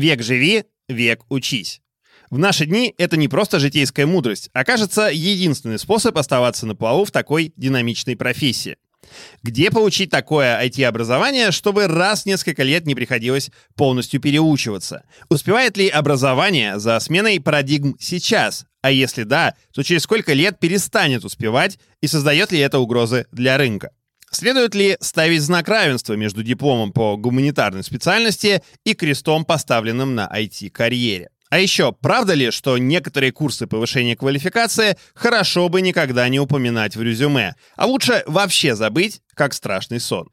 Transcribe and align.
Век 0.00 0.22
живи, 0.22 0.64
век 0.88 1.20
учись. 1.28 1.82
В 2.30 2.38
наши 2.38 2.64
дни 2.64 2.94
это 2.96 3.18
не 3.18 3.28
просто 3.28 3.58
житейская 3.58 4.06
мудрость, 4.06 4.48
а 4.54 4.64
кажется 4.64 5.10
единственный 5.12 5.78
способ 5.78 6.16
оставаться 6.16 6.64
на 6.64 6.74
плаву 6.74 7.04
в 7.04 7.10
такой 7.10 7.52
динамичной 7.58 8.16
профессии. 8.16 8.78
Где 9.42 9.70
получить 9.70 10.08
такое 10.08 10.58
IT-образование, 10.64 11.50
чтобы 11.50 11.86
раз 11.86 12.22
в 12.22 12.26
несколько 12.26 12.62
лет 12.62 12.86
не 12.86 12.94
приходилось 12.94 13.50
полностью 13.74 14.22
переучиваться? 14.22 15.04
Успевает 15.28 15.76
ли 15.76 15.88
образование 15.88 16.78
за 16.78 16.98
сменой 16.98 17.38
парадигм 17.38 17.96
сейчас? 18.00 18.64
А 18.80 18.90
если 18.90 19.24
да, 19.24 19.54
то 19.74 19.82
через 19.82 20.04
сколько 20.04 20.32
лет 20.32 20.58
перестанет 20.58 21.26
успевать 21.26 21.78
и 22.00 22.06
создает 22.06 22.52
ли 22.52 22.58
это 22.58 22.78
угрозы 22.78 23.26
для 23.32 23.58
рынка? 23.58 23.90
Следует 24.30 24.76
ли 24.76 24.96
ставить 25.00 25.42
знак 25.42 25.68
равенства 25.68 26.14
между 26.14 26.44
дипломом 26.44 26.92
по 26.92 27.16
гуманитарной 27.16 27.82
специальности 27.82 28.62
и 28.84 28.94
крестом, 28.94 29.44
поставленным 29.44 30.14
на 30.14 30.30
IT-карьере? 30.32 31.30
А 31.50 31.58
еще, 31.58 31.92
правда 31.92 32.34
ли, 32.34 32.52
что 32.52 32.78
некоторые 32.78 33.32
курсы 33.32 33.66
повышения 33.66 34.14
квалификации 34.14 34.96
хорошо 35.14 35.68
бы 35.68 35.80
никогда 35.82 36.28
не 36.28 36.38
упоминать 36.38 36.94
в 36.94 37.02
резюме, 37.02 37.56
а 37.76 37.86
лучше 37.86 38.22
вообще 38.26 38.76
забыть, 38.76 39.20
как 39.34 39.52
страшный 39.52 39.98
сон? 39.98 40.28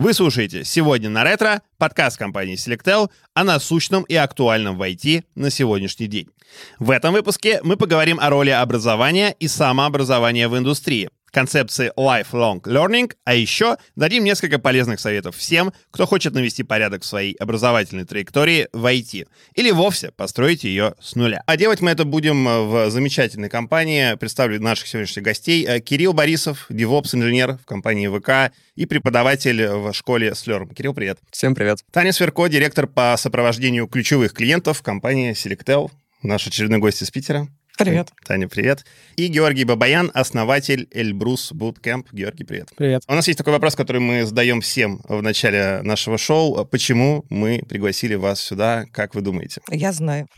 Вы 0.00 0.14
слушаете 0.14 0.64
«Сегодня 0.64 1.10
на 1.10 1.24
ретро» 1.24 1.60
подкаст 1.76 2.16
компании 2.16 2.56
Selectel 2.56 3.10
о 3.34 3.44
насущном 3.44 4.02
и 4.04 4.14
актуальном 4.14 4.78
в 4.78 4.82
IT 4.82 5.24
на 5.34 5.50
сегодняшний 5.50 6.06
день. 6.06 6.30
В 6.78 6.90
этом 6.90 7.12
выпуске 7.12 7.60
мы 7.64 7.76
поговорим 7.76 8.18
о 8.18 8.30
роли 8.30 8.48
образования 8.48 9.36
и 9.38 9.46
самообразования 9.46 10.48
в 10.48 10.56
индустрии, 10.56 11.10
концепции 11.30 11.92
lifelong 11.96 12.60
learning, 12.62 13.12
а 13.24 13.34
еще 13.34 13.76
дадим 13.96 14.24
несколько 14.24 14.58
полезных 14.58 15.00
советов 15.00 15.36
всем, 15.36 15.72
кто 15.90 16.06
хочет 16.06 16.34
навести 16.34 16.62
порядок 16.62 17.02
в 17.02 17.06
своей 17.06 17.34
образовательной 17.34 18.04
траектории 18.04 18.68
в 18.72 18.84
IT 18.86 19.28
или 19.54 19.70
вовсе 19.70 20.12
построить 20.12 20.64
ее 20.64 20.94
с 21.00 21.14
нуля. 21.14 21.42
А 21.46 21.56
делать 21.56 21.80
мы 21.80 21.90
это 21.90 22.04
будем 22.04 22.44
в 22.44 22.90
замечательной 22.90 23.48
компании. 23.48 24.14
Представлю 24.16 24.60
наших 24.60 24.86
сегодняшних 24.88 25.24
гостей. 25.24 25.64
Э, 25.66 25.80
Кирилл 25.80 26.12
Борисов, 26.12 26.66
DevOps-инженер 26.70 27.58
в 27.58 27.64
компании 27.64 28.08
ВК 28.08 28.54
и 28.74 28.86
преподаватель 28.86 29.66
в 29.66 29.92
школе 29.92 30.30
Slurm. 30.30 30.74
Кирилл, 30.74 30.94
привет. 30.94 31.18
Всем 31.30 31.54
привет. 31.54 31.84
Таня 31.92 32.12
Сверко, 32.12 32.48
директор 32.48 32.86
по 32.86 33.14
сопровождению 33.16 33.86
ключевых 33.86 34.32
клиентов 34.32 34.82
компании 34.82 35.32
Selectel. 35.32 35.90
Наш 36.22 36.46
очередной 36.46 36.78
гость 36.78 37.02
из 37.02 37.10
Питера. 37.10 37.48
Привет. 37.84 38.12
Таня, 38.26 38.46
привет. 38.46 38.84
И 39.16 39.28
Георгий 39.28 39.64
Бабаян, 39.64 40.10
основатель 40.12 40.86
Эльбрус 40.90 41.52
Bootcamp. 41.52 42.08
Георгий, 42.12 42.44
привет. 42.44 42.68
Привет. 42.76 43.02
У 43.08 43.14
нас 43.14 43.26
есть 43.26 43.38
такой 43.38 43.54
вопрос, 43.54 43.74
который 43.74 44.02
мы 44.02 44.26
задаем 44.26 44.60
всем 44.60 45.00
в 45.08 45.22
начале 45.22 45.80
нашего 45.82 46.18
шоу. 46.18 46.66
Почему 46.66 47.24
мы 47.30 47.62
пригласили 47.66 48.16
вас 48.16 48.40
сюда, 48.40 48.84
как 48.92 49.14
вы 49.14 49.22
думаете? 49.22 49.62
Я 49.70 49.92
знаю. 49.92 50.28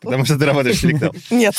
Потому 0.00 0.24
что 0.24 0.36
ты 0.36 0.44
работаешь 0.44 0.78
в 0.78 0.80
Селектал. 0.80 1.14
Нет, 1.30 1.54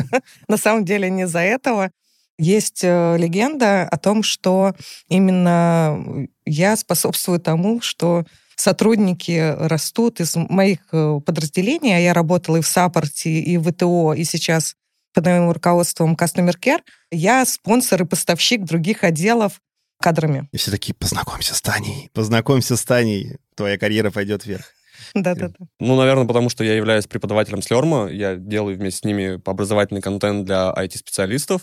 на 0.48 0.56
самом 0.56 0.86
деле 0.86 1.10
не 1.10 1.24
из-за 1.24 1.40
этого. 1.40 1.90
Есть 2.38 2.82
э, 2.82 3.16
легенда 3.18 3.82
о 3.82 3.98
том, 3.98 4.22
что 4.22 4.74
именно 5.08 6.26
я 6.46 6.76
способствую 6.76 7.40
тому, 7.40 7.82
что 7.82 8.24
сотрудники 8.56 9.54
растут 9.58 10.20
из 10.20 10.36
моих 10.36 10.78
э, 10.92 11.20
подразделений, 11.24 11.96
а 11.96 12.00
я 12.00 12.14
работала 12.14 12.56
и 12.56 12.60
в 12.60 12.66
саппорте, 12.66 13.30
и 13.30 13.56
в 13.56 13.70
ВТО, 13.70 14.14
и 14.14 14.24
сейчас 14.24 14.74
под 15.14 15.26
моим 15.26 15.50
руководством 15.50 16.14
Customer 16.14 16.54
Care, 16.58 16.80
я 17.10 17.44
спонсор 17.44 18.02
и 18.02 18.06
поставщик 18.06 18.64
других 18.64 19.04
отделов 19.04 19.60
кадрами. 20.00 20.48
И 20.52 20.56
все 20.56 20.70
такие, 20.70 20.94
познакомься 20.94 21.54
с 21.54 21.62
Таней, 21.62 22.10
познакомься 22.12 22.76
с 22.76 22.84
Таней, 22.84 23.36
твоя 23.54 23.78
карьера 23.78 24.10
пойдет 24.10 24.44
вверх. 24.46 24.64
Да-да-да. 25.14 25.54
Ну, 25.80 25.96
наверное, 25.96 26.26
потому 26.26 26.48
что 26.48 26.64
я 26.64 26.74
являюсь 26.74 27.06
преподавателем 27.06 27.62
Слерма, 27.62 28.08
я 28.08 28.36
делаю 28.36 28.76
вместе 28.76 29.00
с 29.00 29.04
ними 29.04 29.40
образовательный 29.44 30.00
контент 30.00 30.44
для 30.44 30.72
IT-специалистов, 30.76 31.62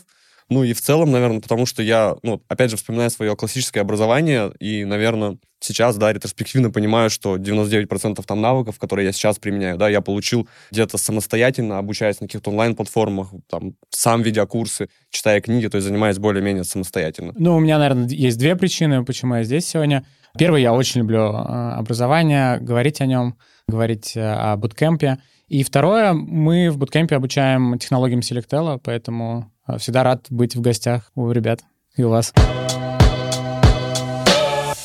ну 0.49 0.63
и 0.63 0.73
в 0.73 0.81
целом, 0.81 1.11
наверное, 1.11 1.41
потому 1.41 1.65
что 1.65 1.83
я, 1.83 2.15
ну, 2.23 2.43
опять 2.47 2.71
же, 2.71 2.77
вспоминаю 2.77 3.09
свое 3.11 3.35
классическое 3.35 3.81
образование, 3.81 4.51
и, 4.59 4.83
наверное, 4.83 5.37
сейчас, 5.59 5.97
да, 5.97 6.11
ретроспективно 6.11 6.71
понимаю, 6.71 7.09
что 7.09 7.37
99% 7.37 8.23
там 8.25 8.41
навыков, 8.41 8.79
которые 8.79 9.07
я 9.07 9.11
сейчас 9.11 9.39
применяю, 9.39 9.77
да, 9.77 9.89
я 9.89 10.01
получил 10.01 10.47
где-то 10.71 10.97
самостоятельно, 10.97 11.77
обучаясь 11.77 12.19
на 12.21 12.27
каких-то 12.27 12.51
онлайн-платформах, 12.51 13.29
там, 13.49 13.73
сам 13.89 14.21
ведя 14.21 14.45
курсы, 14.45 14.89
читая 15.09 15.41
книги, 15.41 15.67
то 15.67 15.77
есть 15.77 15.87
занимаясь 15.87 16.17
более-менее 16.17 16.63
самостоятельно. 16.63 17.33
Ну, 17.37 17.55
у 17.55 17.59
меня, 17.59 17.77
наверное, 17.77 18.07
есть 18.07 18.37
две 18.37 18.55
причины, 18.55 19.03
почему 19.03 19.35
я 19.35 19.43
здесь 19.43 19.67
сегодня. 19.67 20.05
Первый, 20.37 20.61
я 20.61 20.73
очень 20.73 21.01
люблю 21.01 21.19
э, 21.19 21.73
образование, 21.73 22.59
говорить 22.59 23.01
о 23.01 23.05
нем, 23.05 23.35
говорить 23.67 24.15
э, 24.15 24.21
о 24.21 24.57
буткемпе. 24.57 25.17
И 25.47 25.63
второе, 25.63 26.13
мы 26.13 26.69
в 26.69 26.77
буткемпе 26.77 27.15
обучаем 27.15 27.79
технологиям 27.79 28.19
Selectel, 28.19 28.79
поэтому 28.83 29.51
а, 29.65 29.79
всегда 29.79 30.03
рад 30.03 30.27
быть 30.29 30.55
в 30.55 30.61
гостях 30.61 31.11
у 31.15 31.31
ребят 31.31 31.61
и 31.95 32.03
у 32.03 32.09
вас. 32.09 32.33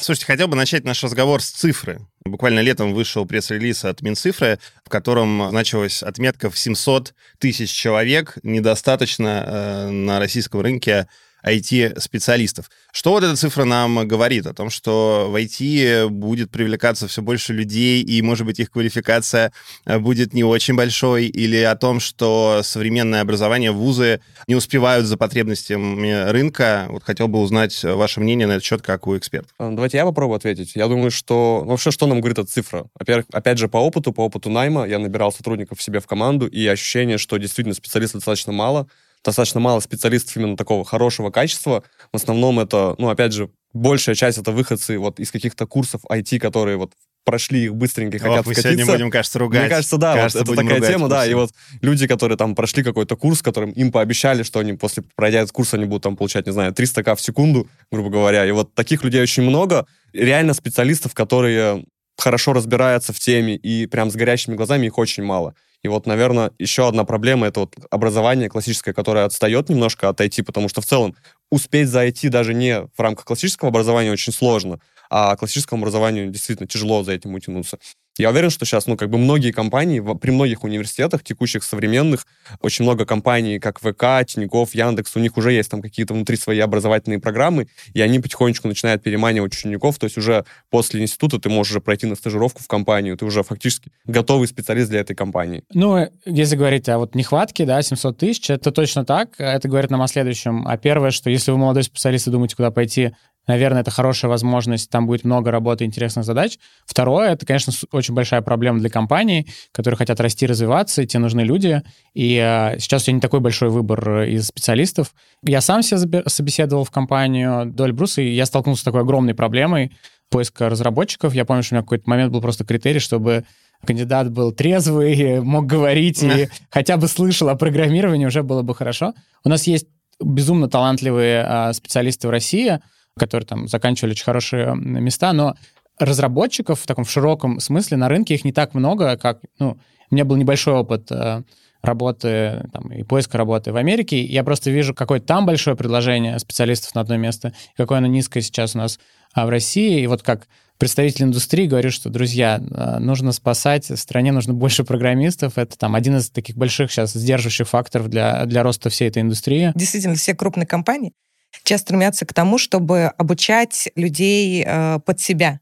Слушайте, 0.05 0.27
хотел 0.27 0.49
бы 0.49 0.57
начать 0.57 0.85
наш 0.85 1.03
разговор 1.03 1.41
с 1.41 1.49
цифры. 1.49 1.99
Буквально 2.27 2.61
летом 2.61 2.93
вышел 2.93 3.25
пресс-релиз 3.25 3.87
от 3.87 4.03
Минцифры, 4.03 4.59
в 4.85 4.91
котором 4.91 5.49
значилась 5.49 6.03
отметка 6.03 6.51
в 6.51 6.59
700 6.59 7.15
тысяч 7.39 7.71
человек. 7.71 8.37
Недостаточно 8.43 9.45
э, 9.47 9.89
на 9.89 10.19
российском 10.19 10.61
рынке 10.61 11.09
IT-специалистов. 11.47 12.71
Что 12.93 13.11
вот 13.11 13.25
эта 13.25 13.37
цифра 13.37 13.65
нам 13.65 14.07
говорит? 14.07 14.47
О 14.47 14.55
том, 14.55 14.71
что 14.71 15.29
в 15.31 15.37
IT 15.37 16.09
будет 16.09 16.51
привлекаться 16.51 17.09
все 17.09 17.23
больше 17.23 17.53
людей, 17.53 18.03
и, 18.03 18.23
может 18.23 18.47
быть, 18.47 18.61
их 18.61 18.71
квалификация 18.71 19.53
э, 19.85 19.99
будет 19.99 20.33
не 20.33 20.45
очень 20.45 20.75
большой, 20.75 21.27
или 21.27 21.59
о 21.59 21.77
том, 21.77 22.01
что 22.01 22.61
современное 22.63 23.21
образование, 23.21 23.73
вузы 23.73 24.21
не 24.47 24.55
успевают 24.55 25.07
за 25.07 25.17
потребностями 25.17 26.31
рынка. 26.31 26.87
Вот 26.89 27.03
хотел 27.05 27.29
бы 27.29 27.41
узнать 27.41 27.83
ваше 27.83 28.21
мнение 28.21 28.47
на 28.47 28.53
этот 28.53 28.65
счет, 28.65 28.83
как 28.83 29.07
у 29.07 29.17
эксперта. 29.17 29.49
А, 29.59 29.71
давайте 29.71 29.99
я 29.99 30.05
попробую 30.05 30.37
ответить. 30.37 30.73
Я 30.75 30.89
думаю, 30.89 31.11
что... 31.11 31.63
Ну, 31.65 31.71
вообще, 31.71 31.91
что 31.91 32.07
нам 32.07 32.21
говорит 32.21 32.39
эта 32.39 32.51
цифра? 32.51 32.87
Во-первых, 32.99 33.27
опять 33.33 33.59
же, 33.59 33.69
по 33.69 33.79
опыту, 33.79 34.13
по 34.13 34.23
опыту 34.23 34.51
найма, 34.51 34.87
я 34.87 34.99
набирал 34.99 35.33
сотрудников 35.33 35.83
себе 35.83 36.01
в 36.01 36.07
команду, 36.07 36.47
и 36.47 36.67
ощущение, 36.67 37.19
что 37.19 37.37
действительно 37.37 37.75
специалистов 37.75 38.21
достаточно 38.21 38.53
мало, 38.53 38.87
достаточно 39.25 39.61
мало 39.61 39.81
специалистов 39.81 40.37
именно 40.37 40.57
такого 40.57 40.85
хорошего 40.85 41.31
качества. 41.31 41.83
В 42.13 42.17
основном 42.17 42.61
это, 42.61 42.95
ну, 42.99 43.09
опять 43.09 43.33
же, 43.33 43.51
большая 43.73 44.15
часть 44.15 44.39
это 44.39 44.53
выходцы 44.53 44.99
вот 44.99 45.19
из 45.19 45.31
каких-то 45.31 45.67
курсов 45.67 46.03
IT, 46.11 46.39
которые 46.39 46.77
вот 46.77 46.93
прошли 47.25 47.65
их 47.65 47.75
быстренько, 47.75 48.19
хотят 48.19 48.41
Ох, 48.41 48.47
мы 48.47 48.53
скатиться. 48.53 48.77
сегодня 48.77 48.95
будем, 48.95 49.11
кажется, 49.11 49.39
ругать. 49.39 49.63
Мне 49.63 49.71
кажется, 49.71 49.97
да, 49.97 50.15
кажется, 50.15 50.45
вот 50.45 50.49
это 50.49 50.63
такая 50.63 50.81
тема, 50.81 51.09
да, 51.09 51.27
и 51.27 51.35
вот 51.35 51.51
люди, 51.81 52.07
которые 52.07 52.37
там 52.37 52.55
прошли 52.55 52.83
какой-то 52.83 53.17
курс, 53.17 53.43
которым 53.43 53.71
им 53.71 53.91
пообещали, 53.91 54.43
что 54.43 54.61
они 54.61 54.75
после 54.75 55.05
пройдя 55.17 55.41
этот 55.41 55.53
курс, 55.53 55.75
они 55.75 55.87
будут 55.87 56.03
там 56.03 56.17
получать, 56.17 56.47
не 56.47 56.53
знаю, 56.53 56.73
300 56.73 57.03
к 57.03 57.15
в 57.15 57.21
секунду, 57.21 57.67
грубо 57.91 58.11
говоря, 58.11 58.45
и 58.47 58.51
вот 58.51 58.75
таких 58.75 59.05
людей 59.05 59.23
очень 59.23 59.43
много, 59.43 59.87
реально 60.13 60.53
специалистов, 60.53 61.15
которые 61.15 61.85
хорошо 62.19 62.53
разбираются 62.53 63.13
в 63.13 63.19
теме, 63.19 63.57
и 63.57 63.87
прям 63.87 64.11
с 64.11 64.15
горящими 64.15 64.55
глазами 64.55 64.87
их 64.87 64.99
очень 64.99 65.23
мало. 65.23 65.55
И 65.85 65.89
вот, 65.89 66.07
наверное, 66.07 66.51
еще 66.59 66.89
одна 66.89 67.05
проблема— 67.05 67.47
это 67.49 67.61
вот 67.61 67.77
образование 67.91 68.49
классическое, 68.49 68.95
которое 68.95 69.27
отстает 69.27 69.69
немножко 69.69 70.09
от 70.09 70.19
IT, 70.19 70.43
потому 70.43 70.71
что 70.71 70.81
в 70.81 70.87
целом 70.87 71.15
успеть 71.51 71.89
за 71.89 72.07
IT 72.07 72.31
даже 72.31 72.55
не 72.55 72.81
в 72.81 72.99
рамках 72.99 73.27
классического 73.27 73.69
образования 73.69 74.11
очень 74.11 74.33
сложно, 74.33 74.81
а 75.11 75.37
классическому 75.37 75.83
образованию 75.83 76.31
действительно 76.31 76.67
тяжело 76.67 77.05
за 77.05 77.13
этим 77.13 77.35
утянуться. 77.35 77.79
Я 78.17 78.31
уверен, 78.31 78.51
что 78.51 78.65
сейчас, 78.65 78.87
ну, 78.87 78.97
как 78.97 79.11
бы 79.11 79.19
многие 79.19 79.51
компании, 79.51 80.01
при 80.21 80.31
многих 80.31 80.63
университетах, 80.63 81.25
текущих 81.25 81.65
современных, 81.65 82.27
очень 82.61 82.85
много 82.85 83.05
компаний, 83.05 83.59
как 83.59 83.81
ВК, 83.81 84.25
Тинькофф, 84.25 84.73
Яндекс, 84.73 85.17
у 85.17 85.19
них 85.19 85.37
уже 85.37 85.53
есть 85.53 85.69
там 85.69 85.83
какие-то 85.83 86.15
внутри 86.15 86.37
свои 86.37 86.61
образовательные 86.61 87.19
программы, 87.19 87.67
и 87.93 88.01
они 88.01 88.21
потихонечку 88.21 88.69
начинают 88.69 89.03
переманивать 89.03 89.53
учеников, 89.53 89.99
то 89.99 90.05
есть 90.05 90.17
уже 90.17 90.45
после 90.71 91.03
института 91.03 91.41
ты 91.41 91.49
можешь 91.49 91.73
уже 91.73 91.81
пройти 91.81 92.07
на 92.07 92.15
стажировку 92.15 92.63
в 92.63 92.69
компанию, 92.69 93.17
ты 93.17 93.25
уже 93.25 93.43
фактически 93.43 93.91
готовый 94.05 94.47
специалист 94.47 94.91
для 94.91 95.01
этой 95.01 95.17
компании. 95.17 95.65
Ну, 95.73 96.09
если 96.25 96.55
говорить 96.55 96.89
о 96.89 96.99
вот 96.99 97.17
нехватке, 97.17 97.67
да, 97.67 97.83
700 97.83 98.17
тысяч, 98.17 98.49
это 98.49 98.71
точно 98.71 99.05
так, 99.05 99.31
это 99.39 99.67
говорит 99.67 99.91
нам 99.91 100.03
о 100.03 100.07
следующем. 100.07 100.69
А 100.69 100.77
первое, 100.77 101.11
что 101.11 101.31
если 101.31 101.51
вы 101.51 101.59
молодой 101.59 101.83
специалист 101.83 102.29
и 102.29 102.31
думаете, 102.31 102.55
куда 102.55 102.71
пойти, 102.71 103.13
Наверное, 103.47 103.83
это 103.83 103.91
хорошая 103.91 104.31
возможность, 104.31 104.91
там 104.91 105.07
будет 105.07 105.25
много 105.25 105.51
работы, 105.51 105.85
интересных 105.85 106.25
задач. 106.25 106.59
Второе, 106.87 107.33
это, 107.33 107.45
конечно, 107.45 107.73
очень 107.93 108.15
большая 108.15 108.41
проблема 108.43 108.79
для 108.79 108.89
компаний, 108.89 109.47
которые 109.73 109.99
хотят 109.99 110.21
расти, 110.21 110.47
развиваться, 110.47 111.03
и 111.03 111.07
те 111.07 111.19
нужны 111.19 111.43
люди. 111.43 111.83
И 112.15 112.37
э, 112.37 112.79
сейчас 112.79 113.03
у 113.03 113.05
тебя 113.07 113.15
не 113.15 113.21
такой 113.21 113.41
большой 113.41 113.69
выбор 113.69 114.23
из 114.23 114.47
специалистов. 114.47 115.15
Я 115.43 115.61
сам 115.61 115.83
себя 115.83 116.23
собеседовал 116.27 116.85
в 116.85 116.91
компанию 116.91 117.67
до 117.67 117.87
Эльбруса, 117.87 118.23
и 118.23 118.31
я 118.31 118.47
столкнулся 118.47 118.83
с 118.83 118.85
такой 118.85 119.03
огромной 119.03 119.35
проблемой 119.35 119.93
поиска 120.31 120.69
разработчиков. 120.69 121.35
Я 121.35 121.45
помню, 121.45 121.63
что 121.63 121.75
у 121.75 121.77
меня 121.77 121.83
какой-то 121.83 122.09
момент 122.09 122.33
был 122.33 122.41
просто 122.41 122.65
критерий, 122.65 122.99
чтобы 122.99 123.45
кандидат 123.87 124.31
был 124.31 124.53
трезвый, 124.53 125.41
мог 125.43 125.67
говорить 125.67 126.23
и 126.23 126.49
хотя 126.71 126.97
бы 126.97 127.09
слышал 127.09 127.49
о 127.49 127.55
программировании, 127.55 128.27
уже 128.27 128.43
было 128.43 128.63
бы 128.63 128.75
хорошо. 128.75 129.15
У 129.45 129.49
нас 129.49 129.67
есть 129.67 129.87
безумно 130.21 130.69
талантливые 130.69 131.45
а, 131.47 131.73
специалисты 131.73 132.29
в 132.29 132.31
России, 132.31 132.81
которые 133.17 133.47
там 133.47 133.69
заканчивали 133.69 134.13
очень 134.13 134.25
хорошие 134.25 134.75
места, 134.75 135.33
но 135.33 135.55
разработчиков 135.99 136.81
в 136.81 136.87
таком 136.87 137.05
в 137.05 137.11
широком 137.11 137.61
смысле 137.61 137.97
на 137.97 138.09
рынке 138.09 138.35
их 138.35 138.45
не 138.45 138.53
так 138.53 138.75
много, 138.75 139.17
как, 139.17 139.41
ну, 139.59 139.79
у 140.11 140.15
меня 140.15 140.25
был 140.25 140.37
небольшой 140.37 140.75
опыт 140.75 141.11
э, 141.11 141.43
работы 141.83 142.69
там, 142.73 142.93
и 142.93 143.03
поиска 143.03 143.39
работы 143.39 143.73
в 143.73 143.77
Америке. 143.77 144.21
Я 144.23 144.43
просто 144.43 144.71
вижу, 144.71 144.95
какое 144.95 145.21
там 145.21 145.47
большое 145.47 145.77
предложение 145.77 146.39
специалистов 146.39 146.95
на 146.95 147.03
одно 147.03 147.17
место, 147.17 147.53
какое 147.77 147.99
оно 147.99 148.07
низкое 148.07 148.43
сейчас 148.43 148.75
у 148.75 148.79
нас 148.79 148.99
а 149.33 149.47
в 149.47 149.49
России. 149.49 150.01
И 150.01 150.07
вот 150.07 150.23
как 150.23 150.47
представитель 150.79 151.25
индустрии 151.25 151.67
говорю, 151.67 151.91
что, 151.91 152.09
друзья, 152.09 152.61
э, 152.61 152.99
нужно 152.99 153.33
спасать, 153.33 153.91
в 153.91 153.97
стране 153.97 154.33
нужно 154.33 154.55
больше 154.55 154.85
программистов. 154.85 155.59
Это 155.59 155.77
там 155.79 155.95
один 155.95 156.17
из 156.17 156.31
таких 156.31 156.57
больших 156.57 156.91
сейчас 156.91 157.13
сдерживающих 157.13 157.69
факторов 157.69 158.09
для, 158.09 158.45
для 158.47 158.63
роста 158.63 158.91
всей 158.91 159.09
этой 159.09 159.23
индустрии. 159.23 159.73
Действительно, 159.75 160.15
все 160.15 160.35
крупные 160.35 160.67
компании 160.67 161.13
сейчас 161.63 161.83
стремятся 161.83 162.27
к 162.27 162.35
тому, 162.35 162.59
чтобы 162.59 163.13
обучать 163.19 163.89
людей 163.95 164.65
э, 164.67 164.99
под 165.05 165.21
себя. 165.21 165.61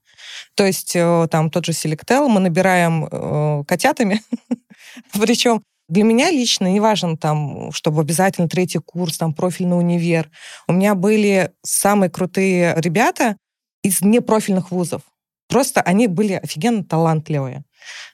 То 0.54 0.64
есть 0.66 0.92
э, 0.94 1.28
там 1.30 1.50
тот 1.50 1.64
же 1.64 1.72
Selectel 1.72 2.28
мы 2.28 2.40
набираем 2.40 3.08
э, 3.10 3.64
котятами, 3.66 4.22
причем 5.12 5.62
для 5.88 6.04
меня 6.04 6.30
лично 6.30 6.68
не 6.68 6.80
важно 6.80 7.16
там, 7.16 7.70
чтобы 7.72 8.00
обязательно 8.00 8.48
третий 8.48 8.78
курс, 8.78 9.18
там, 9.18 9.34
профильный 9.34 9.78
универ. 9.78 10.30
У 10.66 10.72
меня 10.72 10.94
были 10.94 11.52
самые 11.62 12.08
крутые 12.08 12.74
ребята 12.78 13.36
из 13.82 14.00
непрофильных 14.00 14.70
вузов. 14.70 15.02
Просто 15.48 15.82
они 15.82 16.06
были 16.06 16.34
офигенно 16.34 16.82
талантливые. 16.82 17.64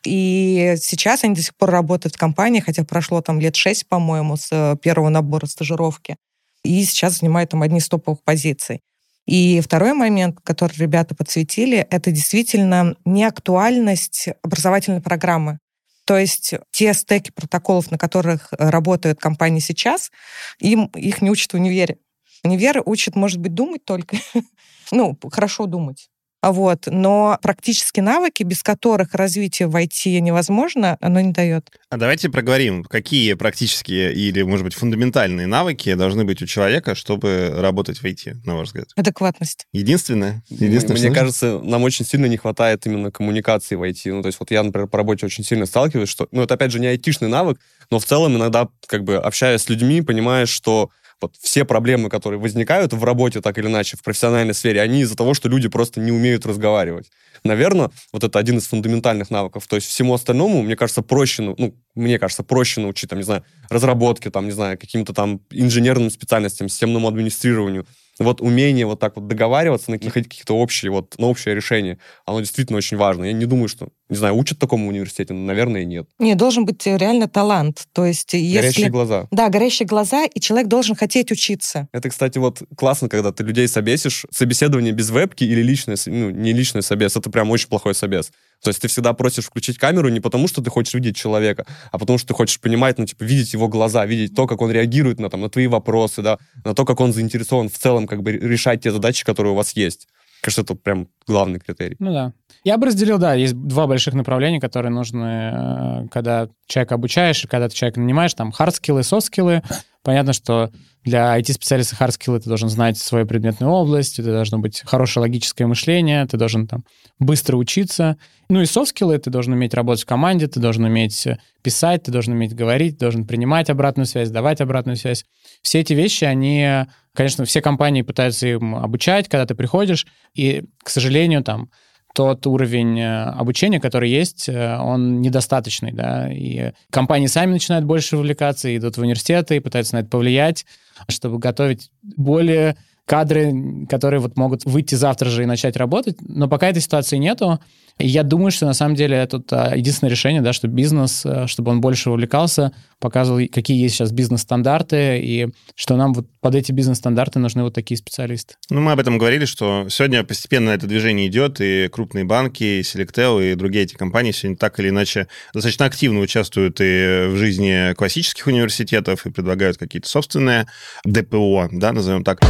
И 0.04 0.74
сейчас 0.80 1.22
они 1.22 1.34
до 1.34 1.42
сих 1.42 1.54
пор 1.56 1.70
работают 1.70 2.16
в 2.16 2.18
компании, 2.18 2.58
хотя 2.58 2.84
прошло 2.84 3.20
там 3.20 3.38
лет 3.38 3.54
шесть, 3.54 3.86
по-моему, 3.86 4.36
с 4.36 4.76
первого 4.82 5.08
набора 5.08 5.46
стажировки. 5.46 6.16
И 6.64 6.84
сейчас 6.84 7.18
занимают 7.18 7.50
там 7.50 7.62
одни 7.62 7.78
из 7.78 7.88
топовых 7.88 8.22
позиций. 8.22 8.80
И 9.26 9.60
второй 9.60 9.92
момент, 9.92 10.38
который 10.42 10.74
ребята 10.78 11.14
подсветили, 11.14 11.86
это 11.90 12.10
действительно 12.10 12.96
неактуальность 13.04 14.28
образовательной 14.42 15.02
программы. 15.02 15.58
То 16.06 16.16
есть 16.16 16.54
те 16.70 16.94
стеки 16.94 17.30
протоколов, 17.30 17.90
на 17.90 17.98
которых 17.98 18.48
э, 18.52 18.70
работают 18.70 19.20
компании 19.20 19.60
сейчас, 19.60 20.10
им 20.58 20.86
их 20.94 21.20
не 21.20 21.30
учат 21.30 21.52
в 21.52 21.56
универе. 21.56 21.98
Универ 22.42 22.82
учат, 22.86 23.14
может 23.14 23.38
быть, 23.38 23.52
думать 23.52 23.84
только. 23.84 24.16
ну, 24.90 25.18
хорошо 25.30 25.66
думать. 25.66 26.08
Вот. 26.42 26.84
Но 26.86 27.38
практические 27.42 28.02
навыки, 28.02 28.42
без 28.42 28.62
которых 28.62 29.14
развитие 29.14 29.68
в 29.68 29.76
IT 29.76 30.20
невозможно, 30.20 30.96
оно 31.00 31.20
не 31.20 31.32
дает. 31.32 31.70
А 31.90 31.96
давайте 31.96 32.28
проговорим, 32.28 32.84
какие 32.84 33.34
практические 33.34 34.12
или, 34.12 34.42
может 34.42 34.64
быть, 34.64 34.74
фундаментальные 34.74 35.46
навыки 35.46 35.94
должны 35.94 36.24
быть 36.24 36.40
у 36.42 36.46
человека, 36.46 36.94
чтобы 36.94 37.54
работать 37.56 37.98
в 37.98 38.04
IT, 38.04 38.36
на 38.44 38.56
ваш 38.56 38.68
взгляд? 38.68 38.88
Адекватность. 38.96 39.66
Единственное? 39.72 40.42
Единственное 40.48 41.00
Мне 41.00 41.10
кажется, 41.12 41.58
нам 41.60 41.82
очень 41.82 42.04
сильно 42.04 42.26
не 42.26 42.36
хватает 42.36 42.86
именно 42.86 43.10
коммуникации 43.10 43.74
в 43.74 43.82
IT. 43.82 44.12
Ну, 44.12 44.22
то 44.22 44.28
есть 44.28 44.38
вот 44.38 44.50
я, 44.50 44.62
например, 44.62 44.88
по 44.88 44.98
работе 44.98 45.26
очень 45.26 45.44
сильно 45.44 45.66
сталкиваюсь, 45.66 46.08
что, 46.08 46.28
ну, 46.30 46.42
это, 46.42 46.54
опять 46.54 46.70
же, 46.70 46.78
не 46.78 46.86
айтишный 46.86 47.28
навык, 47.28 47.58
но 47.90 47.98
в 47.98 48.04
целом 48.04 48.36
иногда, 48.36 48.68
как 48.86 49.04
бы, 49.04 49.16
общаясь 49.16 49.62
с 49.62 49.68
людьми, 49.68 50.02
понимаешь, 50.02 50.50
что 50.50 50.90
вот 51.20 51.34
все 51.40 51.64
проблемы, 51.64 52.08
которые 52.08 52.38
возникают 52.38 52.92
в 52.92 53.04
работе 53.04 53.40
так 53.40 53.58
или 53.58 53.66
иначе, 53.66 53.96
в 53.96 54.02
профессиональной 54.02 54.54
сфере, 54.54 54.80
они 54.80 55.02
из-за 55.02 55.16
того, 55.16 55.34
что 55.34 55.48
люди 55.48 55.68
просто 55.68 56.00
не 56.00 56.12
умеют 56.12 56.46
разговаривать. 56.46 57.10
Наверное, 57.44 57.90
вот 58.12 58.24
это 58.24 58.38
один 58.38 58.58
из 58.58 58.66
фундаментальных 58.66 59.30
навыков. 59.30 59.66
То 59.68 59.76
есть 59.76 59.88
всему 59.88 60.14
остальному, 60.14 60.62
мне 60.62 60.76
кажется, 60.76 61.02
проще, 61.02 61.42
ну, 61.42 61.74
мне 61.94 62.18
кажется, 62.18 62.42
проще 62.42 62.80
научить, 62.80 63.10
там, 63.10 63.18
не 63.18 63.24
знаю, 63.24 63.44
разработке, 63.68 64.30
там, 64.30 64.46
не 64.46 64.52
знаю, 64.52 64.78
каким-то 64.78 65.12
там 65.12 65.40
инженерным 65.50 66.10
специальностям, 66.10 66.68
системному 66.68 67.08
администрированию, 67.08 67.86
вот 68.24 68.40
умение 68.40 68.86
вот 68.86 69.00
так 69.00 69.16
вот 69.16 69.26
договариваться, 69.26 69.90
находить 69.90 70.28
какие-то 70.28 70.54
общие, 70.54 70.90
вот, 70.90 71.18
на 71.18 71.26
общее 71.26 71.54
решение, 71.54 71.98
оно 72.26 72.40
действительно 72.40 72.78
очень 72.78 72.96
важно. 72.96 73.24
Я 73.24 73.32
не 73.32 73.46
думаю, 73.46 73.68
что, 73.68 73.88
не 74.08 74.16
знаю, 74.16 74.36
учат 74.36 74.58
такому 74.58 74.86
в 74.86 74.88
университете, 74.88 75.34
но, 75.34 75.44
наверное, 75.44 75.84
нет. 75.84 76.08
Не, 76.18 76.34
должен 76.34 76.64
быть 76.64 76.84
реально 76.86 77.28
талант. 77.28 77.86
То 77.92 78.06
есть, 78.06 78.34
если... 78.34 78.56
Горящие 78.56 78.90
глаза. 78.90 79.28
Да, 79.30 79.48
горящие 79.48 79.86
глаза, 79.86 80.24
и 80.24 80.40
человек 80.40 80.68
должен 80.68 80.96
хотеть 80.96 81.30
учиться. 81.30 81.88
Это, 81.92 82.08
кстати, 82.08 82.38
вот 82.38 82.62
классно, 82.76 83.08
когда 83.08 83.32
ты 83.32 83.44
людей 83.44 83.68
собесишь. 83.68 84.26
Собеседование 84.30 84.92
без 84.92 85.10
вебки 85.10 85.44
или 85.44 85.62
личное, 85.62 85.96
ну, 86.06 86.30
не 86.30 86.52
личный 86.52 86.82
собес, 86.82 87.16
это 87.16 87.30
прям 87.30 87.50
очень 87.50 87.68
плохой 87.68 87.94
собес. 87.94 88.30
То 88.62 88.70
есть 88.70 88.80
ты 88.80 88.88
всегда 88.88 89.12
просишь 89.12 89.44
включить 89.44 89.78
камеру 89.78 90.08
не 90.08 90.18
потому, 90.18 90.48
что 90.48 90.60
ты 90.60 90.70
хочешь 90.70 90.94
видеть 90.94 91.16
человека, 91.16 91.64
а 91.92 91.98
потому 91.98 92.18
что 92.18 92.28
ты 92.28 92.34
хочешь 92.34 92.60
понимать, 92.60 92.98
ну, 92.98 93.06
типа, 93.06 93.22
видеть 93.22 93.52
его 93.52 93.68
глаза, 93.68 94.04
видеть 94.04 94.34
то, 94.34 94.48
как 94.48 94.60
он 94.60 94.72
реагирует 94.72 95.20
на, 95.20 95.30
там, 95.30 95.42
на 95.42 95.48
твои 95.48 95.68
вопросы, 95.68 96.22
да, 96.22 96.38
на 96.64 96.74
то, 96.74 96.84
как 96.84 96.98
он 96.98 97.12
заинтересован 97.12 97.68
в 97.68 97.78
целом, 97.78 98.07
как 98.08 98.22
бы, 98.22 98.32
решать 98.32 98.82
те 98.82 98.90
задачи, 98.90 99.24
которые 99.24 99.52
у 99.52 99.56
вас 99.56 99.72
есть. 99.72 100.08
Кажется, 100.40 100.62
это 100.62 100.74
прям 100.74 101.08
главный 101.26 101.58
критерий. 101.58 101.96
Ну 101.98 102.12
да. 102.12 102.32
Я 102.64 102.76
бы 102.76 102.86
разделил, 102.86 103.18
да, 103.18 103.34
есть 103.34 103.54
два 103.54 103.86
больших 103.86 104.14
направления, 104.14 104.60
которые 104.60 104.90
нужны, 104.90 105.52
э, 105.52 106.08
когда 106.10 106.48
человека 106.66 106.94
обучаешь 106.94 107.46
когда 107.48 107.68
ты 107.68 107.74
человека 107.74 108.00
нанимаешь, 108.00 108.34
там, 108.34 108.52
хардскиллы, 108.52 109.02
софт-скиллы. 109.02 109.62
Понятно, 110.08 110.32
что 110.32 110.70
для 111.04 111.38
IT-специалиста 111.38 111.94
hard 111.96 112.40
ты 112.40 112.48
должен 112.48 112.70
знать 112.70 112.96
свою 112.96 113.26
предметную 113.26 113.70
область, 113.70 114.16
ты 114.16 114.22
должно 114.22 114.58
быть 114.58 114.80
хорошее 114.86 115.20
логическое 115.20 115.66
мышление, 115.66 116.24
ты 116.24 116.38
должен 116.38 116.66
там 116.66 116.82
быстро 117.18 117.58
учиться. 117.58 118.16
Ну 118.48 118.62
и 118.62 118.64
софт-скиллы 118.64 119.18
ты 119.18 119.28
должен 119.28 119.52
уметь 119.52 119.74
работать 119.74 120.04
в 120.04 120.06
команде, 120.06 120.46
ты 120.46 120.60
должен 120.60 120.84
уметь 120.84 121.28
писать, 121.60 122.04
ты 122.04 122.10
должен 122.10 122.32
уметь 122.32 122.54
говорить, 122.54 122.94
ты 122.94 123.00
должен 123.00 123.26
принимать 123.26 123.68
обратную 123.68 124.06
связь, 124.06 124.30
давать 124.30 124.62
обратную 124.62 124.96
связь. 124.96 125.26
Все 125.60 125.80
эти 125.80 125.92
вещи, 125.92 126.24
они, 126.24 126.86
конечно, 127.12 127.44
все 127.44 127.60
компании 127.60 128.00
пытаются 128.00 128.48
им 128.48 128.76
обучать, 128.76 129.28
когда 129.28 129.44
ты 129.44 129.54
приходишь, 129.54 130.06
и, 130.32 130.64
к 130.82 130.88
сожалению, 130.88 131.44
там, 131.44 131.68
тот 132.14 132.46
уровень 132.46 132.98
э, 132.98 133.24
обучения, 133.24 133.80
который 133.80 134.10
есть, 134.10 134.48
э, 134.48 134.78
он 134.78 135.20
недостаточный, 135.20 135.92
да, 135.92 136.32
и 136.32 136.72
компании 136.90 137.26
сами 137.26 137.52
начинают 137.52 137.84
больше 137.84 138.16
вовлекаться, 138.16 138.74
идут 138.76 138.96
в 138.96 139.00
университеты 139.00 139.56
и 139.56 139.60
пытаются 139.60 139.94
на 139.94 140.00
это 140.00 140.08
повлиять, 140.08 140.66
чтобы 141.08 141.38
готовить 141.38 141.90
более 142.02 142.76
кадры, 143.04 143.86
которые 143.88 144.20
вот 144.20 144.36
могут 144.36 144.64
выйти 144.64 144.94
завтра 144.94 145.30
же 145.30 145.42
и 145.42 145.46
начать 145.46 145.76
работать, 145.76 146.16
но 146.20 146.48
пока 146.48 146.68
этой 146.68 146.82
ситуации 146.82 147.16
нету. 147.16 147.58
Я 147.98 148.22
думаю, 148.22 148.50
что 148.50 148.66
на 148.66 148.74
самом 148.74 148.94
деле 148.94 149.26
тут 149.26 149.52
а, 149.52 149.74
единственное 149.76 150.10
решение, 150.10 150.40
да, 150.40 150.52
что 150.52 150.68
бизнес, 150.68 151.26
а, 151.26 151.46
чтобы 151.48 151.72
он 151.72 151.80
больше 151.80 152.10
вовлекался, 152.10 152.72
показывал, 153.00 153.40
какие 153.52 153.80
есть 153.80 153.96
сейчас 153.96 154.12
бизнес-стандарты, 154.12 155.18
и 155.20 155.48
что 155.74 155.96
нам 155.96 156.14
вот 156.14 156.26
под 156.40 156.54
эти 156.54 156.70
бизнес-стандарты 156.70 157.38
нужны 157.40 157.64
вот 157.64 157.74
такие 157.74 157.98
специалисты. 157.98 158.54
Ну, 158.70 158.80
мы 158.80 158.92
об 158.92 159.00
этом 159.00 159.18
говорили, 159.18 159.46
что 159.46 159.86
сегодня 159.88 160.22
постепенно 160.22 160.70
это 160.70 160.86
движение 160.86 161.26
идет, 161.26 161.60
и 161.60 161.88
крупные 161.88 162.24
банки, 162.24 162.62
и 162.62 162.80
Selectel, 162.82 163.52
и 163.52 163.54
другие 163.56 163.84
эти 163.84 163.94
компании 163.94 164.30
сегодня 164.30 164.56
так 164.56 164.78
или 164.78 164.90
иначе 164.90 165.26
достаточно 165.52 165.86
активно 165.86 166.20
участвуют 166.20 166.80
и 166.80 167.26
в 167.28 167.36
жизни 167.36 167.94
классических 167.94 168.46
университетов, 168.46 169.26
и 169.26 169.30
предлагают 169.30 169.76
какие-то 169.76 170.08
собственные 170.08 170.66
ДПО, 171.04 171.68
да, 171.72 171.92
назовем 171.92 172.22
так. 172.22 172.40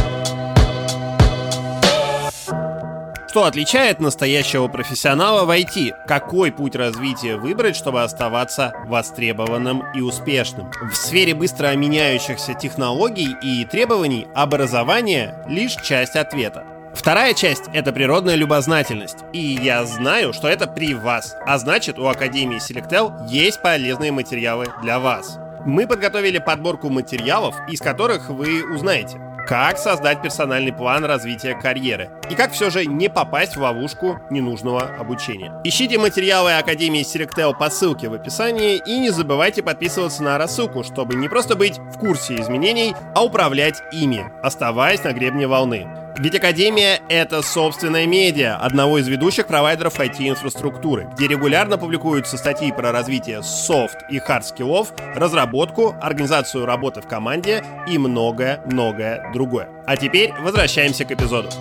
Что 3.29 3.43
отличает 3.43 3.99
настоящего 3.99 4.67
профессионала 4.67 5.45
в 5.45 5.51
IT? 5.51 5.93
Какой 6.07 6.51
путь 6.51 6.75
развития 6.75 7.35
выбрать, 7.35 7.75
чтобы 7.75 8.01
оставаться 8.01 8.73
востребованным 8.87 9.83
и 9.93 10.01
успешным? 10.01 10.71
В 10.71 10.95
сфере 10.95 11.35
быстро 11.35 11.75
меняющихся 11.75 12.55
технологий 12.55 13.35
и 13.43 13.65
требований 13.65 14.25
образование— 14.33 15.43
лишь 15.47 15.75
часть 15.75 16.15
ответа. 16.15 16.65
Вторая 16.95 17.35
часть— 17.35 17.65
это 17.73 17.93
природная 17.93 18.33
любознательность. 18.33 19.19
И 19.31 19.59
я 19.61 19.85
знаю, 19.85 20.33
что 20.33 20.47
это 20.47 20.65
при 20.65 20.95
вас. 20.95 21.35
А 21.45 21.59
значит, 21.59 21.99
у 21.99 22.07
Академии 22.07 22.57
Selectel 22.57 23.27
есть 23.27 23.61
полезные 23.61 24.11
материалы 24.11 24.65
для 24.81 24.97
вас. 24.97 25.37
Мы 25.67 25.85
подготовили 25.85 26.39
подборку 26.39 26.89
материалов, 26.89 27.55
из 27.69 27.79
которых 27.79 28.29
вы 28.29 28.63
узнаете, 28.73 29.19
как 29.49 29.79
создать 29.79 30.21
персональный 30.21 30.71
план 30.71 31.03
развития 31.05 31.55
карьеры 31.55 32.11
и 32.29 32.35
как 32.35 32.51
все 32.51 32.69
же 32.69 32.85
не 32.85 33.09
попасть 33.09 33.57
в 33.57 33.61
ловушку 33.61 34.19
ненужного 34.29 34.81
обучения. 34.99 35.59
Ищите 35.63 35.97
материалы 35.97 36.51
Академии 36.51 37.01
Selectel 37.01 37.57
по 37.57 37.71
ссылке 37.71 38.09
в 38.09 38.13
описании 38.13 38.79
и 38.85 38.99
не 38.99 39.09
забывайте 39.09 39.63
подписываться 39.63 40.21
на 40.21 40.37
рассылку, 40.37 40.83
чтобы 40.83 41.15
не 41.15 41.27
просто 41.27 41.55
быть 41.55 41.79
в 41.79 41.97
курсе 41.97 42.35
изменений, 42.35 42.93
а 43.15 43.25
управлять 43.25 43.81
ими, 43.91 44.31
оставаясь 44.43 45.03
на 45.03 45.13
гребне 45.13 45.47
волны. 45.47 45.87
Ведь 46.19 46.35
Академия— 46.35 46.99
это 47.07 47.41
собственная 47.41 48.05
медиа 48.05 48.57
одного 48.57 48.97
из 48.97 49.07
ведущих 49.07 49.47
провайдеров 49.47 50.01
IT-инфраструктуры, 50.01 51.07
где 51.13 51.29
регулярно 51.29 51.77
публикуются 51.77 52.37
статьи 52.37 52.73
про 52.73 52.91
развитие 52.91 53.41
софт 53.41 53.99
и 54.09 54.19
хард 54.19 54.45
скиллов, 54.45 54.91
разработку, 55.15 55.95
организацию 56.01 56.65
работы 56.65 56.99
в 56.99 57.07
команде 57.07 57.63
и 57.87 57.97
многое-многое 57.97 59.31
другое. 59.31 59.69
А 59.87 59.95
теперь 59.95 60.33
возвращаемся 60.41 61.05
к 61.05 61.11
эпизоду. 61.11 61.51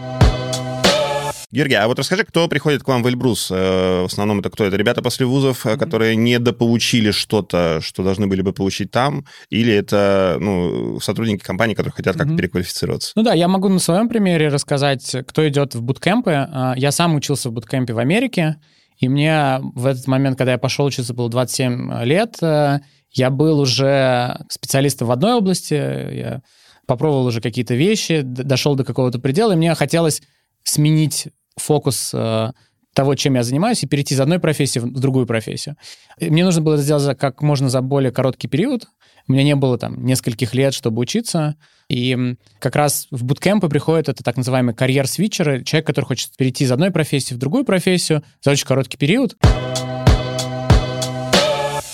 Георгий, 1.51 1.77
а 1.77 1.89
вот 1.89 1.99
расскажи, 1.99 2.25
кто 2.25 2.47
приходит 2.47 2.83
к 2.83 2.89
вам 2.89 3.03
в 3.03 3.09
Эльбрус? 3.09 3.51
Э, 3.51 4.03
в 4.03 4.07
основном 4.07 4.41
это 4.41 4.51
кто? 4.51 4.65
Это 4.65 4.77
ребята 4.77 5.01
после 5.01 5.25
вузов, 5.25 5.65
mm-hmm. 5.65 5.79
которые 5.79 6.15
недополучили 6.15 7.11
что-то, 7.11 7.81
что 7.81 8.03
должны 8.03 8.27
были 8.27 8.43
бы 8.43 8.53
получить 8.53 8.91
там? 8.91 9.25
Или 9.49 9.73
это 9.73 10.37
ну, 10.41 11.01
сотрудники 11.01 11.43
компании, 11.43 11.75
которые 11.75 11.95
хотят 11.95 12.17
как-то 12.19 12.37
переквалифицироваться? 12.37 13.13
Ну 13.17 13.23
да, 13.23 13.33
я 13.33 13.49
могу 13.49 13.71
на 13.71 13.79
своем 13.79 14.11
примере 14.11 14.49
рассказать, 14.49 15.17
кто 15.27 15.49
идет 15.49 15.75
в 15.75 15.81
буткемпы. 15.81 16.33
А, 16.33 16.75
я 16.77 16.93
сам 16.93 17.15
учился 17.15 17.49
в 17.49 17.55
буткемпе 17.55 17.95
в 17.95 17.99
Америке, 17.99 18.57
и 18.99 19.09
мне 19.09 19.61
в 19.75 19.87
этот 19.87 20.07
момент, 20.07 20.37
когда 20.37 20.53
я 20.53 20.59
пошел 20.59 20.85
учиться, 20.85 21.15
было 21.15 21.31
27 21.31 22.05
лет, 22.05 22.37
э, 22.43 22.81
я 23.13 23.31
был 23.31 23.59
уже 23.59 24.39
специалистом 24.51 25.09
в 25.09 25.13
одной 25.13 25.33
области, 25.33 25.73
я 25.73 26.43
попробовал 26.87 27.25
уже 27.25 27.41
какие-то 27.41 27.75
вещи, 27.75 28.21
дошел 28.23 28.75
до 28.75 28.85
какого-то 28.85 29.19
предела, 29.19 29.53
и 29.53 29.57
мне 29.57 29.75
хотелось 29.75 30.21
сменить 30.63 31.29
фокус 31.59 32.13
э, 32.15 32.53
того, 32.95 33.15
чем 33.15 33.35
я 33.35 33.43
занимаюсь, 33.43 33.83
и 33.83 33.87
перейти 33.87 34.15
из 34.15 34.21
одной 34.21 34.41
профессии 34.41 34.81
в 34.81 34.99
другую 34.99 35.27
профессию. 35.27 35.77
Мне 36.21 36.45
нужно 36.45 36.63
было 36.63 36.75
это 36.75 36.83
сделать 36.83 37.19
как 37.19 37.43
можно 37.43 37.69
за 37.69 37.81
более 37.81 38.11
короткий 38.11 38.49
период. 38.49 38.87
У 39.29 39.33
меня 39.33 39.45
не 39.45 39.55
было 39.55 39.79
там 39.79 40.05
нескольких 40.05 40.55
лет, 40.55 40.75
чтобы 40.75 41.01
учиться. 41.01 41.57
И 41.89 42.35
как 42.59 42.77
раз 42.77 43.07
в 43.11 43.25
буткемпы 43.25 43.69
приходят 43.69 44.09
это 44.09 44.25
так 44.25 44.37
называемые 44.37 44.75
карьер-свитчеры, 44.75 45.65
человек, 45.65 45.87
который 45.87 46.07
хочет 46.07 46.37
перейти 46.37 46.65
из 46.65 46.73
одной 46.73 46.91
профессии 46.91 47.35
в 47.35 47.39
другую 47.39 47.65
профессию 47.65 48.25
за 48.43 48.51
очень 48.51 48.67
короткий 48.67 48.97
период. 48.97 49.37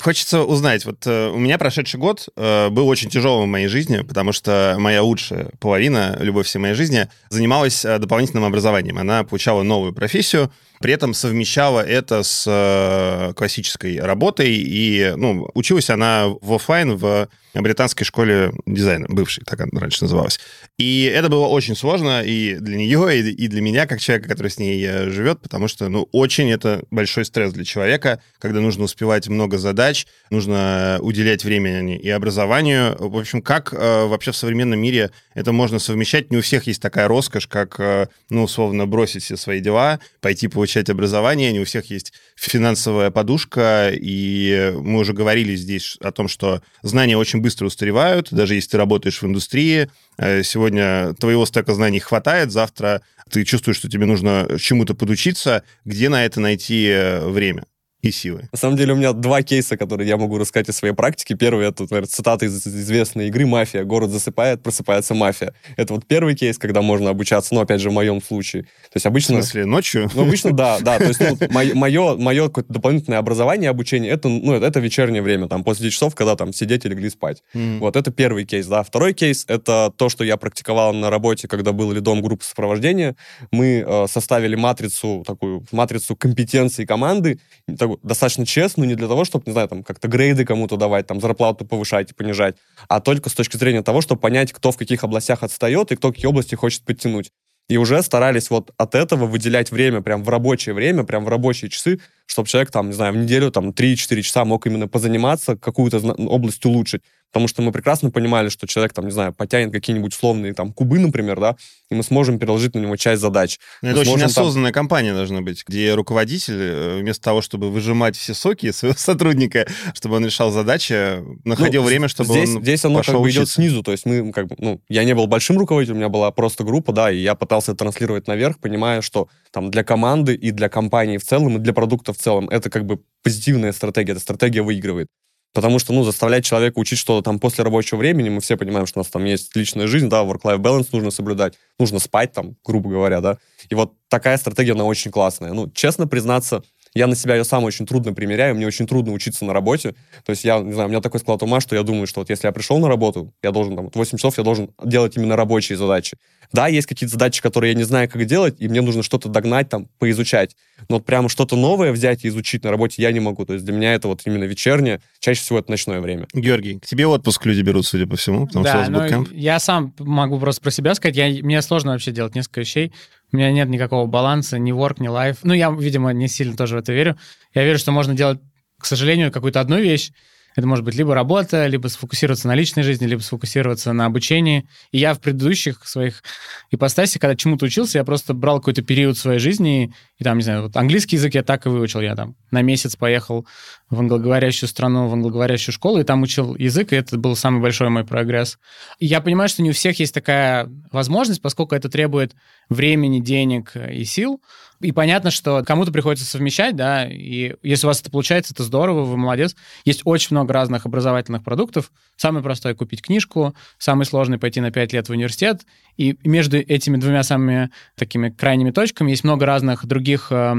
Хочется 0.05 0.43
узнать, 0.43 0.85
вот 0.85 1.07
э, 1.07 1.31
у 1.31 1.39
меня 1.39 1.57
прошедший 1.57 1.99
год 1.99 2.29
э, 2.37 2.69
был 2.69 2.89
очень 2.89 3.09
тяжелым 3.09 3.49
в 3.49 3.51
моей 3.51 3.69
жизни, 3.69 4.03
потому 4.03 4.33
что 4.33 4.77
моя 4.79 5.03
лучшая 5.03 5.49
половина, 5.61 6.19
любовь 6.21 6.47
всей 6.47 6.59
моей 6.59 6.75
жизни, 6.75 7.09
занималась 7.31 7.87
э, 7.87 7.99
дополнительным 7.99 8.45
образованием. 8.45 8.99
Она 8.99 9.25
получала 9.25 9.63
новую 9.63 9.95
профессию, 9.95 10.53
при 10.81 10.93
этом 10.93 11.15
совмещала 11.15 11.81
это 11.81 12.23
с 12.23 13.33
классической 13.35 13.99
работой, 14.01 14.53
и 14.53 15.15
ну, 15.17 15.49
училась 15.55 15.89
она 15.89 16.27
в 16.43 16.53
офлайн 16.53 16.97
в 16.97 17.29
британской 17.55 18.05
школе 18.05 18.53
дизайна, 18.67 19.07
бывшей, 19.09 19.45
так 19.45 19.61
она 19.61 19.81
раньше 19.81 20.03
называлась. 20.03 20.41
И 20.77 21.05
это 21.05 21.31
было 21.31 21.47
очень 21.47 21.77
сложно 21.77 22.23
и 22.23 22.57
для 22.57 22.77
нее, 22.77 23.21
и, 23.21 23.49
для 23.49 23.63
меня, 23.63 23.87
как 23.87 24.01
человека, 24.01 24.29
который 24.29 24.49
с 24.49 24.59
ней 24.59 24.85
живет, 25.09 25.41
потому 25.41 25.69
что, 25.69 25.89
ну, 25.89 26.09
очень 26.13 26.51
это 26.51 26.83
большой 26.91 27.25
стресс 27.25 27.53
для 27.53 27.65
человека, 27.65 28.21
когда 28.39 28.61
нужно 28.61 28.85
успевать 28.85 29.29
много 29.29 29.57
задач, 29.57 29.94
нужно 30.31 30.99
уделять 31.01 31.45
время 31.45 31.97
и 31.97 32.09
образованию. 32.11 32.97
В 32.99 33.19
общем, 33.19 33.43
как 33.43 33.73
э, 33.73 34.07
вообще 34.07 34.33
в 34.33 34.37
современном 34.37 34.81
мире 34.81 35.11
это 35.35 35.53
можно 35.53 35.79
совмещать? 35.79 36.31
Не 36.31 36.39
у 36.39 36.43
всех 36.43 36.67
есть 36.67 36.83
такая 36.83 37.09
роскошь, 37.09 37.47
как, 37.47 37.79
э, 37.79 38.09
ну, 38.31 38.45
условно, 38.45 38.87
бросить 38.87 39.23
все 39.23 39.37
свои 39.37 39.61
дела, 39.61 40.01
пойти 40.21 40.49
получать 40.49 40.91
образование, 40.91 41.53
не 41.53 41.61
у 41.61 41.65
всех 41.65 41.91
есть 41.91 42.13
финансовая 42.37 43.11
подушка, 43.11 43.91
и 43.95 44.73
мы 44.77 45.01
уже 45.01 45.13
говорили 45.13 45.57
здесь 45.57 45.97
о 46.01 46.13
том, 46.13 46.29
что 46.29 46.63
знания 46.83 47.17
очень 47.17 47.41
быстро 47.41 47.67
устаревают, 47.67 48.29
даже 48.31 48.55
если 48.55 48.71
ты 48.71 48.77
работаешь 48.79 49.23
в 49.23 49.27
индустрии, 49.27 49.91
э, 50.19 50.43
сегодня 50.43 51.15
твоего 51.15 51.47
стека 51.47 51.75
знаний 51.75 52.01
хватает, 52.01 52.51
завтра 52.51 53.03
ты 53.31 53.45
чувствуешь, 53.45 53.79
что 53.79 53.89
тебе 53.89 54.07
нужно 54.07 54.49
чему-то 54.61 54.95
подучиться, 54.95 55.65
где 55.85 56.09
на 56.09 56.25
это 56.25 56.41
найти 56.41 56.87
э, 56.89 57.27
время? 57.29 57.65
И 58.05 58.13
силы. 58.13 58.49
На 58.53 58.59
самом 58.59 58.77
деле 58.77 58.93
у 58.93 58.97
меня 58.97 59.13
два 59.13 59.43
кейса, 59.43 59.77
которые 59.77 60.07
я 60.07 60.17
могу 60.17 60.39
рассказать 60.39 60.69
из 60.69 60.77
своей 60.77 60.95
практики. 60.95 61.33
Первый 61.35 61.67
это, 61.67 61.85
наверное, 61.85 62.07
цитата 62.07 62.45
из 62.45 62.67
известной 62.67 63.29
игры 63.29 63.47
«Мафия». 63.47 63.85
Город 63.85 64.11
засыпает, 64.11 64.63
просыпается 64.63 65.15
мафия. 65.15 65.55
Это 65.77 65.95
вот 65.95 66.07
первый 66.07 66.35
кейс, 66.35 66.59
когда 66.59 66.83
можно 66.83 67.11
обучаться, 67.11 67.55
но, 67.55 67.63
опять 67.63 67.81
же, 67.81 67.89
в 67.89 67.95
моем 67.95 68.23
случае. 68.23 68.65
То 68.65 68.97
есть 68.97 69.07
обычно... 69.07 69.37
В 69.37 69.43
смысле, 69.43 69.65
ночью? 69.65 70.11
Ну, 70.15 70.23
обычно, 70.23 70.53
да, 70.53 70.79
да. 70.81 70.99
То 70.99 71.05
есть 71.07 71.21
ну, 71.21 71.39
мое, 71.75 72.17
мое 72.17 72.49
какое-то 72.49 72.73
дополнительное 72.73 73.19
образование, 73.19 73.71
обучение, 73.71 74.11
это, 74.13 74.29
ну, 74.29 74.53
это 74.53 74.81
вечернее 74.81 75.23
время, 75.23 75.49
там, 75.49 75.65
после 75.65 75.91
часов, 75.91 76.15
когда 76.15 76.37
там 76.37 76.53
сидеть 76.53 76.85
и 76.85 76.89
легли 76.89 77.09
спать. 77.09 77.43
Mm. 77.55 77.79
Вот, 77.79 77.97
это 77.97 78.11
первый 78.11 78.45
кейс, 78.45 78.67
да. 78.67 78.83
Второй 78.83 79.15
кейс— 79.15 79.45
это 79.49 79.93
то, 79.97 80.11
что 80.11 80.25
я 80.25 80.37
практиковал 80.37 80.93
на 80.93 81.09
работе, 81.09 81.49
когда 81.49 81.73
был 81.73 81.91
лидом 81.93 82.21
группы 82.21 82.45
сопровождения. 82.45 83.17
Мы 83.51 83.85
э, 83.87 84.07
составили 84.09 84.57
матрицу, 84.57 85.25
такую 85.27 85.65
матрицу 85.73 86.17
компетенций 86.17 86.87
команды, 86.87 87.41
такую, 87.79 87.94
достаточно 88.03 88.47
честную, 88.47 88.89
не 88.89 88.95
для 88.95 89.09
того, 89.09 89.25
чтобы, 89.25 89.45
не 89.47 89.53
знаю, 89.53 89.69
там, 89.69 89.83
как-то 89.83 90.09
грейды 90.09 90.45
кому-то 90.45 90.77
давать, 90.77 91.07
там, 91.07 91.21
зарплату 91.21 91.65
повышать 91.65 92.11
и 92.11 92.15
понижать, 92.15 92.57
а 92.89 93.01
только 93.01 93.31
с 93.31 93.35
точки 93.35 93.57
зрения 93.57 93.83
того, 93.83 94.01
чтобы 94.01 94.21
понять, 94.21 94.53
кто 94.53 94.73
в 94.73 94.77
каких 94.77 95.05
областях 95.05 95.43
отстает 95.43 95.93
и 95.93 95.97
кто 95.97 96.13
какие 96.13 96.27
области 96.27 96.55
хочет 96.55 96.85
подтянуть. 96.85 97.31
И 97.69 97.79
уже 97.79 98.03
старались 98.03 98.51
вот 98.51 98.73
от 98.77 98.95
этого 98.95 99.27
выделять 99.27 99.71
время 99.71 100.03
прям 100.03 100.23
в 100.23 100.29
рабочее 100.29 100.75
время, 100.75 101.05
прям 101.05 101.25
в 101.25 101.29
рабочие 101.29 101.71
часы, 101.71 101.99
чтобы 102.27 102.47
человек 102.47 102.71
там, 102.71 102.89
не 102.89 102.93
знаю, 102.93 103.15
в 103.15 103.17
неделю 103.17 103.51
там 103.51 103.71
3-4 103.71 104.21
часа 104.21 104.45
мог 104.45 104.67
именно 104.67 104.87
позаниматься, 104.87 105.57
какую-то 105.57 105.99
область 105.99 106.65
улучшить. 106.67 107.03
Потому 107.35 107.49
что 107.49 107.63
мы 107.63 107.73
прекрасно 107.73 108.13
понимали, 108.13 108.49
что 108.49 108.69
человек, 108.69 108.93
там, 108.93 109.07
не 109.07 109.11
знаю, 109.11 109.33
потянет 109.33 109.73
какие-нибудь 109.73 110.15
условные 110.15 110.55
там 110.55 110.73
кубы, 110.73 111.01
например, 111.01 111.41
да, 111.41 111.57
и 111.91 111.95
мы 111.97 112.05
сможем 112.05 112.39
переложить 112.39 112.77
на 112.77 112.79
него 112.79 112.95
часть 112.95 113.21
задач. 113.21 113.59
Но 113.83 113.91
это 113.91 114.03
очень 114.03 114.23
осознанная 114.23 114.71
там... 114.71 114.85
компания 114.85 115.13
должна 115.15 115.41
быть, 115.41 115.65
где 115.67 115.95
руководитель, 115.95 116.55
э, 116.57 116.99
вместо 117.01 117.25
того, 117.25 117.43
чтобы 117.43 117.73
выжимать 117.73 118.17
все 118.17 118.35
соки 118.35 118.71
своего 118.71 118.97
сотрудника, 118.99 119.67
чтобы 119.95 120.15
он 120.15 120.25
решал 120.25 120.53
задачи, 120.53 121.25
находил 121.45 121.83
ну, 121.83 121.89
время, 121.89 122.07
чтобы 122.07 122.31
здесь, 122.31 122.55
он 122.55 122.63
Здесь 122.63 122.85
оно 122.85 123.03
как 123.03 123.21
бы 123.21 123.29
идет 123.29 123.49
снизу, 123.49 123.83
то 123.83 123.91
есть 123.91 124.07
мы 124.07 124.31
как 124.33 124.47
бы, 124.47 124.55
ну, 124.61 124.81
я 124.89 125.03
не 125.03 125.17
был 125.17 125.27
большим 125.27 125.59
руководителем, 125.59 125.97
у 125.97 125.99
меня 125.99 126.11
была 126.11 126.31
просто 126.31 126.63
группа, 126.63 126.93
да, 126.93 127.11
и 127.11 127.19
я 127.19 127.35
пытался 127.35 127.75
транслировать 127.75 128.29
наверх, 128.29 128.61
понимая, 128.61 129.03
что 129.03 129.27
там 129.51 129.73
для 129.73 129.83
команды 129.83 130.37
и 130.37 130.53
для 130.53 130.69
компании 130.69 131.19
в 131.19 131.25
целом, 131.25 131.57
и 131.57 131.59
для 131.59 131.73
продукта 131.73 132.13
в 132.13 132.17
целом 132.17 132.49
это 132.49 132.71
как 132.71 132.87
бы 132.87 133.01
позитивная 133.25 133.73
стратегия, 133.73 134.13
эта 134.13 134.21
стратегия 134.21 134.63
выигрывает. 134.63 135.09
Потому 135.55 135.79
что, 135.79 135.93
ну, 135.93 136.03
заставлять 136.03 136.45
человека 136.45 136.81
учить 136.81 136.99
что-то 136.99 137.23
там 137.23 137.39
после 137.39 137.63
рабочего 137.63 137.99
времени, 137.99 138.29
мы 138.29 138.41
все 138.41 138.57
понимаем, 138.57 138.87
что 138.87 138.99
у 138.99 139.03
нас 139.03 139.09
там 139.11 139.25
есть 139.25 139.55
личная 139.55 139.87
жизнь, 139.87 140.09
да, 140.09 140.25
work-life 140.25 140.59
balance 140.59 140.89
нужно 140.91 141.13
соблюдать, 141.13 141.55
нужно 141.79 142.01
спать 142.01 142.33
там, 142.33 142.57
грубо 142.65 142.91
говоря, 142.91 143.21
да. 143.21 143.39
И 143.71 143.75
вот 143.77 143.95
такая 144.09 144.37
стратегия, 144.37 144.73
она 144.73 144.85
очень 144.85 145.13
классная. 145.13 145.53
Ну, 145.53 145.71
честно 145.71 146.09
признаться, 146.09 146.65
я 146.95 147.07
на 147.07 147.17
себя 147.17 147.35
ее 147.37 147.45
сам 147.45 147.65
очень 147.65 147.87
трудно 147.87 148.15
примеряю, 148.15 148.55
мне 148.55 148.67
очень 148.67 148.87
трудно 148.87 149.13
учиться 149.13 149.45
на 149.45 149.53
работе. 149.53 149.95
То 150.25 150.31
есть 150.31 150.45
я, 150.45 150.61
не 150.61 150.73
знаю, 150.73 150.89
у 150.89 150.91
меня 150.91 151.01
такой 151.01 151.21
склад 151.21 151.43
ума, 151.43 151.61
что 151.61 151.75
я 151.75 151.83
думаю, 151.83 152.07
что 152.07 152.21
вот 152.21 152.31
если 152.31 152.47
я 152.47 152.53
пришел 152.53 152.79
на 152.79 152.89
работу, 152.89 153.35
я 153.43 153.51
должен 153.51 153.75
там 153.75 153.91
8 153.93 154.19
часов, 154.19 154.39
я 154.39 154.45
должен 154.45 154.71
делать 154.83 155.17
именно 155.17 155.37
рабочие 155.37 155.77
задачи. 155.77 156.17
Да, 156.53 156.69
есть 156.69 156.87
какие-то 156.87 157.13
задачи, 157.13 157.43
которые 157.43 157.73
я 157.73 157.77
не 157.77 157.83
знаю, 157.83 158.09
как 158.09 158.25
делать, 158.27 158.57
и 158.59 158.69
мне 158.69 158.81
нужно 158.81 159.03
что-то 159.03 159.29
догнать, 159.29 159.69
там, 159.69 159.89
поизучать. 159.99 160.57
Но 160.89 160.97
вот 160.97 161.05
прямо 161.05 161.29
что-то 161.29 161.57
новое 161.57 161.91
взять 161.91 162.25
и 162.25 162.29
изучить 162.29 162.63
на 162.63 162.71
работе 162.71 163.03
я 163.03 163.11
не 163.11 163.21
могу. 163.21 163.45
То 163.45 163.55
есть 163.55 163.65
для 163.65 163.75
меня 163.75 163.95
это 163.95 164.07
вот 164.07 164.23
именно 164.25 164.45
вечернее, 164.45 165.01
чаще 165.19 165.41
всего 165.41 165.59
это 165.59 165.71
ночное 165.71 166.01
время. 166.01 166.29
Георгий, 166.33 166.79
к 166.79 166.87
тебе 166.87 167.07
отпуск 167.07 167.45
люди 167.47 167.63
берут, 167.63 167.87
судя 167.87 168.07
по 168.07 168.17
всему, 168.17 168.47
потому 168.47 168.65
да, 168.65 168.85
что 168.85 168.93
у 168.93 168.95
вас 168.95 169.11
ну, 169.11 169.27
я 169.33 169.59
сам 169.59 169.93
могу 169.99 170.39
просто 170.39 170.63
про 170.63 170.71
себя 170.71 170.95
сказать. 170.95 171.17
Я, 171.17 171.29
мне 171.43 171.61
сложно 171.63 171.93
вообще 171.93 172.13
делать 172.13 172.35
несколько 172.35 172.61
вещей. 172.61 172.93
У 173.35 173.37
меня 173.37 173.51
нет 173.51 173.69
никакого 173.69 174.07
баланса, 174.07 174.61
ни 174.61 174.73
work, 174.73 174.99
ни 175.01 175.09
life. 175.09 175.39
Ну, 175.43 175.55
я, 175.55 175.69
видимо, 175.73 176.13
не 176.13 176.29
сильно 176.29 176.57
тоже 176.57 176.77
в 176.77 176.79
это 176.79 176.93
верю. 176.93 177.19
Я 177.53 177.65
верю, 177.65 177.81
что 177.81 177.91
можно 177.91 178.15
делать, 178.15 178.39
к 178.79 178.87
сожалению, 178.87 179.33
какую-то 179.33 179.59
одну 179.59 179.77
вещь, 179.77 180.13
это 180.57 180.67
может 180.67 180.85
быть 180.85 180.95
либо 180.95 181.15
работа, 181.15 181.67
либо 181.67 181.89
сфокусироваться 181.89 182.47
на 182.47 182.55
личной 182.55 182.85
жизни, 182.85 183.07
либо 183.07 183.21
сфокусироваться 183.21 183.93
на 183.93 184.07
обучении. 184.07 184.69
И 184.93 184.99
я 184.99 185.15
в 185.15 185.21
предыдущих 185.21 185.85
своих 185.87 186.23
ипостасях, 186.71 187.21
когда 187.21 187.35
чему-то 187.35 187.67
учился, 187.67 187.99
я 187.99 188.05
просто 188.05 188.35
брал 188.35 188.61
какой-то 188.61 188.83
период 188.83 189.19
своей 189.19 189.41
жизни, 189.41 189.93
и 190.19 190.25
там, 190.25 190.39
не 190.39 190.45
знаю, 190.45 190.63
вот 190.63 190.77
английский 190.77 191.17
язык 191.17 191.35
я 191.35 191.43
так 191.43 191.67
и 191.67 191.69
выучил. 191.69 192.01
Я 192.01 192.15
там 192.15 192.37
на 192.53 192.63
месяц 192.63 192.95
поехал 192.95 193.47
в 193.91 193.99
англоговорящую 193.99 194.69
страну, 194.69 195.09
в 195.09 195.13
англоговорящую 195.13 195.73
школу, 195.73 195.99
и 195.99 196.05
там 196.05 196.23
учил 196.23 196.55
язык, 196.55 196.93
и 196.93 196.97
это 196.97 197.19
был 197.19 197.35
самый 197.35 197.61
большой 197.61 197.89
мой 197.89 198.05
прогресс. 198.05 198.59
И 199.01 199.07
я 199.07 199.21
понимаю, 199.21 199.49
что 199.49 199.63
не 199.63 199.71
у 199.71 199.73
всех 199.73 199.99
есть 199.99 200.15
такая 200.15 200.71
возможность, 200.93 201.43
поскольку 201.43 201.75
это 201.75 201.89
требует 201.89 202.35
времени, 202.69 203.19
денег 203.19 203.73
и 203.75 204.05
сил. 204.05 204.41
И 204.85 204.93
понятно, 204.93 205.31
что 205.31 205.63
кому-то 205.65 205.91
приходится 205.93 206.27
совмещать, 206.27 206.77
да, 206.77 207.09
и 207.11 207.55
если 207.63 207.87
у 207.87 207.89
вас 207.89 208.03
это 208.03 208.11
получается, 208.11 208.53
это 208.53 208.63
здорово, 208.65 209.05
вы 209.05 209.17
молодец. 209.17 209.57
Есть 209.87 210.03
очень 210.05 210.29
много 210.33 210.53
разных 210.53 210.85
образовательных 210.85 211.43
продуктов. 211.43 211.91
Самый 212.17 212.43
простой— 212.43 212.75
купить 212.77 213.01
книжку, 213.01 213.55
самый 213.79 214.05
сложный— 214.05 214.39
пойти 214.41 214.61
на 214.61 214.71
5 214.71 214.93
лет 214.93 215.09
в 215.09 215.13
университет. 215.13 215.63
И 215.97 216.19
между 216.25 216.59
этими 216.59 216.97
двумя 216.97 217.23
самыми 217.23 217.71
такими 217.97 218.31
крайними 218.31 218.71
точками 218.71 219.11
есть 219.11 219.25
много 219.25 219.47
разных 219.47 219.87
других 219.87 220.29
э, 220.31 220.55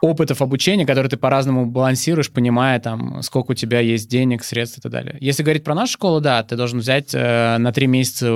опытов 0.00 0.42
обучения, 0.42 0.84
которые 0.84 1.08
ты 1.08 1.16
по-разному 1.16 1.66
балансируешь, 1.66 2.30
понимая, 2.30 2.80
там, 2.80 3.22
сколько 3.22 3.52
у 3.52 3.54
тебя 3.54 3.80
есть 3.80 4.10
денег, 4.10 4.44
средств 4.44 4.78
и 4.78 4.80
так 4.80 4.90
далее. 4.90 5.16
Если 5.20 5.42
говорить 5.42 5.64
про 5.64 5.74
нашу 5.74 5.92
школу, 5.92 6.20
да, 6.20 6.42
ты 6.42 6.56
должен 6.56 6.80
взять 6.80 7.14
э, 7.14 7.58
на 7.58 7.72
три 7.72 7.86
месяца 7.86 8.32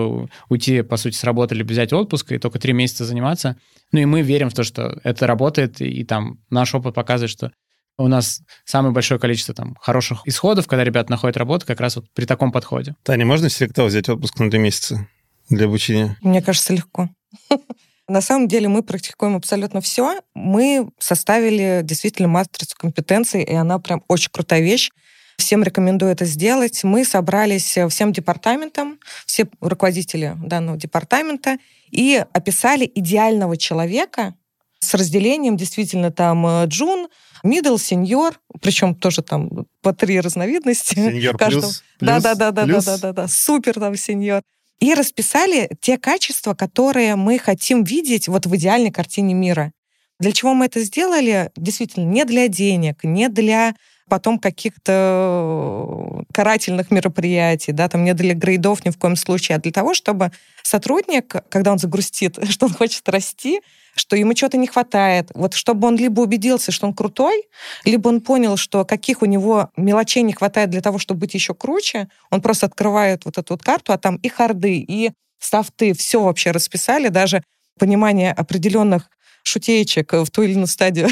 уйти, 0.48 0.82
по 0.82 0.96
сути, 0.96 1.16
с 1.16 1.24
работы, 1.24 1.54
либо 1.54 1.70
взять 1.70 1.92
отпуск 1.92 2.32
и 2.32 2.38
только 2.38 2.58
три 2.58 2.72
месяца 2.72 3.04
заниматься. 3.04 3.56
Ну 3.92 4.00
и 4.00 4.04
мы 4.04 4.22
верим 4.22 4.50
в 4.50 4.54
то, 4.54 4.62
что 4.62 4.98
это 5.02 5.26
работает, 5.26 5.80
и, 5.80 5.86
и 5.86 6.04
там 6.04 6.38
наш 6.50 6.74
опыт 6.74 6.94
показывает, 6.94 7.30
что 7.30 7.50
у 7.98 8.08
нас 8.08 8.42
самое 8.64 8.92
большое 8.92 9.18
количество 9.18 9.54
там 9.54 9.76
хороших 9.80 10.20
исходов, 10.26 10.66
когда 10.66 10.84
ребята 10.84 11.10
находят 11.10 11.36
работу, 11.36 11.66
как 11.66 11.80
раз 11.80 11.96
вот 11.96 12.06
при 12.14 12.26
таком 12.26 12.52
подходе. 12.52 12.94
Таня, 13.02 13.24
можно 13.24 13.48
селектор 13.48 13.86
взять 13.86 14.08
отпуск 14.08 14.38
на 14.38 14.50
три 14.50 14.60
месяца 14.60 15.08
для 15.48 15.66
обучения? 15.66 16.16
Мне 16.22 16.42
кажется, 16.42 16.72
легко. 16.72 17.08
На 18.08 18.20
самом 18.20 18.46
деле 18.46 18.68
мы 18.68 18.82
практикуем 18.82 19.34
абсолютно 19.34 19.80
все. 19.80 20.20
Мы 20.34 20.88
составили 20.98 21.80
действительно 21.82 22.28
матрицу 22.28 22.76
компетенций, 22.76 23.42
и 23.42 23.52
она 23.52 23.78
прям 23.78 24.04
очень 24.06 24.30
крутая 24.30 24.60
вещь. 24.60 24.90
Всем 25.38 25.62
рекомендую 25.62 26.12
это 26.12 26.24
сделать. 26.24 26.84
Мы 26.84 27.04
собрались 27.04 27.76
всем 27.90 28.12
департаментам, 28.12 28.98
все 29.26 29.48
руководители 29.60 30.36
данного 30.38 30.78
департамента, 30.78 31.58
и 31.90 32.24
описали 32.32 32.90
идеального 32.94 33.56
человека 33.56 34.34
с 34.78 34.94
разделением 34.94 35.56
действительно 35.56 36.10
там 36.10 36.46
э, 36.46 36.66
джун, 36.66 37.08
middle, 37.44 37.78
сеньор, 37.78 38.38
причем 38.60 38.94
тоже 38.94 39.22
там 39.22 39.66
по 39.82 39.92
три 39.92 40.20
разновидности. 40.20 40.94
Сеньор 40.94 41.36
плюс, 41.36 41.82
Да, 42.00 42.20
да, 42.20 42.34
да, 42.34 42.52
да, 42.52 42.66
да, 42.66 42.80
да, 42.80 42.98
да, 42.98 43.12
да, 43.12 43.28
супер 43.28 43.74
там 43.74 43.96
сеньор. 43.96 44.42
И 44.80 44.94
расписали 44.94 45.70
те 45.80 45.98
качества, 45.98 46.54
которые 46.54 47.16
мы 47.16 47.38
хотим 47.38 47.84
видеть 47.84 48.28
вот 48.28 48.46
в 48.46 48.56
идеальной 48.56 48.90
картине 48.90 49.34
мира. 49.34 49.72
Для 50.18 50.32
чего 50.32 50.54
мы 50.54 50.66
это 50.66 50.80
сделали? 50.80 51.50
Действительно, 51.56 52.04
не 52.04 52.24
для 52.24 52.48
денег, 52.48 53.04
не 53.04 53.28
для 53.28 53.74
потом 54.08 54.38
каких-то 54.38 56.24
карательных 56.32 56.90
мероприятий, 56.90 57.72
да, 57.72 57.88
там 57.88 58.04
не 58.04 58.14
для 58.14 58.34
грейдов 58.34 58.84
ни 58.84 58.90
в 58.90 58.98
коем 58.98 59.16
случае, 59.16 59.56
а 59.56 59.60
для 59.60 59.72
того, 59.72 59.94
чтобы 59.94 60.30
сотрудник, 60.62 61.34
когда 61.48 61.72
он 61.72 61.78
загрустит, 61.78 62.38
что 62.50 62.66
он 62.66 62.72
хочет 62.72 63.08
расти, 63.08 63.60
что 63.94 64.14
ему 64.14 64.34
чего-то 64.34 64.58
не 64.58 64.66
хватает. 64.66 65.30
Вот 65.34 65.54
чтобы 65.54 65.88
он 65.88 65.96
либо 65.96 66.20
убедился, 66.20 66.70
что 66.70 66.86
он 66.86 66.94
крутой, 66.94 67.44
либо 67.84 68.08
он 68.08 68.20
понял, 68.20 68.56
что 68.56 68.84
каких 68.84 69.22
у 69.22 69.26
него 69.26 69.70
мелочей 69.76 70.22
не 70.22 70.34
хватает 70.34 70.70
для 70.70 70.82
того, 70.82 70.98
чтобы 70.98 71.20
быть 71.20 71.34
еще 71.34 71.54
круче, 71.54 72.08
он 72.30 72.42
просто 72.42 72.66
открывает 72.66 73.24
вот 73.24 73.38
эту 73.38 73.54
вот 73.54 73.62
карту, 73.62 73.92
а 73.92 73.98
там 73.98 74.16
и 74.16 74.28
харды, 74.28 74.78
и 74.78 75.12
софты, 75.38 75.94
все 75.94 76.22
вообще 76.22 76.50
расписали, 76.50 77.08
даже 77.08 77.42
понимание 77.78 78.32
определенных 78.32 79.08
шутеечек 79.44 80.12
в 80.12 80.30
ту 80.30 80.42
или 80.42 80.52
иную 80.52 80.66
стадию 80.66 81.08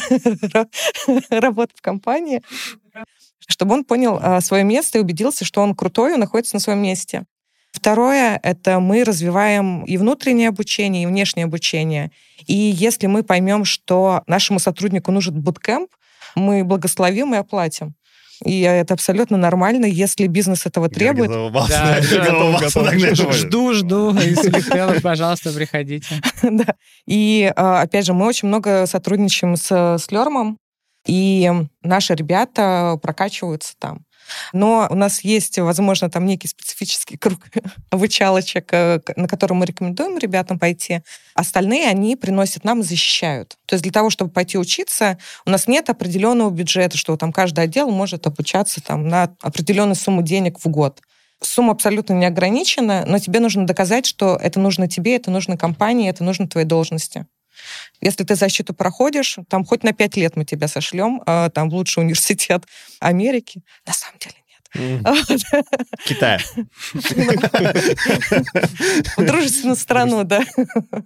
работы 1.30 1.72
в 1.76 1.80
компании, 1.80 2.42
чтобы 3.46 3.74
он 3.74 3.84
понял 3.84 4.18
а, 4.20 4.40
свое 4.40 4.64
место 4.64 4.98
и 4.98 5.00
убедился, 5.00 5.44
что 5.44 5.62
он 5.62 5.74
крутой, 5.74 6.14
он 6.14 6.20
находится 6.20 6.56
на 6.56 6.60
своем 6.60 6.82
месте. 6.82 7.24
Второе— 7.72 8.38
это 8.42 8.78
мы 8.78 9.02
развиваем 9.02 9.82
и 9.84 9.96
внутреннее 9.96 10.48
обучение, 10.48 11.02
и 11.02 11.06
внешнее 11.06 11.44
обучение. 11.44 12.12
И 12.46 12.54
если 12.54 13.08
мы 13.08 13.24
поймем, 13.24 13.64
что 13.64 14.22
нашему 14.28 14.60
сотруднику 14.60 15.10
нужен 15.10 15.40
буткемп, 15.40 15.90
мы 16.36 16.62
благословим 16.62 17.34
и 17.34 17.38
оплатим. 17.38 17.94
И 18.44 18.60
это 18.60 18.94
абсолютно 18.94 19.36
нормально, 19.36 19.86
если 19.86 20.26
бизнес 20.26 20.66
этого 20.66 20.88
требует. 20.88 21.30
Жду, 23.32 23.72
жду. 23.72 24.14
Если 24.18 25.00
пожалуйста, 25.00 25.52
приходите. 25.52 26.06
Да. 26.42 26.74
И, 27.06 27.52
а, 27.56 27.82
опять 27.82 28.06
же, 28.06 28.12
мы 28.12 28.26
очень 28.26 28.48
много 28.48 28.86
сотрудничаем 28.86 29.56
с, 29.56 29.70
с 29.70 30.10
Лермом, 30.10 30.58
и 31.06 31.50
наши 31.82 32.14
ребята 32.14 32.98
прокачиваются 33.02 33.74
там. 33.78 34.04
Но 34.52 34.86
у 34.90 34.94
нас 34.94 35.20
есть, 35.22 35.58
возможно, 35.58 36.10
там 36.10 36.24
некий 36.24 36.48
специфический 36.48 37.16
круг 37.18 37.40
вычалочек, 37.90 38.72
э, 38.72 39.00
на 39.16 39.28
который 39.28 39.52
мы 39.52 39.66
рекомендуем 39.66 40.18
ребятам 40.18 40.58
пойти. 40.58 41.00
Остальные 41.34 41.88
они 41.88 42.16
приносят 42.16 42.64
нам 42.64 42.80
и 42.80 42.84
защищают. 42.84 43.56
То 43.66 43.74
есть 43.74 43.82
для 43.82 43.92
того, 43.92 44.10
чтобы 44.10 44.30
пойти 44.30 44.58
учиться, 44.58 45.18
у 45.44 45.50
нас 45.50 45.68
нет 45.68 45.90
определенного 45.90 46.50
бюджета, 46.50 46.96
что 46.96 47.16
там 47.16 47.32
каждый 47.32 47.64
отдел 47.64 47.90
может 47.90 48.26
обучаться 48.26 48.82
там, 48.82 49.08
на 49.08 49.34
определенную 49.42 49.96
сумму 49.96 50.22
денег 50.22 50.58
в 50.58 50.68
год 50.68 51.00
сумма 51.42 51.72
абсолютно 51.72 52.14
не 52.14 52.24
ограничена, 52.24 53.04
но 53.06 53.18
тебе 53.18 53.40
нужно 53.40 53.66
доказать, 53.66 54.06
что 54.06 54.36
это 54.36 54.60
нужно 54.60 54.88
тебе, 54.88 55.16
это 55.16 55.30
нужно 55.30 55.58
компании, 55.58 56.08
это 56.08 56.24
нужно 56.24 56.48
твоей 56.48 56.66
должности. 56.66 57.26
Если 58.00 58.24
ты 58.24 58.34
защиту 58.34 58.74
проходишь, 58.74 59.38
там 59.48 59.64
хоть 59.64 59.82
на 59.82 59.92
пять 59.92 60.16
лет 60.16 60.36
мы 60.36 60.44
тебя 60.44 60.68
сошлем, 60.68 61.22
а, 61.26 61.50
там 61.50 61.70
в 61.70 61.74
лучший 61.74 62.00
университет 62.04 62.64
Америки. 63.00 63.62
На 63.86 63.92
самом 63.92 64.18
деле 64.18 64.34
Китая. 66.04 66.38
В 69.16 69.24
дружественную 69.24 69.76
страну, 69.76 70.24
да. 70.24 70.42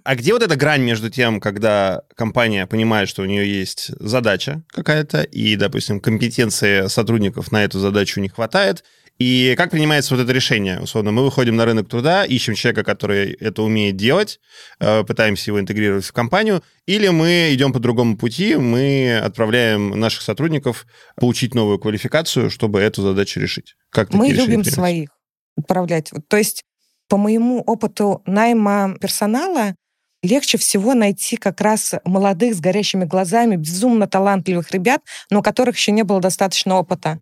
А 0.03 0.15
где 0.15 0.33
вот 0.33 0.41
эта 0.41 0.55
грань 0.55 0.81
между 0.81 1.11
тем, 1.11 1.39
когда 1.39 2.01
компания 2.15 2.65
понимает, 2.65 3.09
что 3.09 3.21
у 3.21 3.25
нее 3.25 3.47
есть 3.47 3.91
задача 3.99 4.63
какая-то, 4.69 5.21
и, 5.21 5.55
допустим, 5.55 5.99
компетенции 5.99 6.87
сотрудников 6.87 7.51
на 7.51 7.63
эту 7.63 7.77
задачу 7.79 8.19
не 8.19 8.29
хватает, 8.29 8.83
и 9.19 9.53
как 9.57 9.71
принимается 9.71 10.15
вот 10.15 10.23
это 10.23 10.31
решение? 10.31 10.79
Условно, 10.79 11.11
мы 11.11 11.23
выходим 11.25 11.57
на 11.57 11.65
рынок 11.65 11.89
труда, 11.89 12.23
ищем 12.23 12.55
человека, 12.55 12.85
который 12.85 13.33
это 13.33 13.63
умеет 13.63 13.97
делать, 13.97 14.39
э, 14.79 15.03
пытаемся 15.03 15.51
его 15.51 15.59
интегрировать 15.59 16.05
в 16.05 16.13
компанию, 16.13 16.63
или 16.85 17.09
мы 17.09 17.53
идем 17.53 17.73
по 17.73 17.79
другому 17.79 18.17
пути, 18.17 18.55
мы 18.55 19.19
отправляем 19.19 19.89
наших 19.99 20.21
сотрудников 20.21 20.87
получить 21.17 21.53
новую 21.53 21.79
квалификацию, 21.79 22.49
чтобы 22.49 22.79
эту 22.79 23.01
задачу 23.01 23.41
решить. 23.41 23.75
Как 23.89 24.13
мы 24.13 24.29
любим 24.29 24.63
своих 24.63 25.09
отправлять. 25.57 26.11
То 26.29 26.37
есть 26.37 26.63
по 27.09 27.17
моему 27.17 27.61
опыту 27.61 28.21
найма 28.25 28.95
персонала 29.01 29.75
легче 30.23 30.57
всего 30.57 30.93
найти 30.93 31.35
как 31.35 31.59
раз 31.59 31.95
молодых 32.05 32.55
с 32.55 32.61
горящими 32.61 33.03
глазами, 33.03 33.57
безумно 33.57 34.07
талантливых 34.07 34.71
ребят, 34.71 35.01
но 35.29 35.39
у 35.39 35.43
которых 35.43 35.75
еще 35.75 35.91
не 35.91 36.03
было 36.03 36.21
достаточно 36.21 36.77
опыта 36.77 37.19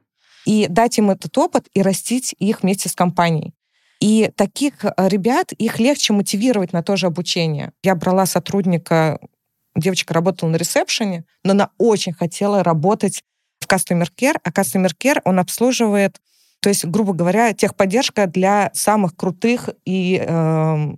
и 0.48 0.68
дать 0.70 0.98
им 0.98 1.12
этот 1.12 1.38
опыт 1.38 1.68
и 1.74 1.82
растить 1.82 2.34
их 2.40 2.64
вместе 2.64 2.88
с 2.88 2.96
компанией. 2.96 3.54
И 4.00 4.32
таких 4.34 4.86
э, 4.86 4.92
ребят, 4.98 5.52
их 5.52 5.78
легче 5.78 6.14
мотивировать 6.14 6.72
на 6.72 6.84
то 6.84 6.96
же 6.96 7.08
обучение. 7.08 7.74
Я 7.84 7.96
брала 7.96 8.26
сотрудника, 8.26 9.20
девочка 9.76 10.14
работала 10.14 10.50
на 10.50 10.56
ресепшене, 10.56 11.26
но 11.44 11.52
она 11.52 11.72
очень 11.78 12.14
хотела 12.14 12.64
работать 12.64 13.24
в 13.60 13.68
Customer 13.68 14.08
Care, 14.18 14.38
а 14.42 14.50
Customer 14.52 14.92
Care, 14.98 15.20
он 15.26 15.40
обслуживает, 15.40 16.22
то 16.62 16.70
есть, 16.70 16.86
грубо 16.86 17.12
говоря, 17.12 17.52
техподдержка 17.54 18.26
для 18.26 18.72
самых 18.74 19.18
крутых 19.18 19.70
и 19.84 20.24
э, 20.26 20.94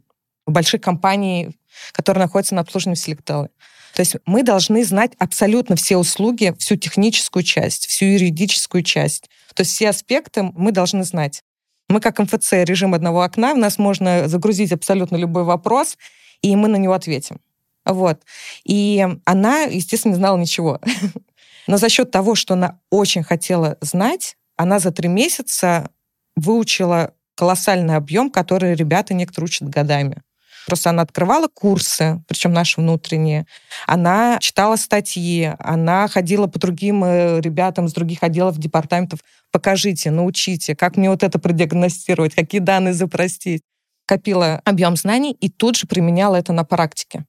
больших 0.45 0.81
компаний, 0.81 1.57
которые 1.93 2.25
находятся 2.25 2.53
на 2.53 2.61
обслуживании 2.61 2.99
Селектелле. 2.99 3.49
То 3.93 4.01
есть 4.01 4.15
мы 4.25 4.43
должны 4.43 4.83
знать 4.85 5.11
абсолютно 5.17 5.75
все 5.75 5.97
услуги, 5.97 6.53
всю 6.59 6.75
техническую 6.75 7.43
часть, 7.43 7.87
всю 7.87 8.05
юридическую 8.05 8.83
часть. 8.83 9.29
То 9.55 9.61
есть 9.61 9.71
все 9.71 9.89
аспекты 9.89 10.43
мы 10.43 10.71
должны 10.71 11.03
знать. 11.03 11.43
Мы 11.89 11.99
как 11.99 12.19
МФЦ, 12.19 12.53
режим 12.63 12.93
одного 12.93 13.23
окна, 13.23 13.53
у 13.53 13.57
нас 13.57 13.77
можно 13.77 14.27
загрузить 14.27 14.71
абсолютно 14.71 15.15
любой 15.15 15.43
вопрос, 15.43 15.97
и 16.41 16.55
мы 16.55 16.67
на 16.67 16.75
него 16.75 16.93
ответим. 16.93 17.41
Вот. 17.83 18.21
И 18.63 19.05
она, 19.25 19.61
естественно, 19.63 20.11
не 20.11 20.17
знала 20.17 20.37
ничего. 20.37 20.79
Но 21.67 21.77
за 21.77 21.89
счет 21.89 22.11
того, 22.11 22.35
что 22.35 22.53
она 22.53 22.79
очень 22.89 23.23
хотела 23.23 23.77
знать, 23.81 24.37
она 24.55 24.79
за 24.79 24.91
три 24.91 25.07
месяца 25.07 25.89
выучила 26.35 27.13
колоссальный 27.35 27.95
объем, 27.95 28.29
который 28.29 28.75
ребята 28.75 29.13
некоторые 29.13 29.45
учат 29.45 29.69
годами. 29.69 30.21
Просто 30.69 30.91
она 30.91 31.01
открывала 31.01 31.47
курсы, 31.47 32.23
причем 32.27 32.53
наши 32.53 32.79
внутренние. 32.79 33.47
Она 33.87 34.37
читала 34.39 34.75
статьи, 34.75 35.51
она 35.57 36.07
ходила 36.07 36.45
по 36.45 36.59
другим 36.59 37.03
э, 37.03 37.41
ребятам 37.41 37.87
с 37.87 37.93
других 37.93 38.21
отделов, 38.21 38.59
департаментов. 38.59 39.21
Покажите, 39.51 40.11
научите, 40.11 40.75
как 40.75 40.95
мне 40.95 41.09
вот 41.09 41.23
это 41.23 41.39
продиагностировать, 41.39 42.35
какие 42.35 42.61
данные 42.61 42.93
запросить. 42.93 43.63
Копила 44.05 44.61
объем 44.63 44.95
знаний 44.95 45.35
и 45.39 45.49
тут 45.49 45.75
же 45.75 45.87
применяла 45.87 46.35
это 46.35 46.53
на 46.53 46.63
практике. 46.63 47.25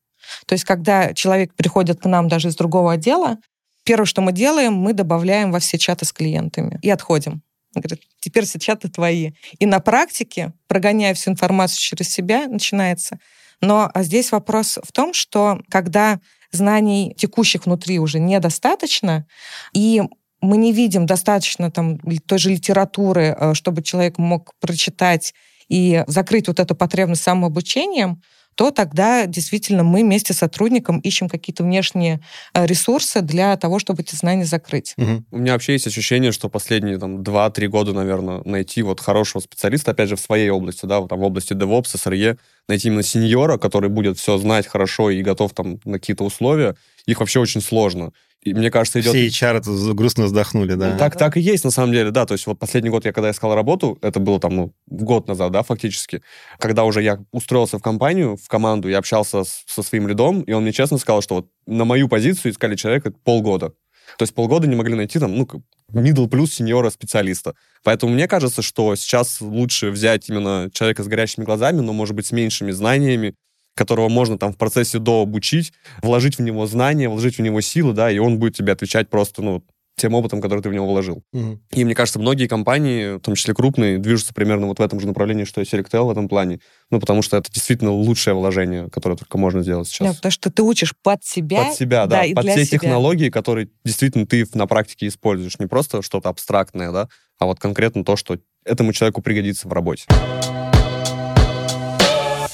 То 0.46 0.52
есть, 0.52 0.64
когда 0.64 1.14
человек 1.14 1.54
приходит 1.54 2.00
к 2.00 2.04
нам 2.04 2.28
даже 2.28 2.48
из 2.48 2.56
другого 2.56 2.92
отдела, 2.92 3.38
первое, 3.84 4.04
что 4.04 4.20
мы 4.20 4.32
делаем, 4.32 4.74
мы 4.74 4.92
добавляем 4.92 5.50
во 5.50 5.60
все 5.60 5.78
чаты 5.78 6.04
с 6.04 6.12
клиентами 6.12 6.78
и 6.82 6.90
отходим. 6.90 7.42
Говорит, 7.74 8.02
теперь 8.20 8.44
все 8.44 8.58
чаты 8.58 8.88
твои. 8.88 9.32
И 9.58 9.66
на 9.66 9.80
практике, 9.80 10.52
прогоняя 10.66 11.14
всю 11.14 11.30
информацию 11.30 11.78
через 11.78 12.08
себя, 12.10 12.46
начинается. 12.48 13.18
Но 13.60 13.90
а 13.92 14.02
здесь 14.02 14.32
вопрос 14.32 14.78
в 14.82 14.92
том, 14.92 15.12
что 15.12 15.60
когда 15.68 16.20
знаний 16.50 17.14
текущих 17.16 17.66
внутри 17.66 17.98
уже 17.98 18.18
недостаточно, 18.18 19.26
и 19.72 20.02
мы 20.40 20.56
не 20.56 20.72
видим 20.72 21.06
достаточно 21.06 21.70
там 21.70 21.98
той 22.26 22.38
же 22.38 22.50
литературы, 22.50 23.36
э, 23.38 23.54
чтобы 23.54 23.82
человек 23.82 24.18
мог 24.18 24.54
прочитать 24.58 25.34
и 25.68 26.02
закрыть 26.06 26.48
вот 26.48 26.58
эту 26.58 26.74
потребность 26.74 27.22
самообучением, 27.22 28.22
то 28.60 28.70
тогда 28.70 29.24
действительно 29.24 29.84
мы 29.84 30.02
вместе 30.02 30.34
с 30.34 30.36
сотрудником 30.36 30.98
ищем 30.98 31.30
какие-то 31.30 31.64
внешние 31.64 32.20
э, 32.52 32.66
ресурсы 32.66 33.22
для 33.22 33.56
того, 33.56 33.78
чтобы 33.78 34.02
эти 34.02 34.14
знания 34.14 34.44
закрыть. 34.44 34.92
Угу. 34.98 35.24
У 35.30 35.38
меня 35.38 35.54
вообще 35.54 35.72
есть 35.72 35.86
ощущение, 35.86 36.30
что 36.30 36.50
последние 36.50 36.98
там 36.98 37.22
2-3 37.22 37.68
года, 37.68 37.94
наверное, 37.94 38.42
найти 38.44 38.82
вот 38.82 39.00
хорошего 39.00 39.40
специалиста, 39.40 39.92
опять 39.92 40.10
же, 40.10 40.16
в 40.16 40.20
своей 40.20 40.50
области, 40.50 40.84
да, 40.84 41.00
вот 41.00 41.08
там 41.08 41.20
в 41.20 41.22
области 41.22 41.54
DevOps, 41.54 41.94
SRE, 41.94 42.36
найти 42.68 42.88
именно 42.88 43.02
сеньора, 43.02 43.56
который 43.56 43.88
будет 43.88 44.18
все 44.18 44.36
знать 44.36 44.66
хорошо 44.66 45.08
и 45.08 45.22
готов 45.22 45.54
там 45.54 45.80
на 45.86 45.98
какие-то 45.98 46.24
условия, 46.24 46.76
их 47.06 47.20
вообще 47.20 47.40
очень 47.40 47.62
сложно. 47.62 48.12
И 48.42 48.54
мне 48.54 48.70
кажется, 48.70 49.00
идет... 49.00 49.12
Все 49.12 49.26
HR 49.26 49.92
грустно 49.92 50.24
вздохнули, 50.24 50.74
да. 50.74 50.96
Так, 50.96 51.16
так 51.16 51.36
и 51.36 51.40
есть, 51.40 51.62
на 51.64 51.70
самом 51.70 51.92
деле, 51.92 52.10
да. 52.10 52.24
То 52.24 52.32
есть 52.32 52.46
вот 52.46 52.58
последний 52.58 52.88
год 52.88 53.04
я, 53.04 53.12
когда 53.12 53.30
искал 53.30 53.54
работу, 53.54 53.98
это 54.00 54.18
было 54.18 54.40
там, 54.40 54.56
ну, 54.56 54.74
год 54.86 55.28
назад, 55.28 55.52
да, 55.52 55.62
фактически, 55.62 56.22
когда 56.58 56.84
уже 56.84 57.02
я 57.02 57.22
устроился 57.32 57.78
в 57.78 57.82
компанию, 57.82 58.36
в 58.36 58.48
команду, 58.48 58.88
я 58.88 58.98
общался 58.98 59.44
с, 59.44 59.64
со 59.66 59.82
своим 59.82 60.08
лидом, 60.08 60.40
и 60.42 60.52
он 60.52 60.62
мне 60.62 60.72
честно 60.72 60.96
сказал, 60.96 61.20
что 61.20 61.34
вот 61.36 61.48
на 61.66 61.84
мою 61.84 62.08
позицию 62.08 62.52
искали 62.52 62.76
человека 62.76 63.12
полгода. 63.24 63.74
То 64.16 64.22
есть 64.22 64.34
полгода 64.34 64.66
не 64.66 64.74
могли 64.74 64.94
найти 64.94 65.18
там, 65.18 65.36
ну, 65.36 65.46
middle 65.92 66.28
плюс 66.28 66.54
сеньора 66.54 66.90
специалиста. 66.90 67.54
Поэтому 67.84 68.14
мне 68.14 68.26
кажется, 68.26 68.62
что 68.62 68.94
сейчас 68.96 69.40
лучше 69.40 69.90
взять 69.90 70.28
именно 70.28 70.70
человека 70.72 71.02
с 71.02 71.08
горящими 71.08 71.44
глазами, 71.44 71.80
но, 71.80 71.92
может 71.92 72.14
быть, 72.14 72.26
с 72.26 72.32
меньшими 72.32 72.70
знаниями, 72.70 73.34
которого 73.80 74.10
можно 74.10 74.36
там 74.36 74.52
в 74.52 74.58
процессе 74.58 74.98
до 74.98 75.22
обучить, 75.22 75.72
вложить 76.02 76.36
в 76.36 76.42
него 76.42 76.66
знания, 76.66 77.08
вложить 77.08 77.38
в 77.38 77.40
него 77.40 77.62
силы, 77.62 77.94
да, 77.94 78.10
и 78.10 78.18
он 78.18 78.38
будет 78.38 78.54
тебе 78.54 78.72
отвечать 78.72 79.08
просто, 79.08 79.40
ну, 79.40 79.64
тем 79.96 80.12
опытом, 80.12 80.42
который 80.42 80.60
ты 80.60 80.68
в 80.68 80.74
него 80.74 80.86
вложил. 80.86 81.22
Угу. 81.32 81.60
И 81.72 81.84
мне 81.86 81.94
кажется, 81.94 82.18
многие 82.18 82.46
компании, 82.46 83.16
в 83.16 83.20
том 83.20 83.36
числе 83.36 83.54
крупные, 83.54 83.96
движутся 83.96 84.34
примерно 84.34 84.66
вот 84.66 84.78
в 84.78 84.82
этом 84.82 85.00
же 85.00 85.06
направлении, 85.06 85.44
что 85.44 85.62
и 85.62 85.64
Selectel 85.64 86.04
в 86.04 86.10
этом 86.10 86.28
плане. 86.28 86.60
Ну, 86.90 87.00
потому 87.00 87.22
что 87.22 87.38
это 87.38 87.50
действительно 87.50 87.90
лучшее 87.90 88.34
вложение, 88.34 88.90
которое 88.90 89.16
только 89.16 89.38
можно 89.38 89.62
сделать 89.62 89.88
сейчас. 89.88 90.08
Да, 90.08 90.14
потому 90.14 90.32
что 90.32 90.50
ты 90.50 90.62
учишь 90.62 90.94
под 91.02 91.24
себя. 91.24 91.64
Под 91.64 91.74
себя, 91.74 92.06
да, 92.06 92.22
да 92.22 92.34
под 92.34 92.50
все 92.50 92.66
себя. 92.66 92.78
технологии, 92.78 93.30
которые 93.30 93.68
действительно 93.82 94.26
ты 94.26 94.46
на 94.52 94.66
практике 94.66 95.06
используешь. 95.06 95.58
Не 95.58 95.66
просто 95.66 96.02
что-то 96.02 96.28
абстрактное, 96.28 96.92
да, 96.92 97.08
а 97.38 97.46
вот 97.46 97.58
конкретно 97.58 98.04
то, 98.04 98.16
что 98.16 98.38
этому 98.66 98.92
человеку 98.92 99.22
пригодится 99.22 99.68
в 99.68 99.72
работе. 99.72 100.04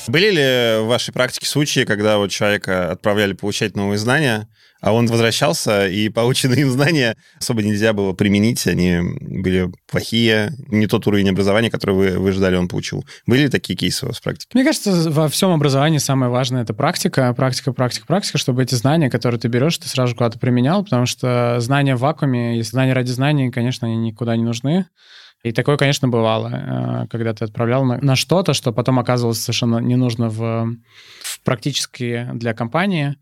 Были 0.08 0.30
ли 0.30 0.84
в 0.84 0.88
вашей 0.88 1.12
практике 1.12 1.46
случаи, 1.46 1.84
когда 1.84 2.18
вот 2.18 2.30
человека 2.30 2.92
отправляли 2.92 3.32
получать 3.32 3.76
новые 3.76 3.98
знания, 3.98 4.48
а 4.80 4.92
он 4.92 5.06
возвращался, 5.06 5.88
и 5.88 6.08
полученные 6.08 6.60
им 6.60 6.70
знания 6.70 7.16
особо 7.40 7.62
нельзя 7.62 7.92
было 7.92 8.12
применить, 8.12 8.66
они 8.66 9.00
были 9.20 9.72
плохие, 9.90 10.52
не 10.68 10.86
тот 10.86 11.06
уровень 11.06 11.30
образования, 11.30 11.70
который 11.70 11.94
вы, 11.94 12.18
вы 12.18 12.32
ждали, 12.32 12.56
он 12.56 12.68
получил. 12.68 13.04
Были 13.26 13.42
ли 13.42 13.48
такие 13.48 13.76
кейсы 13.76 14.04
у 14.04 14.08
вас 14.08 14.18
в 14.18 14.22
практике? 14.22 14.50
Мне 14.54 14.64
кажется, 14.64 15.10
во 15.10 15.28
всем 15.28 15.50
образовании 15.50 15.98
самое 15.98 16.30
важное— 16.30 16.62
это 16.64 16.74
практика, 16.74 17.32
практика, 17.34 17.72
практика, 17.72 18.06
практика, 18.06 18.38
чтобы 18.38 18.62
эти 18.62 18.74
знания, 18.74 19.10
которые 19.10 19.40
ты 19.40 19.48
берешь, 19.48 19.78
ты 19.78 19.88
сразу 19.88 20.14
куда-то 20.14 20.38
применял, 20.38 20.84
потому 20.84 21.06
что 21.06 21.56
знания 21.58 21.96
в 21.96 22.00
вакууме, 22.00 22.56
если 22.56 22.70
знания 22.70 22.92
ради 22.92 23.10
знаний, 23.10 23.50
конечно, 23.50 23.88
они 23.88 23.96
никуда 23.96 24.36
не 24.36 24.44
нужны. 24.44 24.86
И 25.46 25.52
такое, 25.52 25.76
конечно, 25.76 26.08
бывало, 26.08 26.48
э, 26.48 27.06
когда 27.08 27.32
ты 27.32 27.44
отправлял 27.44 27.84
на, 27.84 27.98
на 27.98 28.16
что-то, 28.16 28.52
что 28.52 28.72
потом 28.72 28.98
оказывалось 28.98 29.40
совершенно 29.40 29.78
не 29.78 29.94
нужно 29.94 30.28
в, 30.28 30.76
в 31.22 31.40
практически 31.44 32.28
для 32.34 32.52
компании. 32.52 33.14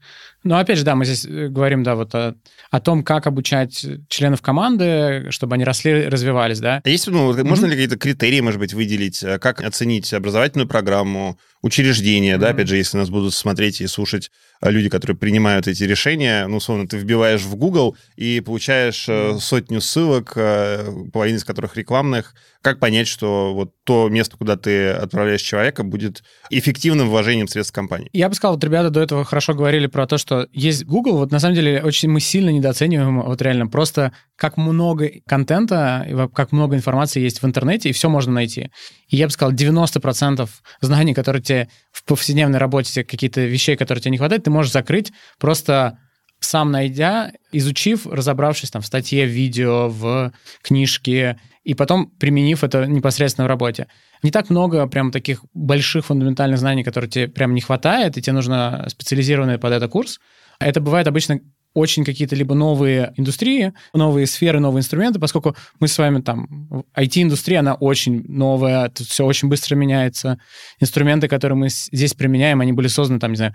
Но 0.44 0.58
опять 0.58 0.78
же, 0.78 0.84
да, 0.84 0.94
мы 0.94 1.06
здесь 1.06 1.24
э, 1.24 1.48
говорим, 1.48 1.82
да, 1.82 1.94
вот 1.94 2.14
о, 2.14 2.34
о 2.70 2.80
том, 2.80 3.02
как 3.02 3.26
обучать 3.26 3.84
членов 4.08 4.42
команды, 4.42 5.26
чтобы 5.30 5.54
они 5.54 5.64
росли, 5.64 6.06
развивались, 6.06 6.60
да. 6.60 6.82
А 6.84 6.88
есть, 6.88 7.06
ну, 7.08 7.32
mm-hmm. 7.32 7.44
можно 7.44 7.66
ли 7.66 7.72
какие-то 7.72 7.96
критерии, 7.96 8.40
может 8.40 8.60
быть, 8.60 8.74
выделить, 8.74 9.22
э, 9.22 9.38
как 9.38 9.62
оценить 9.62 10.12
образовательную 10.12 10.68
программу, 10.68 11.38
учреждения, 11.62 12.34
mm-hmm. 12.34 12.38
да, 12.38 12.50
опять 12.50 12.68
же, 12.68 12.76
если 12.76 12.98
нас 12.98 13.08
будут 13.08 13.32
смотреть 13.32 13.80
и 13.80 13.86
слушать 13.86 14.30
люди, 14.60 14.90
которые 14.90 15.16
принимают 15.16 15.66
эти 15.66 15.82
решения, 15.84 16.46
ну, 16.46 16.58
условно, 16.58 16.86
ты 16.86 16.98
вбиваешь 16.98 17.40
в 17.40 17.56
Google 17.56 17.96
и 18.16 18.40
получаешь 18.40 19.08
mm-hmm. 19.08 19.38
сотню 19.38 19.80
ссылок, 19.80 20.34
половина 20.34 21.36
из 21.36 21.44
которых 21.44 21.76
рекламных, 21.76 22.34
как 22.64 22.80
понять, 22.80 23.08
что 23.08 23.52
вот 23.54 23.72
то 23.84 24.08
место, 24.08 24.36
куда 24.38 24.56
ты 24.56 24.88
отправляешь 24.88 25.42
человека, 25.42 25.84
будет 25.84 26.22
эффективным 26.48 27.10
вложением 27.10 27.46
средств 27.46 27.74
компании? 27.74 28.08
Я 28.14 28.28
бы 28.28 28.34
сказал, 28.34 28.54
вот 28.54 28.64
ребята 28.64 28.90
до 28.90 29.00
этого 29.00 29.24
хорошо 29.24 29.54
говорили 29.54 29.86
про 29.86 30.06
то, 30.06 30.16
что 30.16 30.33
есть 30.52 30.84
Google, 30.84 31.18
вот 31.18 31.32
на 31.32 31.38
самом 31.38 31.54
деле 31.54 31.82
очень 31.82 32.08
мы 32.08 32.20
сильно 32.20 32.50
недооцениваем 32.50 33.22
вот 33.22 33.40
реально 33.42 33.66
просто 33.66 34.12
как 34.36 34.56
много 34.56 35.10
контента, 35.26 36.28
как 36.34 36.52
много 36.52 36.76
информации 36.76 37.20
есть 37.20 37.42
в 37.42 37.46
интернете, 37.46 37.88
и 37.88 37.92
все 37.92 38.08
можно 38.08 38.32
найти. 38.32 38.70
И 39.08 39.16
я 39.16 39.26
бы 39.26 39.32
сказал, 39.32 39.52
90% 39.54 40.48
знаний, 40.80 41.14
которые 41.14 41.42
тебе 41.42 41.68
в 41.92 42.04
повседневной 42.04 42.58
работе, 42.58 43.04
какие-то 43.04 43.42
вещей, 43.42 43.76
которые 43.76 44.02
тебе 44.02 44.12
не 44.12 44.18
хватает, 44.18 44.44
ты 44.44 44.50
можешь 44.50 44.72
закрыть 44.72 45.12
просто 45.38 45.98
сам 46.44 46.70
найдя, 46.70 47.32
изучив, 47.52 48.06
разобравшись 48.06 48.70
там 48.70 48.82
в 48.82 48.86
статье, 48.86 49.26
в 49.26 49.30
видео, 49.30 49.88
в 49.88 50.32
книжке, 50.62 51.38
и 51.64 51.74
потом 51.74 52.10
применив 52.10 52.62
это 52.62 52.86
непосредственно 52.86 53.46
в 53.46 53.48
работе. 53.48 53.88
Не 54.22 54.30
так 54.30 54.50
много 54.50 54.86
прям 54.86 55.10
таких 55.10 55.44
больших 55.54 56.06
фундаментальных 56.06 56.58
знаний, 56.58 56.84
которые 56.84 57.10
тебе 57.10 57.28
прям 57.28 57.54
не 57.54 57.60
хватает, 57.60 58.16
и 58.16 58.22
тебе 58.22 58.34
нужно 58.34 58.86
специализированный 58.88 59.58
под 59.58 59.72
это 59.72 59.88
курс. 59.88 60.20
Это 60.60 60.80
бывает 60.80 61.06
обычно 61.06 61.40
очень 61.74 62.04
какие-то 62.04 62.36
либо 62.36 62.54
новые 62.54 63.12
индустрии, 63.16 63.72
новые 63.92 64.26
сферы, 64.26 64.60
новые 64.60 64.80
инструменты, 64.80 65.18
поскольку 65.18 65.56
мы 65.80 65.88
с 65.88 65.98
вами 65.98 66.20
там, 66.22 66.84
IT-индустрия, 66.96 67.58
она 67.58 67.74
очень 67.74 68.24
новая, 68.28 68.88
тут 68.88 69.08
все 69.08 69.26
очень 69.26 69.48
быстро 69.48 69.74
меняется. 69.74 70.38
Инструменты, 70.78 71.26
которые 71.26 71.58
мы 71.58 71.68
здесь 71.68 72.14
применяем, 72.14 72.60
они 72.60 72.72
были 72.72 72.86
созданы 72.86 73.18
там, 73.18 73.32
не 73.32 73.36
знаю, 73.36 73.54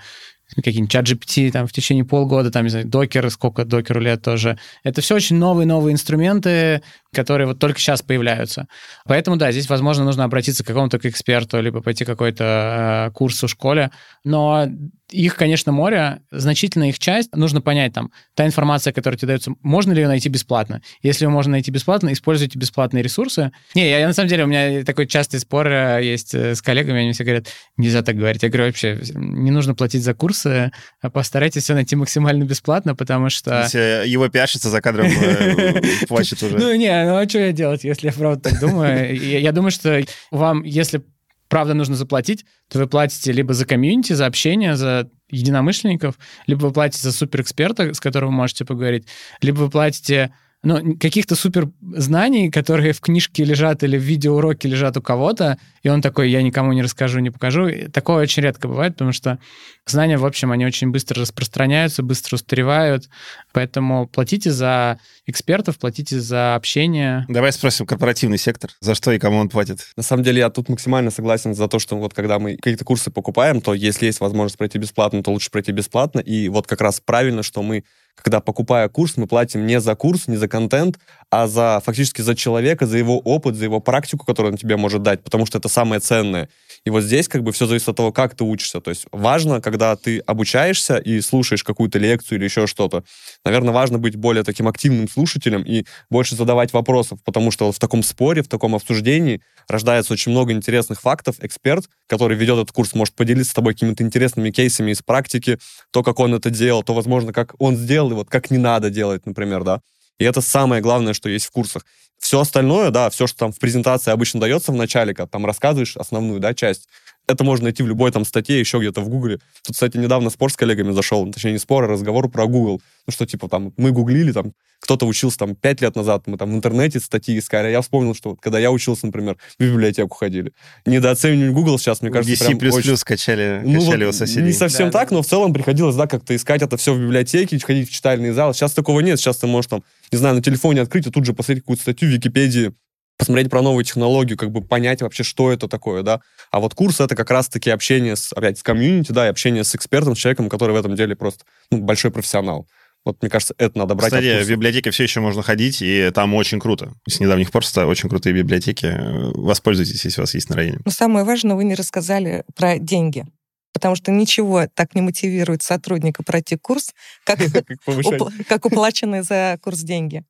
какие-нибудь 0.56 0.92
чат 0.92 1.06
GPT 1.06 1.52
там 1.52 1.68
в 1.68 1.72
течение 1.72 2.06
полгода, 2.06 2.52
там, 2.52 2.64
не 2.64 2.70
знаю, 2.70 2.88
докер, 2.88 3.30
сколько 3.30 3.66
докеру 3.66 4.00
лет 4.00 4.22
тоже. 4.22 4.58
Это 4.84 5.02
все 5.02 5.16
очень 5.16 5.38
новые-новые 5.38 5.94
инструменты, 5.94 6.82
которые 7.14 7.48
вот 7.48 7.60
только 7.60 7.80
сейчас 7.80 8.02
появляются. 8.02 8.68
Поэтому, 9.06 9.38
да, 9.38 9.52
здесь, 9.52 9.70
возможно, 9.70 10.06
нужно 10.06 10.24
обратиться 10.24 10.64
к 10.64 10.68
какому-то 10.68 11.00
к 11.00 11.06
эксперту, 11.06 11.60
либо 11.62 11.82
пойти 11.82 12.06
какой-то 12.06 13.08
э, 13.08 13.12
курс 13.14 13.42
в 13.42 13.48
школе. 13.48 13.92
Но 14.24 14.68
их, 15.12 15.36
конечно, 15.36 15.72
море, 15.72 16.22
значительная 16.32 16.90
их 16.90 17.00
часть, 17.00 17.36
нужно 17.36 17.62
понять 17.62 17.94
там, 17.94 18.12
та 18.36 18.46
информация, 18.46 18.94
которая 18.94 19.18
тебе 19.18 19.30
дается, 19.30 19.54
можно 19.62 19.92
ли 19.92 20.02
ее 20.02 20.08
найти 20.08 20.30
бесплатно? 20.30 20.82
Если 21.02 21.26
ее 21.26 21.30
можно 21.30 21.52
найти 21.52 21.72
бесплатно, 21.72 22.14
используйте 22.14 22.60
бесплатные 22.60 23.04
ресурсы. 23.04 23.52
Не, 23.74 23.90
я, 23.90 24.06
на 24.06 24.14
самом 24.14 24.30
деле, 24.30 24.44
у 24.44 24.48
меня 24.48 24.84
такой 24.84 25.08
частый 25.08 25.40
спор 25.40 25.68
э, 25.68 26.02
есть 26.04 26.34
э, 26.36 26.54
с 26.54 26.62
коллегами, 26.62 27.02
они 27.02 27.14
все 27.14 27.24
говорят, 27.24 27.48
нельзя 27.78 28.04
так 28.04 28.18
говорить. 28.18 28.44
Я 28.44 28.50
говорю, 28.50 28.68
вообще, 28.68 29.00
не 29.16 29.52
нужно 29.52 29.74
платить 29.74 30.04
за 30.04 30.14
курсы, 30.40 30.72
а 31.02 31.10
постарайтесь 31.10 31.64
все 31.64 31.74
найти 31.74 31.96
максимально 31.96 32.44
бесплатно, 32.44 32.96
потому 32.96 33.30
что... 33.30 33.68
Его 34.06 34.28
пиарщица 34.30 34.70
за 34.70 34.82
кадром 34.82 35.08
э, 35.08 35.82
плачет 36.08 36.42
уже. 36.44 36.58
Ну, 36.58 36.76
не, 36.76 37.06
ну 37.06 37.18
а 37.18 37.28
что 37.28 37.40
я 37.40 37.52
делать, 37.52 37.84
если 37.84 38.08
я 38.08 38.14
правда 38.14 38.50
так 38.50 38.60
думаю? 38.60 39.16
Я 39.16 39.52
думаю, 39.52 39.72
что 39.72 40.02
вам, 40.32 40.64
если 40.64 41.04
правда 41.48 41.74
нужно 41.74 41.96
заплатить, 41.96 42.46
то 42.70 42.80
вы 42.80 42.88
платите 42.88 43.32
либо 43.32 43.54
за 43.54 43.66
комьюнити, 43.66 44.14
за 44.14 44.26
общение, 44.26 44.76
за 44.76 45.10
единомышленников, 45.30 46.16
либо 46.48 46.66
вы 46.66 46.72
платите 46.72 47.04
за 47.04 47.12
суперэксперта, 47.12 47.94
с 47.94 48.00
которым 48.00 48.30
вы 48.30 48.36
можете 48.36 48.66
поговорить, 48.66 49.08
либо 49.42 49.60
вы 49.60 49.70
платите 49.70 50.34
ну, 50.62 50.98
каких-то 50.98 51.36
супер 51.36 51.70
знаний, 51.82 52.52
которые 52.52 52.92
в 52.92 53.00
книжке 53.00 53.46
лежат 53.46 53.84
или 53.84 53.98
в 53.98 54.02
видеоуроке 54.02 54.68
лежат 54.68 54.98
у 54.98 55.02
кого-то, 55.02 55.58
и 55.84 55.90
он 55.90 56.02
такой, 56.02 56.30
я 56.30 56.42
никому 56.42 56.74
не 56.74 56.82
расскажу, 56.82 57.20
не 57.20 57.30
покажу. 57.30 57.70
Такое 57.94 58.24
очень 58.24 58.44
редко 58.44 58.68
бывает, 58.68 58.94
потому 58.94 59.14
что 59.14 59.40
знания, 59.86 60.18
в 60.18 60.26
общем, 60.26 60.52
они 60.52 60.66
очень 60.66 60.92
быстро 60.92 61.22
распространяются, 61.22 62.04
быстро 62.04 62.36
устаревают, 62.36 63.10
поэтому 63.54 64.08
платите 64.08 64.52
за 64.52 65.00
экспертов, 65.26 65.80
платите 65.80 66.20
за 66.20 66.56
общение. 66.56 67.26
Давай 67.30 67.54
спросим 67.54 67.86
корпоративный 67.86 68.38
сектор, 68.38 68.72
за 68.82 68.96
что 68.96 69.14
и 69.14 69.20
кому 69.20 69.38
он 69.38 69.48
платит? 69.48 69.88
На 69.96 70.04
самом 70.04 70.24
деле 70.24 70.40
я 70.40 70.50
тут 70.50 70.68
максимально 70.68 71.10
согласен 71.10 71.56
за 71.56 71.70
то, 71.70 71.80
что 71.80 71.98
вот 71.98 72.14
когда 72.14 72.38
мы 72.38 72.58
какие-то 72.58 72.84
курсы 72.84 73.12
покупаем, 73.12 73.62
то 73.62 73.74
если 73.74 74.08
есть 74.08 74.20
возможность 74.20 74.58
пройти 74.58 74.78
бесплатно, 74.78 75.24
то 75.24 75.32
лучше 75.32 75.52
пройти 75.52 75.72
бесплатно, 75.72 76.20
и 76.20 76.50
вот 76.50 76.68
как 76.68 76.82
раз 76.82 77.00
правильно, 77.00 77.44
что 77.44 77.64
мы 77.64 77.86
когда 78.22 78.40
покупая 78.40 78.90
курс, 78.90 79.18
мы 79.18 79.28
платим 79.28 79.66
не 79.66 79.80
за 79.80 79.96
курс, 79.96 80.28
не 80.28 80.38
за 80.38 80.48
контент, 80.48 81.00
а 81.32 81.48
за 81.48 81.82
фактически 81.86 82.22
за 82.22 82.36
человека, 82.36 82.86
за 82.86 82.98
его 82.98 83.20
опыт, 83.20 83.56
за 83.56 83.66
его 83.66 83.80
практику, 83.80 84.26
которую 84.26 84.54
он 84.54 84.58
тебе 84.58 84.78
может 84.78 85.04
дать, 85.04 85.24
потому 85.24 85.46
что 85.46 85.58
это 85.58 85.70
самое 85.70 86.02
ценное. 86.02 86.50
И 86.86 86.90
вот 86.90 87.02
здесь 87.02 87.28
как 87.28 87.44
бы 87.44 87.52
все 87.52 87.66
зависит 87.66 87.90
от 87.90 87.98
того, 87.98 88.12
как 88.12 88.36
ты 88.36 88.44
учишься. 88.44 88.82
То 88.82 88.90
есть 88.90 89.06
важно, 89.12 89.62
когда 89.62 89.96
ты 89.96 90.20
обучаешься 90.20 90.98
и 90.98 91.22
слушаешь 91.22 91.64
какую-то 91.64 92.00
лекцию 92.00 92.38
или 92.38 92.46
еще 92.46 92.68
что-то, 92.68 93.04
наверное, 93.46 93.74
важно 93.74 94.00
быть 94.00 94.16
более 94.16 94.44
таким 94.44 94.68
активным 94.68 95.10
слушателем 95.10 95.64
и 95.64 95.86
больше 96.10 96.36
задавать 96.36 96.74
вопросов, 96.74 97.20
потому 97.24 97.52
что 97.52 97.66
вот 97.66 97.76
в 97.76 97.80
таком 97.80 98.04
споре, 98.04 98.42
в 98.42 98.48
таком 98.48 98.76
обсуждении 98.76 99.42
рождается 99.68 100.14
очень 100.14 100.32
много 100.32 100.52
интересных 100.52 101.02
фактов. 101.02 101.36
Эксперт, 101.42 101.86
который 102.08 102.36
ведет 102.36 102.58
этот 102.58 102.72
курс, 102.72 102.94
может 102.96 103.14
поделиться 103.14 103.52
с 103.52 103.54
тобой 103.54 103.74
какими-то 103.74 104.04
интересными 104.04 104.50
кейсами 104.52 104.92
из 104.92 105.02
практики, 105.02 105.60
то, 105.92 106.04
как 106.04 106.20
он 106.20 106.34
это 106.34 106.50
делал, 106.50 106.84
то, 106.84 106.94
возможно, 106.94 107.32
как 107.34 107.54
он 107.60 107.76
сделал, 107.76 108.09
и 108.12 108.16
вот 108.16 108.30
как 108.30 108.52
не 108.52 108.58
надо 108.58 108.90
делать, 108.90 109.26
например, 109.26 109.64
да. 109.64 109.82
И 110.18 110.26
это 110.26 110.42
самое 110.42 110.82
главное, 110.82 111.14
что 111.14 111.30
есть 111.30 111.46
в 111.46 111.52
курсах. 111.52 111.86
Все 112.20 112.42
остальное, 112.42 112.92
да, 112.92 113.10
все, 113.10 113.28
что 113.28 113.38
там 113.38 113.52
в 113.54 113.60
презентации 113.60 114.12
обычно 114.12 114.42
дается 114.42 114.72
в 114.72 114.76
начале, 114.76 115.14
когда 115.14 115.28
там 115.28 115.46
рассказываешь 115.46 115.96
основную, 115.96 116.40
да, 116.40 116.54
часть, 116.54 116.90
это 117.30 117.44
можно 117.44 117.66
найти 117.66 117.84
в 117.84 117.88
любой 117.88 118.12
там 118.12 118.26
статье, 118.26 118.60
еще 118.60 118.80
где-то 118.80 119.02
в 119.02 119.10
Гугле. 119.10 119.40
Тут, 119.64 119.76
кстати, 119.76 119.98
недавно 119.98 120.30
спор 120.30 120.52
с 120.52 120.56
коллегами 120.56 120.92
зашел, 120.92 121.32
точнее, 121.32 121.54
не 121.54 121.60
спор, 121.60 121.84
а 121.84 121.88
разговор 121.88 122.30
про 122.30 122.48
Google. 122.48 122.82
Ну, 123.08 123.12
что, 123.12 123.26
типа, 123.26 123.48
там, 123.48 123.74
мы 123.78 123.92
гуглили, 123.92 124.32
там, 124.32 124.54
кто-то 124.80 125.06
учился 125.06 125.38
там 125.38 125.56
пять 125.56 125.82
лет 125.82 125.96
назад, 125.96 126.24
мы 126.26 126.38
там 126.38 126.52
в 126.52 126.56
интернете 126.56 127.00
статьи 127.00 127.38
искали, 127.38 127.68
а 127.68 127.70
я 127.70 127.82
вспомнил, 127.82 128.16
что 128.16 128.32
вот, 128.32 128.42
когда 128.42 128.60
я 128.60 128.72
учился, 128.72 129.06
например, 129.06 129.38
в 129.58 129.64
библиотеку 129.64 130.16
ходили. 130.16 130.54
Недооценивание 130.86 131.52
Google 131.52 131.78
сейчас, 131.78 132.02
мне 132.02 132.12
кажется, 132.12 132.46
DC++ 132.46 132.58
прям 132.58 132.74
очень... 132.74 132.98
качали, 132.98 133.62
ну, 133.64 133.80
качали 133.80 134.06
вот, 134.06 134.16
у 134.16 134.18
соседей. 134.18 134.48
Не 134.48 134.54
совсем 134.54 134.90
да, 134.90 135.00
так, 135.00 135.10
да. 135.10 135.16
но 135.18 135.22
в 135.22 135.28
целом 135.28 135.54
приходилось, 135.54 135.96
да, 135.96 136.08
как-то 136.08 136.36
искать 136.36 136.62
это 136.62 136.78
все 136.78 136.94
в 136.94 137.00
библиотеке, 137.00 137.60
ходить 137.60 137.90
в 137.90 137.94
читальный 137.94 138.32
зал. 138.32 138.54
Сейчас 138.54 138.74
такого 138.74 139.02
нет, 139.02 139.20
сейчас 139.20 139.38
ты 139.38 139.48
можешь 139.48 139.70
там, 139.70 139.84
не 140.12 140.18
знаю, 140.18 140.36
на 140.36 140.42
телефоне 140.42 140.82
открыть 140.82 141.08
и 141.08 141.12
тут 141.12 141.26
же 141.26 141.34
посмотреть 141.34 141.64
какую-то 141.64 141.84
статью 141.84 142.10
в 142.10 142.12
Википедии, 142.12 142.74
посмотреть 143.20 143.50
про 143.50 143.62
новую 143.62 143.84
технологию, 143.84 144.38
как 144.38 144.50
бы 144.50 144.62
понять 144.62 145.02
вообще, 145.02 145.24
что 145.24 145.52
это 145.52 145.68
такое, 145.68 146.02
да. 146.02 146.22
А 146.52 146.60
вот 146.60 146.74
курс— 146.74 147.00
это 147.02 147.16
как 147.16 147.30
раз-таки 147.30 147.70
общение 147.70 148.16
с, 148.16 148.32
опять, 148.34 148.58
с 148.58 148.64
комьюнити, 148.64 149.12
да, 149.12 149.28
и 149.28 149.30
общение 149.30 149.64
с 149.66 149.76
экспертом, 149.76 150.16
с 150.16 150.20
человеком, 150.20 150.50
который 150.50 150.72
в 150.72 150.78
этом 150.78 150.96
деле 150.96 151.16
просто 151.16 151.44
ну, 151.70 151.80
большой 151.80 152.12
профессионал. 152.12 152.66
Вот, 153.06 153.22
мне 153.22 153.30
кажется, 153.30 153.54
это 153.58 153.78
надо 153.78 153.94
брать. 153.96 154.12
Кстати, 154.12 154.44
в 154.44 154.50
библиотеке 154.50 154.92
все 154.92 155.04
еще 155.04 155.20
можно 155.20 155.42
ходить, 155.42 155.82
и 155.82 156.12
там 156.14 156.34
очень 156.34 156.60
круто. 156.60 156.94
С 157.08 157.20
недавних 157.20 157.52
пор 157.52 157.64
очень 157.86 158.10
крутые 158.10 158.34
библиотеки. 158.34 158.98
Воспользуйтесь, 159.36 160.04
если 160.06 160.22
у 160.22 160.24
вас 160.24 160.34
есть 160.34 160.50
на 160.50 160.56
районе. 160.56 160.80
Но 160.86 160.92
самое 160.92 161.26
важное, 161.26 161.56
вы 161.56 161.66
не 161.66 161.76
рассказали 161.76 162.44
про 162.56 162.78
деньги. 162.78 163.26
Потому 163.74 163.96
что 163.96 164.12
ничего 164.12 164.68
так 164.74 164.96
не 164.96 165.02
мотивирует 165.02 165.62
сотрудника 165.62 166.24
пройти 166.24 166.58
курс, 166.58 166.94
как, 167.24 167.40
как 168.48 168.66
уплаченные 168.66 169.24
за 169.24 169.60
курс 169.62 169.80
деньги. 169.80 170.24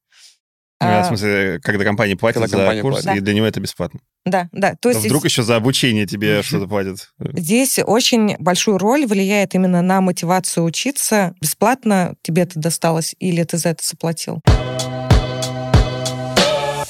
А, 0.82 1.04
в 1.04 1.08
смысле, 1.08 1.60
когда 1.62 1.84
компания 1.84 2.16
платит 2.16 2.42
когда 2.42 2.48
за 2.48 2.56
компания 2.58 2.82
курс, 2.82 3.04
платит. 3.04 3.22
и 3.22 3.26
для 3.26 3.34
него 3.34 3.46
это 3.46 3.60
бесплатно. 3.60 4.00
Да, 4.26 4.48
да. 4.52 4.76
То 4.80 4.90
есть 4.90 5.06
вдруг 5.06 5.26
еще 5.26 5.44
за 5.44 5.56
обучение 5.58 6.06
тебе 6.06 6.42
что-то 6.42 6.68
платят. 6.68 7.10
Здесь 7.20 7.80
очень 7.86 8.38
большую 8.38 8.78
роль 8.78 9.06
влияет 9.06 9.56
именно 9.56 9.82
на 9.82 10.00
мотивацию 10.02 10.64
учиться. 10.64 11.34
Бесплатно 11.42 12.16
тебе 12.22 12.44
это 12.44 12.60
досталось 12.60 13.16
или 13.20 13.44
ты 13.44 13.58
за 13.58 13.70
это 13.70 13.86
заплатил? 13.86 14.42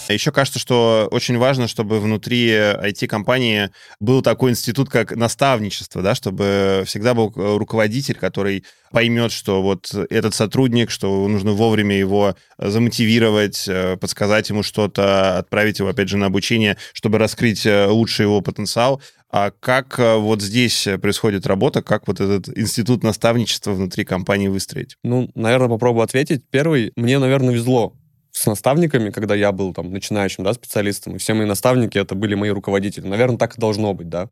Еще 0.10 0.32
кажется, 0.32 0.60
что 0.60 1.08
очень 1.12 1.38
важно, 1.38 1.68
чтобы 1.68 2.00
внутри 2.00 2.50
IT-компании 2.50 3.70
был 4.00 4.22
такой 4.22 4.52
институт, 4.52 4.90
как 4.90 5.16
наставничество, 5.16 6.02
да, 6.02 6.16
чтобы 6.16 6.84
всегда 6.86 7.14
был 7.14 7.32
руководитель, 7.36 8.16
который 8.16 8.64
поймет, 8.92 9.32
что 9.32 9.62
вот 9.62 9.94
этот 10.10 10.34
сотрудник, 10.34 10.90
что 10.90 11.28
нужно 11.28 11.52
вовремя 11.52 11.96
его 11.98 12.36
замотивировать, 12.58 13.68
э, 13.68 13.98
подсказать 13.98 14.50
ему 14.50 14.64
что-то, 14.64 15.38
отправить 15.38 15.80
его, 15.80 15.90
опять 15.90 16.10
же, 16.10 16.18
на 16.18 16.28
обучение, 16.28 16.78
чтобы 16.94 17.18
раскрыть 17.18 17.66
э, 17.66 17.88
лучше 17.88 18.24
его 18.24 18.42
потенциал. 18.42 19.02
А 19.32 19.52
как 19.52 20.00
э, 20.00 20.16
вот 20.16 20.42
здесь 20.42 20.88
происходит 21.02 21.46
работа, 21.46 21.82
как 21.82 22.08
вот 22.08 22.20
этот 22.20 22.58
институт 22.58 23.04
наставничества 23.04 23.74
внутри 23.74 24.06
компании 24.06 24.48
выстроить? 24.48 24.98
Ну, 25.04 25.30
наверное, 25.36 25.70
попробую 25.70 26.04
ответить. 26.04 26.44
Первый, 26.50 26.92
мне, 26.96 27.20
наверное, 27.20 27.54
везло 27.54 27.96
с 28.40 28.46
наставниками, 28.46 29.10
когда 29.10 29.36
я 29.36 29.52
был 29.52 29.74
там 29.74 29.92
начинающим, 29.92 30.44
да, 30.44 30.54
специалистом, 30.54 31.16
и 31.16 31.20
все 31.20 31.34
мои 31.34 31.46
наставники 31.46 31.98
это 31.98 32.16
были 32.16 32.36
мои 32.36 32.50
руководители. 32.52 33.06
Наверное, 33.06 33.38
так 33.38 33.58
и 33.58 33.62
должно 33.62 33.94
быть, 33.94 34.08
да. 34.08 34.30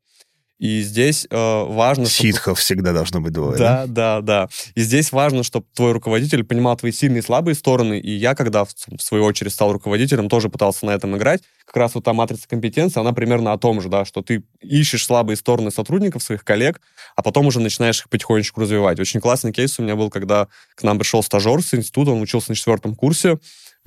И 0.60 0.82
здесь 0.82 1.28
э, 1.30 1.36
важно... 1.36 2.08
Ситхов 2.08 2.41
чтобы... 2.41 2.56
всегда 2.62 2.93
должно 2.93 3.22
быть 3.22 3.32
двое. 3.32 3.58
Да, 3.58 3.86
да, 3.86 4.22
да. 4.22 4.50
И 4.74 4.82
здесь 4.82 5.12
важно, 5.12 5.43
чтобы 5.43 5.67
твой 5.76 5.91
руководитель 5.91 6.43
понимал 6.43 6.76
твои 6.78 6.91
сильные 6.91 7.20
и 7.20 7.22
слабые 7.22 7.54
стороны. 7.54 8.00
И 8.00 8.10
я, 8.12 8.34
когда 8.34 8.65
в, 8.65 8.70
в 8.70 9.02
свою 9.02 9.26
очередь 9.26 9.54
стал 9.54 9.72
руководителем, 9.72 10.30
тоже 10.30 10.50
пытался 10.50 10.88
на 10.88 10.91
этом 10.91 11.15
играть. 11.15 11.43
Как 11.65 11.78
раз 11.78 11.93
вот 11.93 12.06
та 12.06 12.13
матрица 12.13 12.48
компетенции, 12.48 13.00
она 13.00 13.13
примерно 13.13 13.54
о 13.54 13.60
том 13.60 13.82
же, 13.82 13.89
да, 13.89 14.04
что 14.04 14.24
ты 14.24 14.43
ищешь 14.60 15.06
слабые 15.06 15.38
стороны 15.38 15.70
сотрудников, 15.70 16.24
своих 16.24 16.43
коллег, 16.43 16.82
а 17.15 17.22
потом 17.22 17.46
уже 17.46 17.60
начинаешь 17.60 18.00
их 18.00 18.10
потихонечку 18.10 18.62
развивать. 18.62 19.00
Очень 19.00 19.20
классный 19.20 19.54
кейс 19.54 19.78
у 19.78 19.84
меня 19.84 19.96
был, 19.96 20.10
когда 20.10 20.48
к 20.76 20.82
нам 20.82 20.98
пришел 20.98 21.22
стажер 21.22 21.62
с 21.62 21.76
института, 21.76 22.12
он 22.12 22.22
учился 22.22 22.50
на 22.50 22.56
четвертом 22.56 22.96
курсе, 22.96 23.38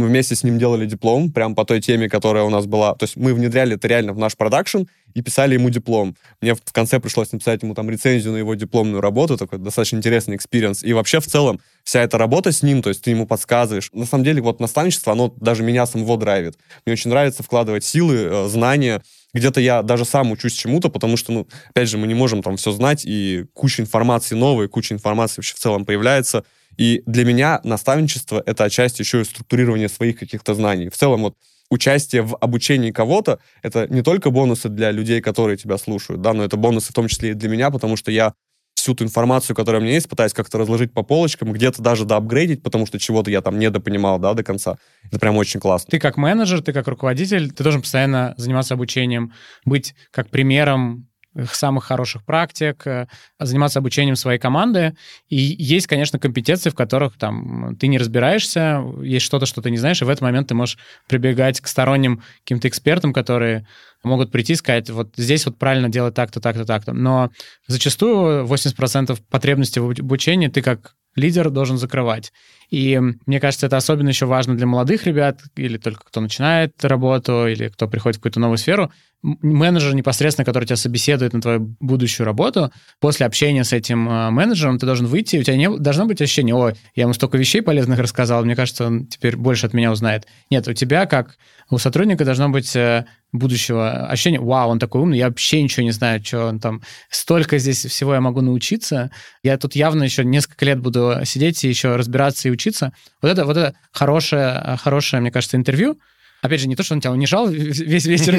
мы 0.01 0.07
вместе 0.07 0.35
с 0.35 0.43
ним 0.43 0.59
делали 0.59 0.87
диплом, 0.87 1.31
прям 1.31 1.55
по 1.55 1.65
той 1.65 1.81
теме, 1.81 2.09
которая 2.09 2.45
у 2.45 2.51
нас 2.51 2.67
была. 2.67 2.95
То 2.95 3.05
есть 3.05 3.17
мы 3.17 3.35
внедряли 3.35 3.77
это 3.77 3.87
реально 3.87 4.13
в 4.13 4.19
наш 4.19 4.37
продакшн 4.37 4.83
и 5.15 5.23
писали 5.23 5.55
ему 5.55 5.71
диплом. 5.71 6.17
Мне 6.41 6.55
в 6.55 6.73
конце 6.73 7.01
пришлось 7.01 7.33
написать 7.33 7.63
ему 7.63 7.75
там 7.75 7.91
рецензию 7.91 8.33
на 8.33 8.39
его 8.39 8.55
дипломную 8.55 9.01
работу, 9.01 9.37
такой 9.37 9.59
достаточно 9.59 9.97
интересный 9.97 10.37
experience. 10.37 10.83
И 10.83 10.93
вообще 10.93 11.21
в 11.21 11.27
целом 11.27 11.61
вся 11.85 12.03
эта 12.03 12.19
работа 12.19 12.53
с 12.53 12.63
ним, 12.63 12.83
то 12.83 12.89
есть 12.89 13.03
ты 13.03 13.11
ему 13.11 13.27
подсказываешь. 13.27 13.91
На 13.93 14.07
самом 14.07 14.25
деле 14.25 14.41
вот 14.41 14.61
наставничество, 14.61 15.13
оно 15.13 15.35
даже 15.37 15.63
меня 15.63 15.87
самого 15.87 16.17
драйвит. 16.17 16.57
Мне 16.87 16.95
очень 16.95 17.11
нравится 17.11 17.43
вкладывать 17.43 17.85
силы, 17.85 18.17
э, 18.17 18.49
знания, 18.49 19.03
где-то 19.33 19.61
я 19.61 19.83
даже 19.83 20.05
сам 20.05 20.33
учусь 20.33 20.55
чему-то, 20.55 20.89
потому 20.89 21.17
что, 21.17 21.33
ну, 21.33 21.47
опять 21.71 21.89
же, 21.89 21.99
мы 21.99 22.07
не 22.07 22.15
можем 22.15 22.43
там 22.43 22.57
все 22.57 22.73
знать, 22.73 23.05
и 23.05 23.45
куча 23.55 23.83
информации 23.83 24.35
новой, 24.35 24.69
куча 24.69 24.95
информации 24.95 25.37
вообще 25.39 25.55
в 25.55 25.59
целом 25.59 25.85
появляется. 25.85 26.45
И 26.81 27.03
для 27.05 27.27
меня 27.27 27.61
наставничество— 27.63 28.43
это 28.47 28.65
отчасти 28.65 29.03
еще 29.03 29.21
и 29.21 29.25
структурирование 29.25 29.91
своих 29.91 30.19
каких-то 30.19 30.55
знаний. 30.55 30.89
В 30.89 30.97
целом, 30.97 31.21
вот 31.21 31.35
участие 31.69 32.23
в 32.23 32.39
обучении 32.41 32.91
кого-то— 32.91 33.39
это 33.63 33.87
не 33.89 34.01
только 34.01 34.31
бонусы 34.31 34.71
для 34.71 34.91
людей, 34.91 35.21
которые 35.21 35.59
тебя 35.59 35.77
слушают, 35.77 36.23
да, 36.23 36.33
но 36.33 36.43
это 36.43 36.57
бонусы 36.57 36.89
в 36.89 36.95
том 36.95 37.07
числе 37.07 37.33
и 37.33 37.35
для 37.35 37.51
меня, 37.51 37.71
потому 37.71 37.97
что 37.97 38.11
я 38.11 38.33
всю 38.73 38.95
ту 38.95 39.05
информацию, 39.05 39.55
которая 39.55 39.83
у 39.83 39.85
меня 39.85 39.93
есть, 39.93 40.09
пытаюсь 40.09 40.33
как-то 40.33 40.57
разложить 40.57 40.95
по 40.95 41.03
полочкам, 41.03 41.53
где-то 41.53 41.83
даже 41.83 42.07
доапгрейдить, 42.07 42.63
потому 42.63 42.87
что 42.87 42.99
чего-то 42.99 43.31
я 43.31 43.43
там 43.43 43.59
недопонимал, 43.59 44.19
да, 44.19 44.33
до 44.33 44.43
конца. 44.43 44.79
Это 45.05 45.19
прям 45.19 45.37
очень 45.37 45.61
классно. 45.61 45.91
Ты 45.91 45.99
как 45.99 46.17
менеджер, 46.17 46.63
ты 46.63 46.73
как 46.73 46.89
руководитель, 46.89 47.53
ты 47.53 47.63
должен 47.63 47.83
постоянно 47.83 48.33
заниматься 48.39 48.73
обучением, 48.73 49.35
быть 49.67 49.95
как 50.13 50.31
примером 50.31 51.10
самых 51.53 51.85
хороших 51.85 52.25
практик, 52.25 52.87
э, 52.87 53.07
заниматься 53.39 53.79
обучением 53.79 54.17
своей 54.17 54.39
команды. 54.39 54.97
И 55.29 55.37
есть, 55.37 55.87
конечно, 55.87 56.19
компетенции, 56.19 56.71
в 56.71 56.75
которых 56.75 57.17
там 57.17 57.77
ты 57.77 57.87
не 57.87 57.99
разбираешься, 57.99 58.83
есть 59.03 59.25
что-то, 59.27 59.47
что 59.47 59.63
ты 59.63 59.71
не 59.71 59.79
знаешь, 59.79 60.03
и 60.03 60.05
в 60.05 60.09
этот 60.09 60.23
момент 60.23 60.49
ты 60.49 60.55
можешь 60.55 60.79
прибегать 61.09 61.61
к 61.61 61.67
сторонним 61.67 62.23
каким-то 62.45 62.69
экспертам, 62.69 63.13
которые 63.13 63.67
могут 64.03 64.31
прийти 64.31 64.55
и 64.55 64.57
сказать, 64.57 64.91
вот 64.91 65.13
здесь 65.17 65.45
вот 65.47 65.59
правильно 65.59 65.89
делать 65.89 66.15
так-то, 66.15 66.41
так-то, 66.41 66.65
так-то. 66.65 66.93
Но 66.93 67.31
зачастую 67.67 68.47
80% 68.47 69.19
потребностей 69.29 69.81
в 69.81 69.91
обучении 69.91 70.49
ты 70.49 70.63
как 70.63 70.95
лидер 71.21 71.51
должен 71.51 71.79
закрывать. 71.79 72.33
И 72.71 72.99
мне 73.27 73.41
кажется, 73.41 73.67
это 73.67 73.77
особенно 73.77 74.09
еще 74.09 74.27
важно 74.27 74.57
для 74.57 74.67
молодых 74.67 75.05
ребят, 75.05 75.41
или 75.57 75.77
только 75.77 76.05
кто 76.05 76.21
начинает 76.21 76.73
работу, 76.85 77.47
или 77.47 77.69
кто 77.69 77.89
приходит 77.89 78.17
в 78.17 78.21
какую-то 78.21 78.41
новую 78.41 78.59
сферу, 78.59 78.93
менеджер 79.23 79.95
непосредственно, 79.95 80.45
который 80.45 80.65
тебя 80.65 80.77
собеседует 80.77 81.33
на 81.33 81.41
твою 81.41 81.77
будущую 81.81 82.27
работу, 82.27 82.73
после 83.01 83.27
общения 83.27 83.65
с 83.65 83.73
этим 83.73 84.09
э, 84.09 84.31
менеджером 84.31 84.79
ты 84.79 84.87
должен 84.87 85.07
выйти, 85.07 85.37
у 85.37 85.43
тебя 85.43 85.57
не 85.57 85.69
должно 85.79 86.07
быть 86.07 86.23
ощущение, 86.23 86.55
о, 86.55 86.71
я 86.95 87.03
ему 87.03 87.13
столько 87.13 87.37
вещей 87.37 87.61
полезных 87.61 87.99
рассказал, 87.99 88.45
мне 88.45 88.57
кажется, 88.57 88.87
он 88.87 89.07
теперь 89.07 89.37
больше 89.37 89.67
от 89.67 89.75
меня 89.75 89.93
узнает. 89.93 90.27
Нет, 90.49 90.67
у 90.69 90.73
тебя, 90.73 91.07
как 91.07 91.37
у 91.71 91.79
сотрудника, 91.79 92.25
должно 92.25 92.49
быть 92.49 92.75
э, 92.77 93.07
будущего 93.33 94.07
ощущение, 94.09 94.41
вау, 94.41 94.71
он 94.71 94.79
такой 94.79 95.01
умный, 95.01 95.19
я 95.19 95.29
вообще 95.29 95.63
ничего 95.63 95.85
не 95.85 95.93
знаю, 95.93 96.23
что 96.25 96.47
он 96.47 96.59
там, 96.59 96.83
столько 97.09 97.59
здесь 97.59 97.85
всего 97.85 98.15
я 98.15 98.21
могу 98.21 98.41
научиться, 98.41 99.11
я 99.43 99.57
тут 99.57 99.75
явно 99.77 100.03
еще 100.03 100.25
несколько 100.25 100.65
лет 100.65 100.81
буду 100.81 101.21
сидеть 101.25 101.63
и 101.65 101.69
еще 101.69 101.97
разбираться 101.97 102.49
и 102.49 102.51
учиться. 102.51 102.93
Вот 103.23 103.31
это, 103.31 103.45
вот 103.45 103.57
это 103.57 103.75
хорошее, 103.93 104.77
хорошее, 104.83 105.21
мне 105.21 105.31
кажется, 105.31 105.57
интервью, 105.57 105.99
Опять 106.43 106.61
же, 106.61 106.69
не 106.69 106.77
то, 106.77 106.83
что 106.83 106.95
он 106.95 107.03
тебя 107.03 107.13
унижал 107.13 107.49
весь 107.49 108.07
вечер, 108.07 108.33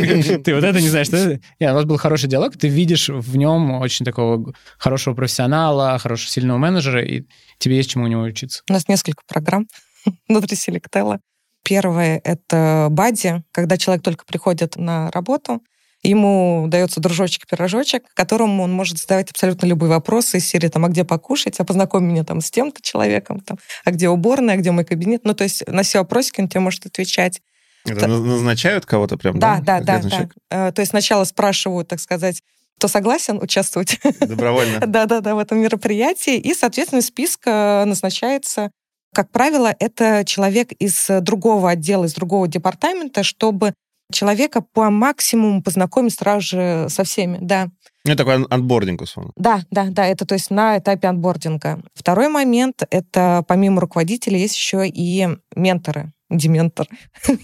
ты 0.44 0.56
вот 0.56 0.64
это 0.64 0.82
не 0.82 0.90
знаешь. 0.90 1.08
Что 1.08 1.40
у 1.60 1.74
вас 1.74 1.86
был 1.86 1.98
хороший 1.98 2.28
диалог, 2.28 2.58
ты 2.58 2.68
видишь 2.68 3.10
в 3.10 3.38
нем 3.38 3.72
очень 3.72 4.06
такого 4.06 4.54
хорошего 4.80 5.14
профессионала, 5.14 6.00
хорошего 6.00 6.32
сильного 6.32 6.58
менеджера, 6.58 7.04
и 7.04 7.26
тебе 7.60 7.76
есть 7.78 7.92
чему 7.92 8.06
у 8.06 8.08
него 8.08 8.24
учиться. 8.24 8.64
У 8.70 8.74
нас 8.74 8.88
несколько 8.88 9.22
программ 9.28 9.68
внутри 10.28 10.56
Селектела. 10.56 11.20
Первое— 11.64 12.20
это 12.24 12.88
бади, 12.90 13.44
когда 13.52 13.78
человек 13.78 14.04
только 14.04 14.26
приходит 14.26 14.76
на 14.78 15.12
работу, 15.12 15.62
ему 16.04 16.66
дается 16.68 17.00
дружочек-пирожочек, 17.00 18.04
которому 18.16 18.64
он 18.64 18.74
может 18.74 18.98
задавать 18.98 19.30
абсолютно 19.30 19.68
любые 19.68 19.90
вопросы 19.90 20.38
из 20.38 20.48
серии 20.48 20.68
там, 20.68 20.86
а 20.86 20.90
где 20.90 21.04
покушать, 21.04 21.60
а 21.60 21.64
познакомь 21.64 22.06
меня 22.06 22.24
там 22.24 22.42
с 22.42 22.50
тем-то 22.50 22.82
человеком, 22.82 23.40
там, 23.40 23.58
а 23.86 23.92
где 23.92 24.10
уборная, 24.10 24.56
а 24.56 24.58
где 24.58 24.72
мой 24.72 24.86
кабинет. 24.86 25.22
Ну, 25.24 25.34
то 25.34 25.44
есть 25.44 25.68
на 25.68 25.84
все 25.84 26.00
вопросики 26.00 26.42
он 26.42 26.48
тебе 26.48 26.62
может 26.62 26.86
отвечать. 26.86 27.42
Это 27.86 28.08
назначают 28.08 28.86
кого-то 28.86 29.18
прям, 29.18 29.40
да? 29.40 29.60
Да, 29.64 29.82
да, 29.82 30.00
да. 30.00 30.10
да. 30.10 30.30
Э, 30.50 30.72
то 30.72 30.82
есть 30.82 30.92
сначала 30.92 31.24
спрашивают, 31.24 31.88
так 31.88 32.00
сказать, 32.00 32.42
кто 32.78 32.88
согласен 32.88 33.40
участвовать. 33.42 34.00
Добровольно. 34.20 34.80
Да-да-да, 34.88 35.36
в 35.36 35.40
этом 35.40 35.60
мероприятии. 35.60 36.38
И, 36.38 36.54
соответственно, 36.54 37.02
список 37.02 37.42
э, 37.46 37.86
назначается, 37.86 38.72
как 39.14 39.30
правило, 39.30 39.74
это 39.80 40.24
человек 40.26 40.72
из 40.74 41.08
другого 41.22 41.72
отдела, 41.72 42.06
из 42.06 42.14
другого 42.14 42.48
департамента, 42.48 43.24
чтобы 43.24 43.74
человека 44.12 44.62
по 44.62 44.90
максимуму 44.90 45.62
познакомить 45.62 46.14
сразу 46.14 46.42
же 46.42 46.88
со 46.90 47.04
всеми, 47.04 47.38
да. 47.42 47.70
Ну, 48.04 48.14
это 48.14 48.26
такой 48.26 48.46
анбординг, 48.46 49.02
условно. 49.02 49.32
Да, 49.36 49.64
да, 49.70 49.88
да, 49.90 50.06
это 50.06 50.26
то 50.26 50.34
есть 50.34 50.50
на 50.50 50.78
этапе 50.78 51.08
анбординга. 51.08 51.82
Второй 51.94 52.30
момент— 52.30 52.84
это 52.90 53.44
помимо 53.48 53.80
руководителя 53.82 54.38
есть 54.38 54.56
еще 54.56 54.88
и 54.88 55.28
менторы, 55.56 56.12
дементор. 56.30 56.88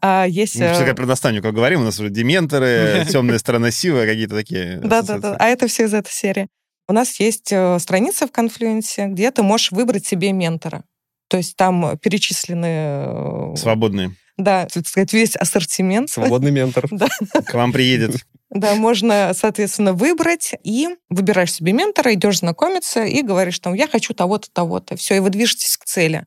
А 0.00 0.24
есть... 0.28 0.56
Мы 0.60 0.72
всегда 0.72 0.94
про 0.94 1.04
наставников 1.04 1.52
говорим, 1.52 1.80
у 1.80 1.84
нас 1.84 1.98
уже 1.98 2.10
дементоры, 2.10 3.04
темная 3.10 3.38
сторона 3.38 3.72
силы, 3.72 4.06
какие-то 4.06 4.36
такие. 4.36 4.78
Да-да-да, 4.78 5.34
а 5.36 5.46
это 5.46 5.66
все 5.66 5.86
из 5.86 5.94
этой 5.94 6.12
серии. 6.12 6.46
У 6.88 6.92
нас 6.94 7.20
есть 7.20 7.52
страница 7.78 8.26
в 8.26 8.30
Confluence, 8.30 9.08
где 9.08 9.30
ты 9.30 9.42
можешь 9.42 9.72
выбрать 9.72 10.06
себе 10.06 10.32
ментора. 10.32 10.84
То 11.28 11.36
есть 11.36 11.56
там 11.56 11.98
перечислены... 11.98 13.54
Свободные. 13.56 14.14
Да, 14.38 14.66
так 14.72 14.86
сказать, 14.86 15.12
весь 15.12 15.36
ассортимент. 15.36 16.08
Свободный 16.08 16.50
ментор. 16.52 16.86
Да. 16.90 17.08
К 17.46 17.54
вам 17.54 17.72
приедет. 17.72 18.24
Да, 18.50 18.74
можно, 18.74 19.32
соответственно, 19.34 19.92
выбрать 19.92 20.54
и 20.64 20.88
выбираешь 21.10 21.52
себе 21.52 21.72
ментора, 21.72 22.14
идешь 22.14 22.38
знакомиться 22.38 23.04
и 23.04 23.20
говоришь 23.20 23.58
там, 23.58 23.74
я 23.74 23.86
хочу 23.86 24.14
того-то, 24.14 24.48
того-то. 24.50 24.96
Все, 24.96 25.16
и 25.16 25.20
вы 25.20 25.28
движетесь 25.28 25.76
к 25.76 25.84
цели. 25.84 26.24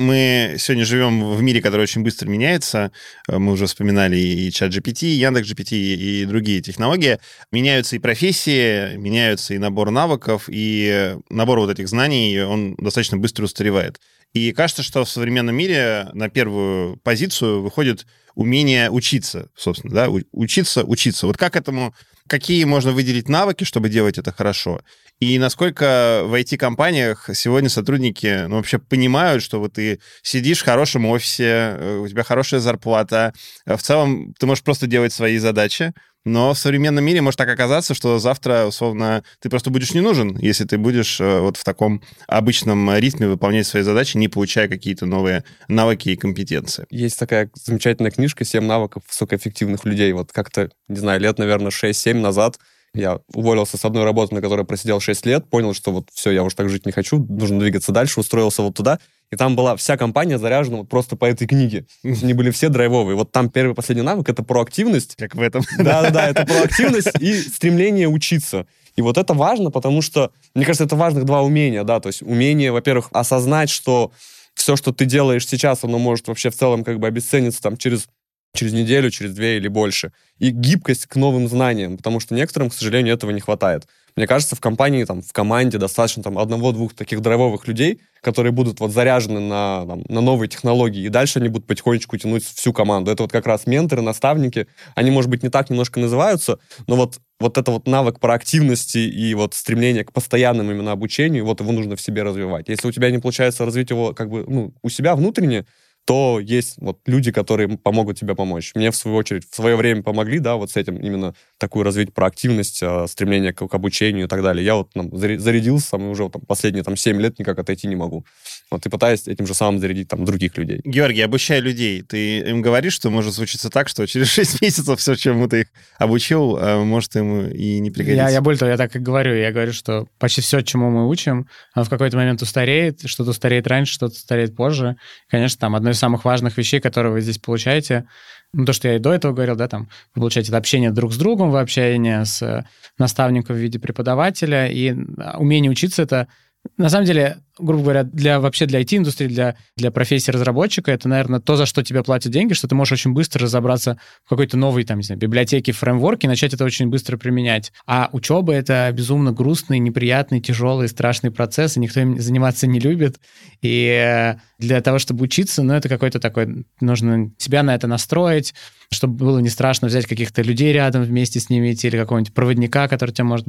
Мы 0.00 0.56
сегодня 0.58 0.84
живем 0.84 1.34
в 1.34 1.40
мире, 1.40 1.62
который 1.62 1.82
очень 1.82 2.02
быстро 2.02 2.28
меняется. 2.28 2.90
Мы 3.28 3.52
уже 3.52 3.66
вспоминали 3.66 4.16
и 4.16 4.50
чат 4.50 4.72
GPT, 4.72 5.06
и 5.06 5.18
Яндекс 5.18 5.52
GPT, 5.52 5.76
и 5.76 6.24
другие 6.24 6.60
технологии. 6.60 7.18
Меняются 7.52 7.94
и 7.94 8.00
профессии, 8.00 8.96
меняются 8.96 9.54
и 9.54 9.58
набор 9.58 9.90
навыков, 9.90 10.44
и 10.48 11.16
набор 11.30 11.60
вот 11.60 11.70
этих 11.70 11.88
знаний, 11.88 12.40
он 12.40 12.74
достаточно 12.74 13.18
быстро 13.18 13.44
устаревает. 13.44 14.00
И 14.34 14.52
кажется, 14.52 14.82
что 14.82 15.04
в 15.04 15.08
современном 15.08 15.54
мире 15.54 16.08
на 16.12 16.28
первую 16.28 16.96
позицию 16.98 17.62
выходит 17.62 18.04
умение 18.34 18.90
учиться, 18.90 19.48
собственно, 19.56 19.94
да, 19.94 20.10
учиться, 20.32 20.82
учиться. 20.82 21.28
Вот 21.28 21.36
как 21.36 21.54
этому, 21.54 21.94
какие 22.28 22.64
можно 22.64 22.90
выделить 22.90 23.28
навыки, 23.28 23.62
чтобы 23.62 23.88
делать 23.88 24.18
это 24.18 24.32
хорошо? 24.32 24.80
И 25.20 25.38
насколько 25.38 26.22
в 26.24 26.34
IT-компаниях 26.34 27.30
сегодня 27.34 27.68
сотрудники 27.68 28.46
ну, 28.48 28.56
вообще 28.56 28.80
понимают, 28.80 29.40
что 29.42 29.60
вот 29.60 29.74
ты 29.74 30.00
сидишь 30.22 30.58
в 30.62 30.64
хорошем 30.64 31.06
офисе, 31.06 31.44
э, 31.44 31.98
у 31.98 32.08
тебя 32.08 32.24
хорошая 32.24 32.58
зарплата, 32.58 33.32
в 33.64 33.78
целом 33.78 34.34
ты 34.36 34.46
можешь 34.46 34.64
просто 34.64 34.88
делать 34.88 35.12
свои 35.12 35.38
задачи, 35.38 35.92
но 36.24 36.54
в 36.54 36.58
современном 36.58 37.04
мире 37.04 37.20
может 37.20 37.38
так 37.38 37.48
оказаться, 37.48 37.94
что 37.94 38.18
завтра, 38.18 38.64
условно, 38.66 39.22
ты 39.40 39.50
просто 39.50 39.70
будешь 39.70 39.94
не 39.94 40.00
нужен, 40.00 40.36
если 40.38 40.64
ты 40.64 40.78
будешь 40.78 41.20
э, 41.20 41.40
вот 41.40 41.56
в 41.56 41.64
таком 41.64 42.02
обычном 42.26 42.96
ритме 42.96 43.28
выполнять 43.28 43.66
свои 43.66 43.82
задачи, 43.82 44.16
не 44.16 44.28
получая 44.28 44.68
какие-то 44.68 45.06
новые 45.06 45.44
навыки 45.68 46.08
и 46.08 46.16
компетенции. 46.16 46.86
Есть 46.90 47.18
такая 47.18 47.50
замечательная 47.54 48.10
книжка 48.10 48.44
«Семь 48.44 48.64
навыков 48.64 49.02
высокоэффективных 49.08 49.84
людей». 49.84 50.12
Вот 50.12 50.32
как-то, 50.32 50.70
не 50.88 50.96
знаю, 50.96 51.20
лет, 51.20 51.38
наверное, 51.38 51.70
6-7 51.70 52.14
назад 52.14 52.58
я 52.94 53.18
уволился 53.34 53.76
с 53.76 53.84
одной 53.84 54.04
работы, 54.04 54.34
на 54.34 54.40
которой 54.40 54.64
просидел 54.64 55.00
6 55.00 55.26
лет, 55.26 55.50
понял, 55.50 55.74
что 55.74 55.90
вот 55.90 56.08
все, 56.12 56.30
я 56.30 56.44
уже 56.44 56.54
так 56.54 56.70
жить 56.70 56.86
не 56.86 56.92
хочу, 56.92 57.18
нужно 57.18 57.58
двигаться 57.58 57.92
дальше, 57.92 58.20
устроился 58.20 58.62
вот 58.62 58.76
туда. 58.76 59.00
И 59.34 59.36
там 59.36 59.56
была 59.56 59.74
вся 59.74 59.96
компания 59.96 60.38
заряжена 60.38 60.78
вот 60.78 60.88
просто 60.88 61.16
по 61.16 61.24
этой 61.24 61.48
книге. 61.48 61.86
Они 62.04 62.34
были 62.34 62.52
все 62.52 62.68
драйвовые. 62.68 63.16
Вот 63.16 63.32
там 63.32 63.50
первый 63.50 63.74
последний 63.74 64.04
навык— 64.04 64.28
это 64.30 64.44
проактивность. 64.44 65.16
Как 65.16 65.34
в 65.34 65.42
этом. 65.42 65.64
Да-да-да, 65.76 66.28
это 66.28 66.46
проактивность 66.46 67.10
и 67.18 67.34
стремление 67.34 68.06
учиться. 68.08 68.66
И 68.94 69.02
вот 69.02 69.18
это 69.18 69.34
важно, 69.34 69.72
потому 69.72 70.02
что, 70.02 70.30
мне 70.54 70.64
кажется, 70.64 70.84
это 70.84 70.94
важных 70.94 71.24
два 71.24 71.42
умения, 71.42 71.82
да, 71.82 71.98
то 71.98 72.06
есть 72.06 72.22
умение, 72.22 72.70
во-первых, 72.70 73.08
осознать, 73.10 73.68
что 73.68 74.12
все, 74.54 74.76
что 74.76 74.92
ты 74.92 75.04
делаешь 75.04 75.48
сейчас, 75.48 75.82
оно 75.82 75.98
может 75.98 76.28
вообще 76.28 76.50
в 76.50 76.56
целом 76.56 76.84
как 76.84 77.00
бы 77.00 77.08
обесцениться 77.08 77.60
там 77.60 77.76
через 77.76 78.06
через 78.54 78.72
неделю, 78.72 79.10
через 79.10 79.34
две 79.34 79.56
или 79.56 79.66
больше. 79.66 80.12
И 80.38 80.50
гибкость 80.50 81.06
к 81.06 81.16
новым 81.16 81.48
знаниям, 81.48 81.96
потому 81.96 82.20
что 82.20 82.36
некоторым, 82.36 82.70
к 82.70 82.74
сожалению, 82.74 83.14
этого 83.14 83.32
не 83.32 83.40
хватает. 83.40 83.88
Мне 84.16 84.28
кажется, 84.28 84.54
в 84.54 84.60
компании, 84.60 85.04
там, 85.04 85.22
в 85.22 85.32
команде 85.32 85.76
достаточно 85.78 86.22
там 86.22 86.38
одного-двух 86.38 86.94
таких 86.94 87.20
драйвовых 87.20 87.66
людей, 87.66 88.00
которые 88.20 88.52
будут 88.52 88.78
вот 88.78 88.92
заряжены 88.92 89.40
на, 89.40 89.84
там, 89.86 90.02
на 90.08 90.20
новые 90.20 90.48
технологии, 90.48 91.02
и 91.04 91.08
дальше 91.08 91.40
они 91.40 91.48
будут 91.48 91.66
потихонечку 91.66 92.16
тянуть 92.16 92.44
всю 92.44 92.72
команду. 92.72 93.10
Это 93.10 93.24
вот 93.24 93.32
как 93.32 93.46
раз 93.46 93.66
менторы, 93.66 94.02
наставники. 94.02 94.68
Они, 94.94 95.10
может 95.10 95.30
быть, 95.30 95.42
не 95.42 95.48
так 95.48 95.68
немножко 95.68 95.98
называются, 95.98 96.60
но 96.86 96.94
вот, 96.94 97.18
вот 97.40 97.58
это 97.58 97.72
вот 97.72 97.88
навык 97.88 98.20
проактивности 98.20 98.98
и 98.98 99.34
вот 99.34 99.54
стремление 99.54 100.04
к 100.04 100.12
постоянному 100.12 100.70
именно 100.70 100.92
обучению, 100.92 101.44
вот 101.44 101.60
его 101.60 101.72
нужно 101.72 101.96
в 101.96 102.00
себе 102.00 102.22
развивать. 102.22 102.68
Если 102.68 102.86
у 102.86 102.92
тебя 102.92 103.10
не 103.10 103.18
получается 103.18 103.64
развить 103.64 103.90
его 103.90 104.14
как 104.14 104.30
бы 104.30 104.44
ну, 104.46 104.72
у 104.82 104.88
себя 104.90 105.16
внутренне, 105.16 105.66
то 106.06 106.38
есть 106.38 106.74
вот 106.78 106.98
люди, 107.06 107.32
которые 107.32 107.78
помогут 107.78 108.18
тебе 108.18 108.34
помочь. 108.34 108.72
Мне, 108.74 108.90
в 108.90 108.96
свою 108.96 109.16
очередь, 109.16 109.48
в 109.48 109.54
свое 109.54 109.74
время 109.74 110.02
помогли, 110.02 110.38
да, 110.38 110.56
вот 110.56 110.70
с 110.70 110.76
этим 110.76 110.96
именно 110.96 111.34
такую 111.58 111.84
развить 111.84 112.12
проактивность, 112.12 112.82
а, 112.82 113.06
стремление 113.06 113.54
к, 113.54 113.62
обучению 113.62 114.26
и 114.26 114.28
так 114.28 114.42
далее. 114.42 114.64
Я 114.64 114.74
вот 114.76 114.92
там, 114.92 115.16
зарядился, 115.16 115.88
сам, 115.88 116.08
уже 116.08 116.28
там, 116.28 116.42
последние 116.42 116.84
там 116.84 116.96
7 116.96 117.20
лет 117.20 117.38
никак 117.38 117.58
отойти 117.58 117.88
не 117.88 117.96
могу. 117.96 118.26
Вот 118.74 118.84
и 118.86 118.88
пытаюсь 118.88 119.28
этим 119.28 119.46
же 119.46 119.54
самым 119.54 119.80
зарядить 119.80 120.08
там 120.08 120.24
других 120.24 120.56
людей. 120.56 120.80
Георгий, 120.84 121.20
обучай 121.20 121.60
людей. 121.60 122.02
Ты 122.02 122.40
им 122.40 122.60
говоришь, 122.60 122.94
что 122.94 123.08
может 123.08 123.32
случиться 123.32 123.70
так, 123.70 123.88
что 123.88 124.04
через 124.04 124.28
6 124.32 124.60
месяцев 124.62 124.98
все, 124.98 125.14
чему 125.14 125.46
ты 125.46 125.60
их 125.60 125.66
обучил, 125.96 126.58
а, 126.60 126.82
может 126.82 127.14
им 127.14 127.46
и 127.46 127.78
не 127.78 127.92
пригодится. 127.92 128.24
Я, 128.24 128.30
я 128.30 128.40
более 128.40 128.58
того, 128.58 128.70
я 128.72 128.76
так 128.76 128.96
и 128.96 128.98
говорю. 128.98 129.36
Я 129.36 129.52
говорю, 129.52 129.72
что 129.72 130.08
почти 130.18 130.40
все, 130.40 130.60
чему 130.62 130.90
мы 130.90 131.08
учим, 131.08 131.46
оно 131.72 131.84
в 131.84 131.88
какой-то 131.88 132.16
момент 132.16 132.42
устареет, 132.42 133.08
что-то 133.08 133.30
устареет 133.30 133.68
раньше, 133.68 133.94
что-то 133.94 134.14
устареет 134.14 134.56
позже. 134.56 134.96
Конечно, 135.28 135.60
там 135.60 135.76
одно 135.76 135.90
из 135.90 135.98
самых 135.98 136.24
важных 136.24 136.58
вещей, 136.58 136.80
которые 136.80 137.12
вы 137.12 137.20
здесь 137.20 137.38
получаете, 137.38 138.06
ну, 138.54 138.64
то, 138.64 138.72
что 138.72 138.88
я 138.88 138.96
и 138.96 138.98
до 138.98 139.12
этого 139.12 139.32
говорил, 139.32 139.56
да, 139.56 139.68
там, 139.68 139.88
вы 140.14 140.20
получаете 140.20 140.48
это 140.50 140.58
общение 140.58 140.90
друг 140.90 141.12
с 141.12 141.16
другом, 141.16 141.50
вы 141.50 141.60
общение 141.60 142.24
с 142.24 142.64
наставником 142.98 143.56
в 143.56 143.58
виде 143.58 143.78
преподавателя, 143.78 144.68
и 144.68 144.94
а, 145.18 145.38
умение 145.38 145.70
учиться— 145.70 146.02
это 146.04 146.28
на 146.76 146.88
самом 146.88 147.06
деле, 147.06 147.38
грубо 147.58 147.82
говоря, 147.82 148.02
для 148.02 148.40
вообще 148.40 148.66
для 148.66 148.80
IT-индустрии, 148.80 149.28
для, 149.28 149.56
для 149.76 149.90
профессии 149.90 150.30
разработчика, 150.30 150.90
это, 150.90 151.08
наверное, 151.08 151.38
то, 151.38 151.56
за 151.56 151.66
что 151.66 151.84
тебе 151.84 152.02
платят 152.02 152.32
деньги, 152.32 152.52
что 152.52 152.66
ты 152.66 152.74
можешь 152.74 152.92
очень 152.92 153.12
быстро 153.12 153.42
разобраться 153.44 153.98
в 154.24 154.30
какой-то 154.30 154.56
новой, 154.56 154.84
там, 154.84 154.98
не 154.98 155.04
знаю, 155.04 155.20
библиотеке, 155.20 155.72
фреймворке 155.72 156.26
и 156.26 156.28
начать 156.28 156.52
это 156.52 156.64
очень 156.64 156.88
быстро 156.88 157.16
применять. 157.16 157.72
А 157.86 158.08
учеба— 158.12 158.52
это 158.54 158.90
безумно 158.92 159.30
грустный, 159.32 159.78
неприятный, 159.78 160.40
тяжелый, 160.40 160.88
страшный 160.88 161.30
процесс, 161.30 161.76
и 161.76 161.80
никто 161.80 162.00
им 162.00 162.18
заниматься 162.18 162.66
не 162.66 162.80
любит. 162.80 163.20
И 163.62 164.34
для 164.58 164.80
того, 164.80 164.98
чтобы 164.98 165.24
учиться, 165.24 165.62
ну, 165.62 165.74
это 165.74 165.88
какой-то 165.88 166.18
такой... 166.18 166.66
Нужно 166.80 167.30
себя 167.38 167.62
на 167.62 167.74
это 167.74 167.86
настроить, 167.86 168.54
чтобы 168.90 169.14
было 169.14 169.38
не 169.38 169.48
страшно 169.48 169.86
взять 169.88 170.06
каких-то 170.06 170.42
людей 170.42 170.72
рядом 170.72 171.04
вместе 171.04 171.38
с 171.38 171.50
ними 171.50 171.72
идти 171.72 171.86
или 171.86 171.98
какого-нибудь 171.98 172.34
проводника, 172.34 172.88
который 172.88 173.12
тебя 173.12 173.24
может 173.24 173.46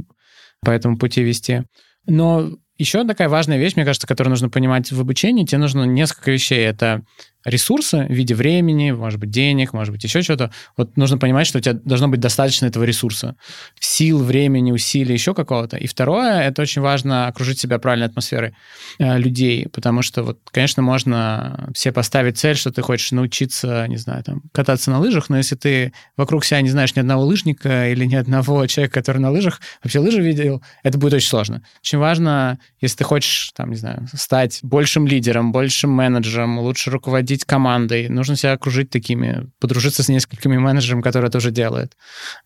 по 0.61 0.69
этому 0.69 0.97
пути 0.97 1.23
вести. 1.23 1.63
Но 2.07 2.51
еще 2.77 3.05
такая 3.05 3.29
важная 3.29 3.57
вещь, 3.57 3.75
мне 3.75 3.85
кажется, 3.85 4.07
которую 4.07 4.31
нужно 4.31 4.49
понимать 4.49 4.91
в 4.91 4.99
обучении, 4.99 5.45
тебе 5.45 5.59
нужно 5.59 5.83
несколько 5.83 6.31
вещей. 6.31 6.65
Это 6.65 7.03
ресурсы 7.45 8.05
в 8.09 8.11
виде 8.11 8.35
времени, 8.35 8.91
может 8.91 9.19
быть, 9.19 9.29
денег, 9.29 9.71
может 9.73 9.93
быть, 9.93 10.03
еще 10.03 10.21
что-то. 10.21 10.51
Вот 10.75 10.97
нужно 10.97 11.17
понимать, 11.17 11.47
что 11.47 11.59
у 11.59 11.61
тебя 11.61 11.73
должно 11.73 12.07
быть 12.07 12.19
достаточно 12.19 12.65
этого 12.65 12.83
ресурса. 12.83 13.35
Сил, 13.79 14.23
времени, 14.23 14.71
усилий, 14.71 15.13
еще 15.13 15.33
какого-то. 15.33 15.77
И 15.77 15.87
второе, 15.87 16.41
это 16.41 16.61
очень 16.63 16.81
важно 16.81 17.27
окружить 17.27 17.59
себя 17.59 17.79
правильной 17.79 18.07
атмосферой 18.07 18.55
э, 18.99 19.17
людей, 19.17 19.67
потому 19.71 20.01
что 20.01 20.23
вот, 20.23 20.39
конечно, 20.51 20.81
можно 20.81 21.69
все 21.73 21.91
поставить 21.91 22.37
цель, 22.37 22.55
что 22.55 22.71
ты 22.71 22.81
хочешь 22.81 23.11
научиться, 23.11 23.87
не 23.87 23.97
знаю, 23.97 24.23
там, 24.23 24.41
кататься 24.51 24.89
на 24.89 24.99
лыжах, 24.99 25.29
но 25.29 25.37
если 25.37 25.55
ты 25.55 25.93
вокруг 26.17 26.43
себя 26.45 26.61
не 26.61 26.69
знаешь 26.69 26.95
ни 26.95 26.99
одного 26.99 27.23
лыжника 27.23 27.89
или 27.91 28.05
ни 28.05 28.15
одного 28.15 28.65
человека, 28.67 28.95
который 28.95 29.19
на 29.19 29.29
лыжах 29.29 29.61
вообще 29.83 29.99
лыжи 29.99 30.21
видел, 30.21 30.63
это 30.83 30.97
будет 30.97 31.13
очень 31.13 31.29
сложно. 31.29 31.61
Очень 31.81 31.99
важно, 31.99 32.59
если 32.81 32.97
ты 32.97 33.03
хочешь, 33.03 33.51
там, 33.55 33.69
не 33.69 33.77
знаю, 33.77 34.07
стать 34.13 34.59
большим 34.63 35.05
лидером, 35.05 35.51
большим 35.51 35.91
менеджером, 35.91 36.59
лучше 36.59 36.89
руководить 36.89 37.34
руководить 37.35 37.45
командой, 37.45 38.09
нужно 38.09 38.35
себя 38.35 38.53
окружить 38.53 38.89
такими, 38.89 39.47
подружиться 39.59 40.03
с 40.03 40.09
несколькими 40.09 40.57
менеджерами, 40.57 41.01
которые 41.01 41.31
тоже 41.31 41.51
делают. 41.51 41.93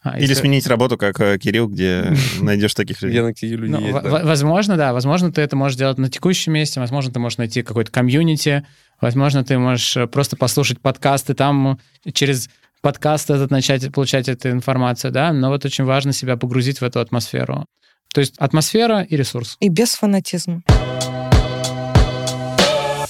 А, 0.02 0.18
Или 0.18 0.30
если... 0.30 0.42
сменить 0.42 0.68
работу, 0.68 0.98
как 0.98 1.20
э, 1.20 1.38
Кирилл, 1.38 1.68
где 1.68 2.14
найдешь 2.42 2.74
таких 2.74 3.02
людей. 3.02 3.22
Ну, 3.70 4.02
возможно, 4.02 4.78
да. 4.78 4.94
Возможно, 4.94 5.32
ты 5.32 5.42
это 5.42 5.56
можешь 5.56 5.78
делать 5.78 5.98
на 5.98 6.10
текущем 6.10 6.54
месте, 6.54 6.80
возможно, 6.80 7.12
ты 7.12 7.20
можешь 7.20 7.38
найти 7.38 7.62
какой-то 7.62 7.92
комьюнити, 7.92 8.66
возможно, 9.02 9.44
ты 9.44 9.58
можешь 9.58 9.98
э, 9.98 10.08
просто 10.08 10.36
послушать 10.36 10.80
подкасты 10.82 11.34
там 11.34 11.80
через 12.14 12.50
подкаст 12.82 13.30
этот 13.30 13.52
начать 13.52 13.92
получать 13.92 14.30
эту 14.30 14.50
информацию, 14.50 15.12
да, 15.12 15.34
но 15.34 15.50
вот 15.50 15.66
очень 15.66 15.84
важно 15.84 16.14
себя 16.14 16.38
погрузить 16.38 16.82
в 16.82 16.84
эту 16.84 17.00
атмосферу. 17.00 17.66
То 18.14 18.22
есть 18.22 18.36
атмосфера 18.40 19.02
и 19.02 19.16
ресурс. 19.16 19.58
И 19.60 19.70
без 19.70 19.94
фанатизма. 19.94 20.64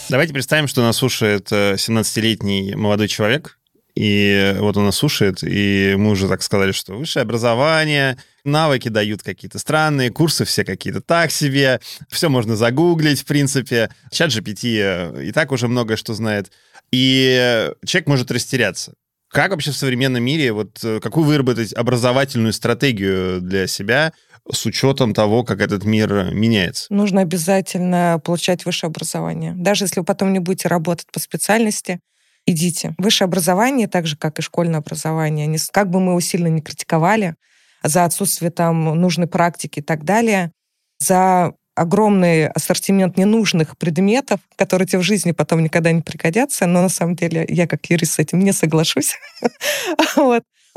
Давайте 0.09 0.33
представим, 0.33 0.67
что 0.67 0.81
нас 0.81 0.97
слушает 0.97 1.51
17-летний 1.51 2.71
э, 2.71 2.75
молодой 2.75 3.07
человек, 3.07 3.59
и 3.93 4.55
вот 4.57 4.75
он 4.75 4.85
нас 4.85 4.95
слушает, 4.95 5.43
и 5.43 5.93
мы 5.99 6.09
уже 6.11 6.27
так 6.27 6.41
сказали, 6.41 6.71
что 6.71 6.95
высшее 6.95 7.21
образование, 7.21 8.17
навыки 8.43 8.89
дают 8.89 9.21
какие-то 9.21 9.59
странные, 9.59 10.09
курсы 10.09 10.45
все 10.45 10.65
какие-то 10.65 11.01
так 11.01 11.29
себе, 11.29 11.79
все 12.09 12.27
можно 12.27 12.55
загуглить, 12.55 13.21
в 13.21 13.25
принципе. 13.25 13.91
Чат 14.11 14.31
GPT 14.31 14.79
э, 14.81 15.25
и 15.25 15.31
так 15.31 15.51
уже 15.51 15.67
многое 15.67 15.95
что 15.95 16.15
знает. 16.15 16.51
И 16.91 17.69
человек 17.85 18.07
может 18.07 18.31
растеряться. 18.31 18.95
Как 19.29 19.51
вообще 19.51 19.69
в 19.69 19.77
современном 19.77 20.23
мире, 20.23 20.53
вот 20.53 20.79
э, 20.83 20.99
какую 21.01 21.25
выработать 21.27 21.71
образовательную 21.73 22.51
стратегию 22.53 23.41
для 23.41 23.67
себя 23.67 24.13
с 24.51 24.65
учетом 24.65 25.13
того, 25.13 25.43
как 25.43 25.61
этот 25.61 25.83
мир 25.83 26.31
меняется? 26.33 26.87
Нужно 26.89 27.21
обязательно 27.21 28.21
получать 28.23 28.65
высшее 28.65 28.89
образование. 28.89 29.53
Даже 29.55 29.85
если 29.85 29.99
вы 29.99 30.05
потом 30.05 30.33
не 30.33 30.39
будете 30.39 30.67
работать 30.67 31.07
по 31.11 31.19
специальности, 31.19 31.99
идите. 32.45 32.95
Высшее 32.97 33.27
образование, 33.27 33.87
так 33.87 34.07
же, 34.07 34.17
как 34.17 34.39
и 34.39 34.41
школьное 34.41 34.79
образование, 34.79 35.57
как 35.71 35.89
бы 35.89 35.99
мы 35.99 36.11
его 36.11 36.19
сильно 36.19 36.47
не 36.47 36.61
критиковали 36.61 37.35
за 37.83 38.05
отсутствие 38.05 38.51
там 38.51 38.83
нужной 38.99 39.27
практики 39.27 39.79
и 39.79 39.83
так 39.83 40.03
далее, 40.03 40.51
за 40.99 41.53
огромный 41.75 42.47
ассортимент 42.47 43.17
ненужных 43.17 43.77
предметов, 43.77 44.41
которые 44.57 44.85
тебе 44.85 44.99
в 44.99 45.03
жизни 45.03 45.31
потом 45.31 45.63
никогда 45.63 45.91
не 45.93 46.01
пригодятся, 46.01 46.65
но 46.65 46.81
на 46.81 46.89
самом 46.89 47.15
деле 47.15 47.45
я 47.47 47.67
как 47.67 47.85
юрист 47.89 48.13
с 48.13 48.19
этим 48.19 48.39
не 48.39 48.51
соглашусь. 48.51 49.15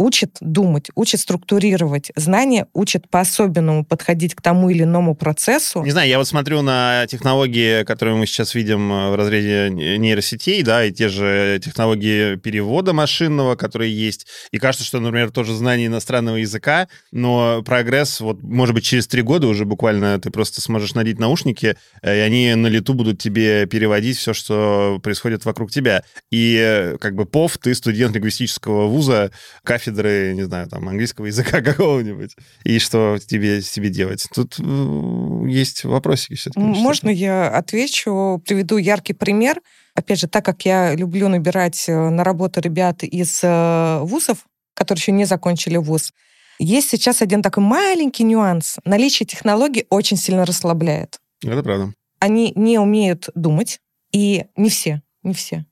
учит 0.02 0.36
думать, 0.40 0.90
учит 0.94 1.20
структурировать. 1.20 2.10
Знания 2.16 2.66
учат 2.72 3.08
по-особенному 3.08 3.84
подходить 3.84 4.34
к 4.34 4.42
тому 4.42 4.68
или 4.68 4.82
иному 4.82 5.14
процессу. 5.14 5.82
Не 5.82 5.92
знаю, 5.92 6.08
я 6.08 6.18
вот 6.18 6.26
смотрю 6.26 6.62
на 6.62 7.06
технологии, 7.06 7.84
которые 7.84 8.16
мы 8.16 8.26
сейчас 8.26 8.54
видим 8.54 8.92
э, 8.92 9.10
в 9.10 9.14
разрезе 9.14 9.70
нейросетей, 9.70 10.62
да, 10.62 10.84
и 10.84 10.92
те 10.92 11.08
же 11.08 11.60
технологии 11.64 12.36
перевода 12.36 12.92
машинного, 12.92 13.54
которые 13.54 13.94
есть. 13.96 14.26
И 14.50 14.58
кажется, 14.58 14.84
что, 14.84 14.98
например, 14.98 15.30
тоже 15.30 15.54
знание 15.54 15.86
иностранного 15.86 16.36
языка, 16.36 16.88
но 17.12 17.62
прогресс, 17.62 18.20
вот, 18.20 18.42
может 18.42 18.74
быть, 18.74 18.84
через 18.84 19.06
три 19.06 19.22
года 19.22 19.46
уже 19.46 19.64
буквально 19.64 20.20
ты 20.20 20.30
просто 20.30 20.60
сможешь 20.60 20.94
надеть 20.94 21.20
наушники, 21.20 21.76
э, 22.02 22.16
и 22.16 22.20
они 22.20 22.54
на 22.56 22.66
лету 22.66 22.94
будут 22.94 23.20
тебе 23.20 23.66
переводить 23.66 24.18
все, 24.18 24.34
что 24.34 24.98
происходит 25.02 25.44
вокруг 25.44 25.70
тебя. 25.70 26.02
И 26.32 26.58
э, 26.60 26.98
как 26.98 27.14
бы 27.14 27.24
ПОВ, 27.24 27.56
ты 27.58 27.74
студент 27.74 28.14
лингвистического 28.14 28.86
вуза, 28.88 29.30
кафедры 29.62 29.91
кафедры, 29.92 30.34
не 30.34 30.42
знаю, 30.42 30.68
там, 30.68 30.88
английского 30.88 31.26
языка 31.26 31.60
какого-нибудь, 31.62 32.36
и 32.64 32.78
что 32.78 33.18
тебе, 33.18 33.60
тебе 33.60 33.90
делать? 33.90 34.26
Тут 34.34 34.56
э, 34.58 35.44
есть 35.48 35.84
вопросики 35.84 36.34
все-таки. 36.34 36.60
Можно 36.60 37.08
я 37.10 37.48
отвечу, 37.48 38.42
приведу 38.46 38.76
яркий 38.76 39.12
пример? 39.12 39.60
Опять 39.94 40.20
же, 40.20 40.26
так 40.26 40.44
как 40.44 40.64
я 40.64 40.94
люблю 40.94 41.28
набирать 41.28 41.88
э, 41.88 42.08
на 42.10 42.24
работу 42.24 42.60
ребят 42.60 43.02
из 43.02 43.40
э, 43.42 44.00
вузов, 44.02 44.46
которые 44.74 45.00
еще 45.00 45.12
не 45.12 45.24
закончили 45.24 45.76
вуз, 45.76 46.12
есть 46.58 46.90
сейчас 46.90 47.22
один 47.22 47.42
такой 47.42 47.62
маленький 47.64 48.24
нюанс. 48.24 48.78
Наличие 48.84 49.26
технологий 49.26 49.86
очень 49.90 50.16
сильно 50.16 50.44
расслабляет. 50.44 51.18
Это 51.44 51.62
правда. 51.62 51.92
Они 52.20 52.52
не 52.54 52.78
умеют 52.78 53.28
думать, 53.34 53.80
и 54.12 54.44
не 54.56 54.70
все, 54.70 55.02
не 55.22 55.34
все, 55.34 55.64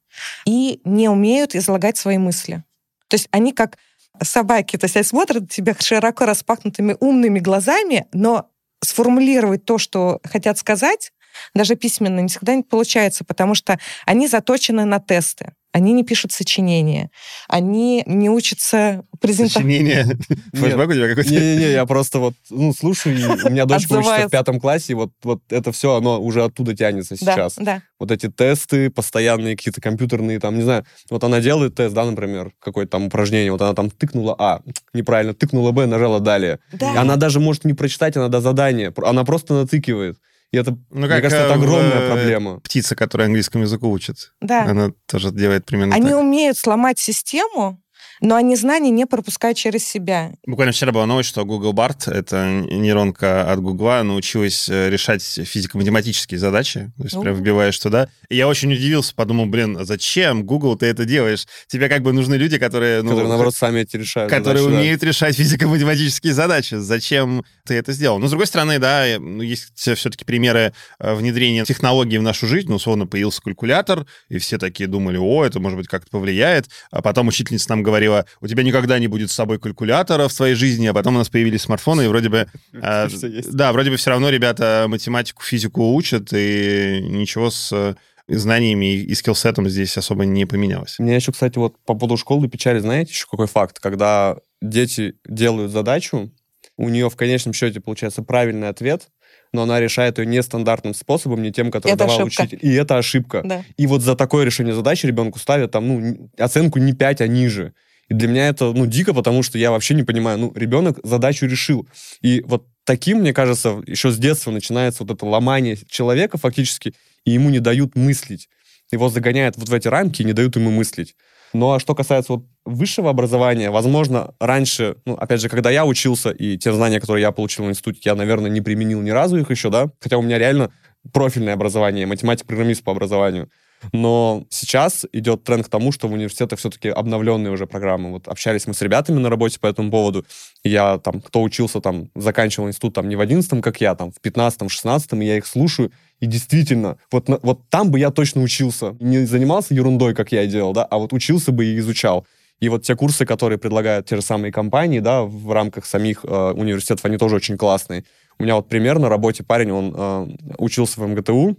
и 0.45 0.81
не 0.85 1.09
умеют 1.09 1.55
излагать 1.55 1.97
свои 1.97 2.18
мысли. 2.18 2.64
То 3.09 3.16
есть 3.16 3.29
они 3.31 3.53
как 3.53 3.77
собаки, 4.23 4.77
то 4.77 4.85
есть 4.85 4.97
они 4.97 5.05
смотрят 5.05 5.43
на 5.43 5.49
тебя 5.49 5.75
широко 5.79 6.25
распахнутыми 6.27 6.97
умными 7.01 7.39
глазами, 7.39 8.07
но 8.12 8.49
сформулировать 8.83 9.64
то, 9.64 9.79
что 9.79 10.21
хотят 10.25 10.59
сказать, 10.59 11.12
даже 11.55 11.77
письменно 11.77 12.21
не 12.21 12.29
всегда 12.29 12.55
не 12.55 12.62
получается, 12.62 13.25
потому 13.25 13.55
что 13.55 13.79
они 14.07 14.27
заточены 14.27 14.85
на 14.85 15.01
тесты. 15.01 15.53
Они 15.73 15.93
не 15.93 16.03
пишут 16.03 16.33
сочинения, 16.33 17.11
они 17.47 18.03
не 18.05 18.29
учатся 18.29 19.05
презентовать. 19.21 19.53
Сочинения? 19.53 20.18
Флэшбэк 20.55 20.89
у 20.89 20.93
тебя 20.93 21.09
какой-то? 21.09 21.31
Не-не-не, 21.31 21.73
я 21.73 21.87
просто 21.87 22.18
вот, 22.18 22.35
ну, 22.51 22.73
слушаю, 22.75 23.16
и 23.16 23.25
у 23.25 23.51
меня 23.51 23.66
дочка 23.66 23.93
учится 23.93 24.27
в 24.27 24.31
пятом 24.31 24.59
классе, 24.59 24.93
и 24.93 24.95
вот, 24.95 25.12
вот 25.23 25.41
это 25.49 25.71
все, 25.71 25.95
оно 25.95 26.21
уже 26.21 26.43
оттуда 26.43 26.77
тянется 26.77 27.16
сейчас. 27.16 27.55
Да, 27.57 27.64
да. 27.64 27.83
Вот 28.01 28.11
эти 28.11 28.29
тесты, 28.29 28.91
постоянные 28.91 29.57
какие-то 29.57 29.81
компьютерные, 29.81 30.41
там, 30.41 30.57
не 30.57 30.62
знаю, 30.62 30.85
вот 31.09 31.23
она 31.23 31.41
делает 31.41 31.77
тест, 31.77 31.95
да, 31.95 32.05
например, 32.05 32.53
какое-то 32.59 32.91
там 32.93 33.07
упражнение, 33.07 33.53
вот 33.53 33.62
она 33.62 33.75
там 33.75 33.91
тыкнула 33.91 34.35
А, 34.39 34.62
неправильно, 34.93 35.35
тыкнула 35.35 35.71
Б, 35.71 35.87
нажала 35.87 36.18
далее. 36.18 36.59
Да. 36.73 36.95
И 36.95 36.97
она 36.97 37.14
даже 37.14 37.39
может 37.39 37.64
не 37.64 37.75
прочитать, 37.75 38.16
она 38.16 38.29
до 38.29 38.41
задания, 38.41 38.93
она 39.05 39.25
просто 39.25 39.55
натыкивает. 39.55 40.18
И 40.53 40.57
это, 40.57 40.73
ну, 40.91 41.07
мне 41.07 41.09
кажется, 41.09 41.37
это 41.45 41.55
огромная 41.55 42.01
э, 42.01 42.07
проблема. 42.09 42.61
Птица, 42.61 42.97
которая 42.97 43.29
английскому 43.29 43.65
языку 43.65 43.89
учит. 43.91 44.33
Да. 44.41 44.65
Она 44.65 44.93
тоже 45.07 45.31
делает 45.31 45.65
примерно 45.65 45.95
Они 45.95 46.09
так. 46.09 46.19
умеют 46.19 46.59
сломать 46.59 46.99
систему, 46.99 47.81
но 48.21 48.37
они 48.37 48.57
знания 48.57 48.91
не 48.91 49.07
пропускают 49.07 49.57
через 49.57 49.87
себя. 49.87 50.33
Буквально 50.47 50.73
вчера 50.73 50.93
была 50.93 51.07
новость, 51.07 51.29
что 51.29 51.45
Google 51.45 51.73
Bart, 51.73 52.11
это 52.11 52.66
нейронка 52.71 53.51
от 53.51 53.61
Google, 53.61 54.05
научилась 54.05 54.68
э, 54.68 54.91
решать 54.91 55.23
физико-математические 55.23 56.39
задачи. 56.39 56.93
То 56.97 57.05
есть 57.05 57.16
ну. 57.16 57.23
прям 57.23 57.35
вбиваешь 57.35 57.79
туда. 57.79 58.09
И 58.29 58.37
я 58.37 58.47
очень 58.47 58.73
удивился, 58.73 59.14
подумал, 59.14 59.47
блин, 59.47 59.77
а 59.79 59.85
зачем, 59.85 60.45
Google, 60.45 60.77
ты 60.77 60.87
это 60.87 61.05
делаешь? 61.05 61.47
Тебе 61.66 61.89
как 61.89 62.03
бы 62.03 62.12
нужны 62.12 62.35
люди, 62.35 62.59
которые... 62.59 63.03
Ну, 63.03 63.11
которые, 63.11 63.29
наоборот, 63.29 63.55
сами 63.55 63.81
эти 63.81 63.97
решают. 63.97 64.31
Которые 64.31 64.62
задачи, 64.62 64.81
умеют 64.81 65.01
да. 65.01 65.07
решать 65.07 65.37
физико-математические 65.37 66.35
задачи. 66.35 66.75
Зачем 66.75 67.45
ты 67.64 67.75
это 67.75 67.93
сделал? 67.93 68.18
Но, 68.18 68.27
с 68.27 68.31
другой 68.31 68.47
стороны, 68.47 68.79
да, 68.79 69.05
ну, 69.18 69.43
есть 69.43 69.73
все-таки 69.77 70.25
примеры 70.25 70.73
э, 70.99 71.14
внедрения 71.14 71.64
технологий 71.64 72.18
в 72.18 72.23
нашу 72.23 72.47
жизнь. 72.47 72.68
Ну, 72.68 72.77
условно, 72.77 73.07
появился 73.07 73.41
калькулятор, 73.41 74.07
и 74.29 74.39
все 74.39 74.59
такие 74.59 74.89
думали, 74.89 75.16
о, 75.16 75.45
это, 75.45 75.59
может 75.59 75.79
быть, 75.79 75.89
как-то 75.89 76.11
повлияет. 76.11 76.68
А 76.91 77.03
потом 77.03 77.29
учительница 77.29 77.71
нам 77.71 77.83
говорила, 77.83 78.10
говорила, 78.11 78.27
у 78.41 78.47
тебя 78.47 78.63
никогда 78.63 78.99
не 78.99 79.09
будет 79.09 79.31
с 79.31 79.35
собой 79.35 79.59
калькулятора 79.59 80.29
в 80.29 80.33
своей 80.33 80.55
жизни, 80.55 80.87
а 80.87 80.95
потом 80.95 81.15
у 81.15 81.19
нас 81.19 81.29
появились 81.29 81.63
смартфоны, 81.63 82.05
и 82.05 82.09
вроде 82.09 82.29
бы... 82.29 82.47
Э, 82.73 83.09
да, 83.51 83.73
вроде 83.73 83.91
бы 83.91 83.97
все 83.97 84.11
равно 84.11 84.31
ребята 84.31 84.87
математику, 84.89 85.43
физику 85.43 85.95
учат, 85.95 86.33
и 86.33 87.01
ничего 87.03 87.51
с 87.51 87.71
э, 87.73 87.95
знаниями 88.29 88.95
и 88.95 89.15
скиллсетом 89.15 89.69
здесь 89.69 89.97
особо 89.97 90.25
не 90.25 90.47
поменялось. 90.47 90.99
Мне 90.99 91.17
еще, 91.17 91.33
кстати, 91.33 91.59
вот 91.59 91.77
по 91.85 91.95
поводу 91.95 92.17
школы 92.17 92.49
печали, 92.49 92.79
знаете, 92.79 93.13
еще 93.13 93.27
какой 93.31 93.47
факт? 93.47 93.79
Когда 93.81 94.37
дети 94.63 95.15
делают 95.27 95.73
задачу, 95.73 96.33
у 96.77 96.89
нее 96.89 97.11
в 97.11 97.17
конечном 97.17 97.53
счете 97.53 97.81
получается 97.81 98.23
правильный 98.23 98.69
ответ, 98.69 99.09
но 99.53 99.63
она 99.63 99.81
решает 99.81 100.19
ее 100.19 100.27
нестандартным 100.27 100.95
способом, 100.95 101.43
не 101.43 101.53
тем, 101.53 101.71
который 101.71 101.93
это 101.93 102.07
давал 102.07 102.27
ошибка. 102.27 102.43
учитель. 102.43 102.59
И 102.63 102.73
это 102.73 102.97
ошибка. 102.97 103.43
Да. 103.45 103.65
И 103.77 103.87
вот 103.87 104.03
за 104.03 104.15
такое 104.17 104.45
решение 104.45 104.75
задачи 104.75 105.07
ребенку 105.07 105.39
ставят 105.39 105.73
там, 105.73 105.89
ну, 105.89 106.31
оценку 106.39 106.79
не 106.79 106.93
5, 106.93 107.21
а 107.21 107.27
ниже. 107.27 107.75
И 108.11 108.15
для 108.15 108.29
меня 108.29 108.49
это, 108.49 108.73
ну, 108.73 108.87
дико, 108.87 109.15
потому 109.15 109.45
что 109.45 109.57
я 109.57 109.71
вообще 109.71 109.95
не 109.95 110.03
понимаю, 110.03 110.37
ну, 110.37 110.53
ребенок 110.55 110.99
задачу 111.05 111.47
решил. 111.47 111.89
И 112.21 112.43
вот 112.45 112.67
таким, 112.85 113.19
мне 113.21 113.33
кажется, 113.33 113.81
еще 113.87 114.11
с 114.11 114.19
детства 114.19 114.51
начинается 114.51 115.05
вот 115.05 115.15
это 115.17 115.25
ломание 115.25 115.79
человека 115.89 116.37
фактически, 116.37 116.93
и 117.25 117.31
ему 117.31 117.51
не 117.51 117.61
дают 117.61 117.95
мыслить. 117.95 118.49
Его 118.91 119.09
загоняют 119.09 119.57
вот 119.57 119.69
в 119.69 119.75
эти 119.75 119.87
рамки 119.87 120.23
и 120.23 120.25
не 120.25 120.33
дают 120.33 120.57
ему 120.57 120.73
мыслить. 120.73 121.15
Ну, 121.53 121.73
а 121.73 121.79
что 121.79 121.95
касается 121.95 122.33
вот 122.33 122.47
высшего 122.65 123.11
образования, 123.11 123.71
возможно, 123.71 124.35
раньше, 124.41 124.97
ну, 125.05 125.15
опять 125.15 125.41
же, 125.41 125.49
когда 125.49 125.71
я 125.71 125.87
учился, 125.87 126.31
и 126.31 126.59
те 126.59 126.73
знания, 126.73 127.01
которые 127.01 127.23
я 127.23 127.31
получил 127.31 127.65
в 127.65 127.69
институте, 127.69 128.01
я, 128.05 128.17
наверное, 128.17 128.51
не 128.51 128.61
применил 128.61 129.01
ни 129.03 129.11
разу 129.11 129.39
их 129.39 129.51
еще, 129.51 129.71
да, 129.71 129.91
хотя 130.01 130.19
у 130.19 130.23
меня 130.23 130.39
реально 130.39 130.73
профильное 131.13 131.55
образование, 131.55 132.07
математик-программист 132.07 132.83
по 132.83 132.91
образованию. 132.91 133.51
Но 133.93 134.45
сейчас 134.51 135.07
идет 135.12 135.45
тренд 135.45 135.66
к 135.66 135.68
тому, 135.70 135.93
что 135.93 136.09
в 136.09 136.12
университетах 136.12 136.59
все-таки 136.59 136.89
обновленные 136.89 137.53
уже 137.53 137.66
программы. 137.66 138.11
Вот 138.11 138.28
общались 138.28 138.66
мы 138.66 138.74
с 138.74 138.83
ребятами 138.83 139.18
на 139.18 139.31
работе 139.31 139.59
по 139.59 139.66
этому 139.66 139.91
поводу. 139.91 140.24
Я 140.64 140.99
там, 140.99 141.20
кто 141.20 141.43
учился 141.43 141.81
там, 141.81 142.11
заканчивал 142.14 142.68
институт 142.68 142.95
там 142.95 143.09
не 143.09 143.16
в 143.16 143.20
11 143.20 143.62
как 143.62 143.81
я, 143.81 143.95
там 143.95 144.12
в 144.12 144.20
15-м, 144.24 144.68
16-м, 144.68 145.20
я 145.20 145.37
их 145.37 145.47
слушаю, 145.47 145.93
и 146.20 146.26
действительно, 146.26 146.99
вот, 147.11 147.28
вот 147.43 147.68
там 147.70 147.91
бы 147.91 147.99
я 147.99 148.11
точно 148.11 148.43
учился. 148.43 148.97
Не 149.01 149.24
занимался 149.24 149.74
ерундой, 149.74 150.14
как 150.14 150.33
я 150.33 150.47
делал, 150.47 150.72
да, 150.72 150.85
а 150.85 150.99
вот 150.99 151.12
учился 151.12 151.53
бы 151.53 151.64
и 151.64 151.78
изучал. 151.78 152.26
И 152.61 152.68
вот 152.68 152.83
те 152.83 152.95
курсы, 152.95 153.24
которые 153.24 153.59
предлагают 153.59 154.07
те 154.07 154.16
же 154.16 154.22
самые 154.22 154.53
компании, 154.53 155.01
да, 155.01 155.22
в 155.22 155.51
рамках 155.53 155.87
самих 155.87 156.24
э, 156.24 156.53
университетов, 156.53 157.07
они 157.07 157.16
тоже 157.16 157.37
очень 157.37 157.57
классные. 157.57 158.05
У 158.39 158.43
меня 158.43 158.57
вот 158.57 158.68
пример 158.68 158.99
на 158.99 159.09
работе 159.09 159.43
парень, 159.43 159.72
он 159.72 159.95
э, 159.97 160.26
учился 160.59 161.01
в 161.01 161.07
МГТУ, 161.07 161.57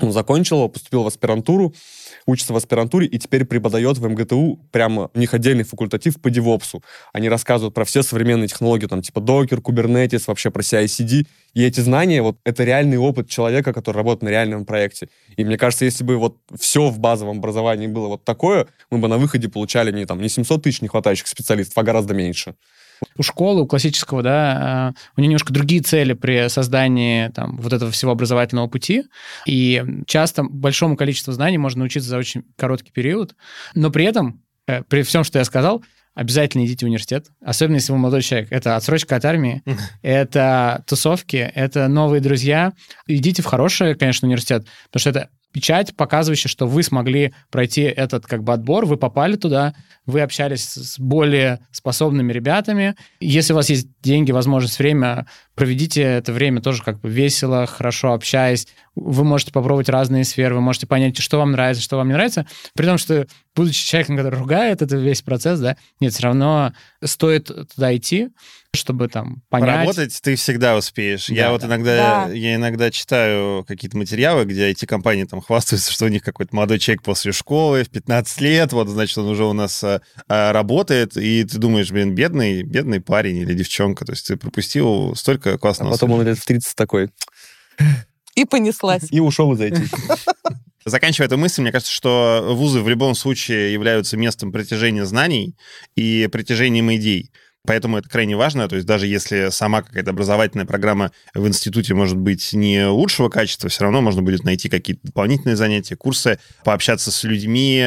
он 0.00 0.12
закончил, 0.12 0.68
поступил 0.68 1.04
в 1.04 1.06
аспирантуру, 1.06 1.72
учится 2.26 2.52
в 2.52 2.56
аспирантуре 2.56 3.06
и 3.06 3.18
теперь 3.18 3.44
преподает 3.44 3.98
в 3.98 4.08
МГТУ 4.08 4.60
прямо 4.72 5.10
у 5.14 5.18
них 5.18 5.34
отдельный 5.34 5.62
факультатив 5.62 6.20
по 6.20 6.30
девопсу. 6.30 6.82
Они 7.12 7.28
рассказывают 7.28 7.74
про 7.74 7.84
все 7.84 8.02
современные 8.02 8.48
технологии, 8.48 8.86
там 8.86 9.02
типа 9.02 9.20
Docker, 9.20 9.60
Kubernetes, 9.60 10.24
вообще 10.26 10.50
про 10.50 10.62
CI-CD. 10.62 11.26
И 11.54 11.62
эти 11.62 11.80
знания, 11.80 12.22
вот 12.22 12.38
это 12.44 12.64
реальный 12.64 12.98
опыт 12.98 13.28
человека, 13.28 13.72
который 13.72 13.98
работает 13.98 14.22
на 14.22 14.28
реальном 14.30 14.64
проекте. 14.64 15.08
И 15.36 15.44
мне 15.44 15.56
кажется, 15.56 15.84
если 15.84 16.02
бы 16.02 16.16
вот 16.16 16.38
все 16.58 16.88
в 16.88 16.98
базовом 16.98 17.38
образовании 17.38 17.86
было 17.86 18.08
вот 18.08 18.24
такое, 18.24 18.66
мы 18.90 18.98
бы 18.98 19.06
на 19.06 19.18
выходе 19.18 19.48
получали 19.48 19.92
не 19.92 20.06
там 20.06 20.20
не 20.20 20.28
700 20.28 20.62
тысяч 20.62 20.80
нехватающих 20.82 21.28
специалистов, 21.28 21.78
а 21.78 21.82
гораздо 21.84 22.14
меньше 22.14 22.56
у 23.16 23.22
школы, 23.22 23.62
у 23.62 23.66
классического, 23.66 24.22
да, 24.22 24.94
э, 24.94 25.00
у 25.16 25.20
нее 25.20 25.28
немножко 25.28 25.52
другие 25.52 25.82
цели 25.82 26.12
при 26.12 26.48
создании 26.48 27.28
там, 27.28 27.56
вот 27.58 27.72
этого 27.72 27.90
всего 27.90 28.12
образовательного 28.12 28.66
пути, 28.66 29.04
и 29.46 29.84
часто 30.06 30.42
большому 30.44 30.96
количеству 30.96 31.32
знаний 31.32 31.58
можно 31.58 31.80
научиться 31.80 32.08
за 32.08 32.18
очень 32.18 32.44
короткий 32.56 32.92
период, 32.92 33.34
но 33.74 33.90
при 33.90 34.04
этом, 34.04 34.42
э, 34.66 34.82
при 34.82 35.02
всем, 35.02 35.24
что 35.24 35.38
я 35.38 35.44
сказал, 35.44 35.84
обязательно 36.14 36.64
идите 36.64 36.86
в 36.86 36.88
университет, 36.88 37.26
особенно 37.44 37.76
если 37.76 37.92
вы 37.92 37.98
молодой 37.98 38.22
человек. 38.22 38.48
Это 38.50 38.76
отсрочка 38.76 39.16
от 39.16 39.24
армии, 39.24 39.62
это 40.02 40.84
тусовки, 40.86 41.36
это 41.36 41.88
новые 41.88 42.20
друзья. 42.20 42.72
Идите 43.06 43.42
в 43.42 43.46
хороший, 43.46 43.94
конечно, 43.94 44.26
университет, 44.26 44.66
потому 44.90 45.00
что 45.00 45.10
это 45.10 45.28
печать, 45.52 45.94
показывающая, 45.94 46.50
что 46.50 46.66
вы 46.66 46.82
смогли 46.82 47.32
пройти 47.50 47.82
этот 47.82 48.26
как 48.26 48.42
бы 48.42 48.52
отбор, 48.52 48.86
вы 48.86 48.96
попали 48.96 49.36
туда, 49.36 49.74
вы 50.06 50.20
общались 50.20 50.64
с 50.64 50.98
более 50.98 51.60
способными 51.70 52.32
ребятами. 52.32 52.94
Если 53.20 53.52
у 53.52 53.56
вас 53.56 53.70
есть 53.70 53.88
деньги, 54.02 54.32
возможность, 54.32 54.78
время, 54.78 55.26
проведите 55.54 56.02
это 56.02 56.32
время 56.32 56.60
тоже 56.60 56.82
как 56.82 57.00
бы 57.00 57.08
весело, 57.08 57.66
хорошо 57.66 58.12
общаясь. 58.12 58.66
Вы 58.94 59.24
можете 59.24 59.52
попробовать 59.52 59.88
разные 59.88 60.24
сферы, 60.24 60.54
вы 60.54 60.60
можете 60.60 60.86
понять, 60.86 61.18
что 61.18 61.38
вам 61.38 61.52
нравится, 61.52 61.82
что 61.82 61.96
вам 61.96 62.08
не 62.08 62.14
нравится. 62.14 62.46
При 62.74 62.86
том, 62.86 62.98
что, 62.98 63.26
будучи 63.56 63.86
человеком, 63.86 64.16
который 64.16 64.38
ругает 64.38 64.82
это 64.82 64.96
весь 64.96 65.22
процесс, 65.22 65.58
да, 65.60 65.76
нет, 66.00 66.12
все 66.12 66.24
равно 66.24 66.72
стоит 67.02 67.46
туда 67.46 67.96
идти, 67.96 68.28
чтобы 68.74 69.08
там 69.08 69.42
понять. 69.48 69.80
Работать 69.80 70.18
ты 70.22 70.36
всегда 70.36 70.76
успеешь. 70.76 71.28
Да, 71.28 71.34
я 71.34 71.50
вот 71.50 71.64
иногда, 71.64 72.26
да. 72.26 72.32
я 72.32 72.54
иногда 72.56 72.90
читаю 72.90 73.64
какие-то 73.64 73.96
материалы, 73.96 74.44
где 74.44 74.68
эти 74.68 74.84
компании 74.84 75.24
там 75.24 75.40
хвастаются, 75.40 75.92
что 75.92 76.06
у 76.06 76.08
них 76.08 76.22
какой-то 76.22 76.54
молодой 76.54 76.78
человек 76.78 77.02
после 77.02 77.32
школы 77.32 77.84
в 77.84 77.90
15 77.90 78.40
лет, 78.40 78.72
вот, 78.72 78.88
значит, 78.88 79.16
он 79.18 79.28
уже 79.28 79.44
у 79.44 79.52
нас 79.52 79.82
а, 79.84 80.00
а, 80.28 80.52
работает, 80.52 81.16
и 81.16 81.44
ты 81.44 81.58
думаешь, 81.58 81.90
блин, 81.90 82.14
бедный, 82.14 82.62
бедный 82.62 83.00
парень 83.00 83.38
или 83.38 83.54
девчонка, 83.54 84.04
то 84.04 84.12
есть 84.12 84.26
ты 84.26 84.36
пропустил 84.36 85.14
столько 85.16 85.58
классного. 85.58 85.90
А 85.90 85.94
потом 85.94 86.12
он 86.12 86.22
лет 86.24 86.38
в 86.38 86.44
30 86.44 86.74
такой... 86.74 87.10
И 88.34 88.44
понеслась. 88.44 89.04
И 89.10 89.20
ушел 89.20 89.52
из 89.52 89.60
IT. 89.60 89.88
Заканчивая 90.84 91.28
эту 91.28 91.38
мысль, 91.38 91.62
мне 91.62 91.72
кажется, 91.72 91.92
что 91.92 92.46
вузы 92.50 92.80
в 92.80 92.88
любом 92.88 93.14
случае 93.14 93.72
являются 93.72 94.18
местом 94.18 94.52
притяжения 94.52 95.06
знаний 95.06 95.56
и 95.96 96.28
притяжением 96.30 96.94
идей. 96.94 97.30
Поэтому 97.66 97.96
это 97.96 98.08
крайне 98.10 98.36
важно. 98.36 98.68
То 98.68 98.76
есть 98.76 98.86
даже 98.86 99.06
если 99.06 99.48
сама 99.50 99.80
какая-то 99.82 100.10
образовательная 100.10 100.66
программа 100.66 101.12
в 101.34 101.48
институте 101.48 101.94
может 101.94 102.18
быть 102.18 102.52
не 102.52 102.86
лучшего 102.86 103.30
качества, 103.30 103.70
все 103.70 103.84
равно 103.84 104.02
можно 104.02 104.20
будет 104.20 104.44
найти 104.44 104.68
какие-то 104.68 105.06
дополнительные 105.06 105.56
занятия, 105.56 105.96
курсы, 105.96 106.38
пообщаться 106.62 107.10
с 107.10 107.24
людьми, 107.24 107.80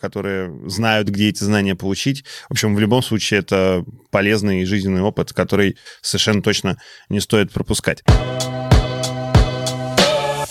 которые 0.00 0.68
знают, 0.68 1.08
где 1.08 1.30
эти 1.30 1.42
знания 1.42 1.74
получить. 1.74 2.24
В 2.48 2.52
общем, 2.52 2.76
в 2.76 2.78
любом 2.78 3.02
случае 3.02 3.40
это 3.40 3.84
полезный 4.10 4.64
жизненный 4.64 5.02
опыт, 5.02 5.32
который 5.32 5.76
совершенно 6.00 6.40
точно 6.40 6.78
не 7.08 7.18
стоит 7.18 7.50
пропускать. 7.50 8.04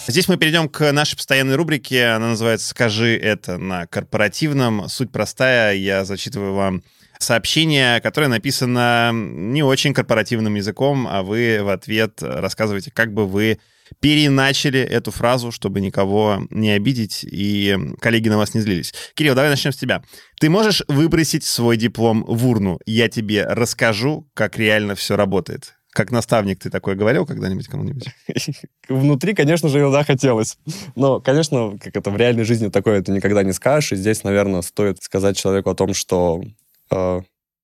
Здесь 0.06 0.28
мы 0.28 0.36
перейдем 0.36 0.68
к 0.68 0.92
нашей 0.92 1.16
постоянной 1.16 1.56
рубрике. 1.56 2.08
Она 2.08 2.32
называется 2.32 2.68
«Скажи 2.68 3.18
это 3.18 3.58
на 3.58 3.88
корпоративном». 3.88 4.90
Суть 4.90 5.14
простая. 5.14 5.76
Я 5.76 6.04
зачитываю 6.04 6.54
вам 6.54 6.84
сообщение, 7.24 8.02
которое 8.02 8.28
написано 8.28 9.12
не 9.14 9.64
очень 9.64 9.94
корпоративным 9.94 10.56
языком, 10.56 11.08
а 11.10 11.24
вы 11.24 11.60
в 11.64 11.70
ответ 11.70 12.22
рассказываете, 12.22 12.92
как 12.92 13.14
бы 13.14 13.26
вы 13.26 13.60
переначали 14.00 14.80
эту 14.80 15.12
фразу, 15.12 15.52
чтобы 15.52 15.82
никого 15.82 16.46
не 16.50 16.72
обидеть 16.72 17.24
и 17.24 17.78
коллеги 18.00 18.30
на 18.30 18.38
вас 18.38 18.54
не 18.54 18.62
злились. 18.62 18.94
Кирилл, 19.14 19.36
давай 19.36 19.50
начнем 19.50 19.72
с 19.72 19.78
тебя. 19.78 20.04
Ты 20.40 20.50
можешь 20.50 20.84
выбросить 20.88 21.44
свой 21.44 21.78
диплом 21.78 22.24
в 22.28 22.48
урну. 22.48 22.80
Я 22.86 23.10
тебе 23.10 23.46
расскажу, 23.46 24.28
как 24.34 24.58
реально 24.58 24.96
все 24.96 25.16
работает. 25.16 25.76
Как 25.92 26.10
наставник 26.10 26.60
ты 26.60 26.72
такое 26.72 26.96
говорил 26.96 27.26
когда-нибудь 27.26 27.68
кому-нибудь? 27.68 28.08
Внутри, 28.90 29.36
конечно 29.36 29.70
же, 29.70 29.80
иногда 29.80 30.04
хотелось. 30.04 30.58
Но, 30.96 31.20
конечно, 31.20 31.78
как 31.80 31.96
это 31.96 32.10
в 32.10 32.18
реальной 32.18 32.46
жизни 32.46 32.70
такое 32.70 33.02
ты 33.04 33.12
никогда 33.12 33.44
не 33.44 33.54
скажешь. 33.54 33.92
И 33.92 33.96
здесь, 33.96 34.24
наверное, 34.24 34.64
стоит 34.64 35.04
сказать 35.04 35.38
человеку 35.38 35.70
о 35.70 35.76
том, 35.76 35.94
что 35.94 36.42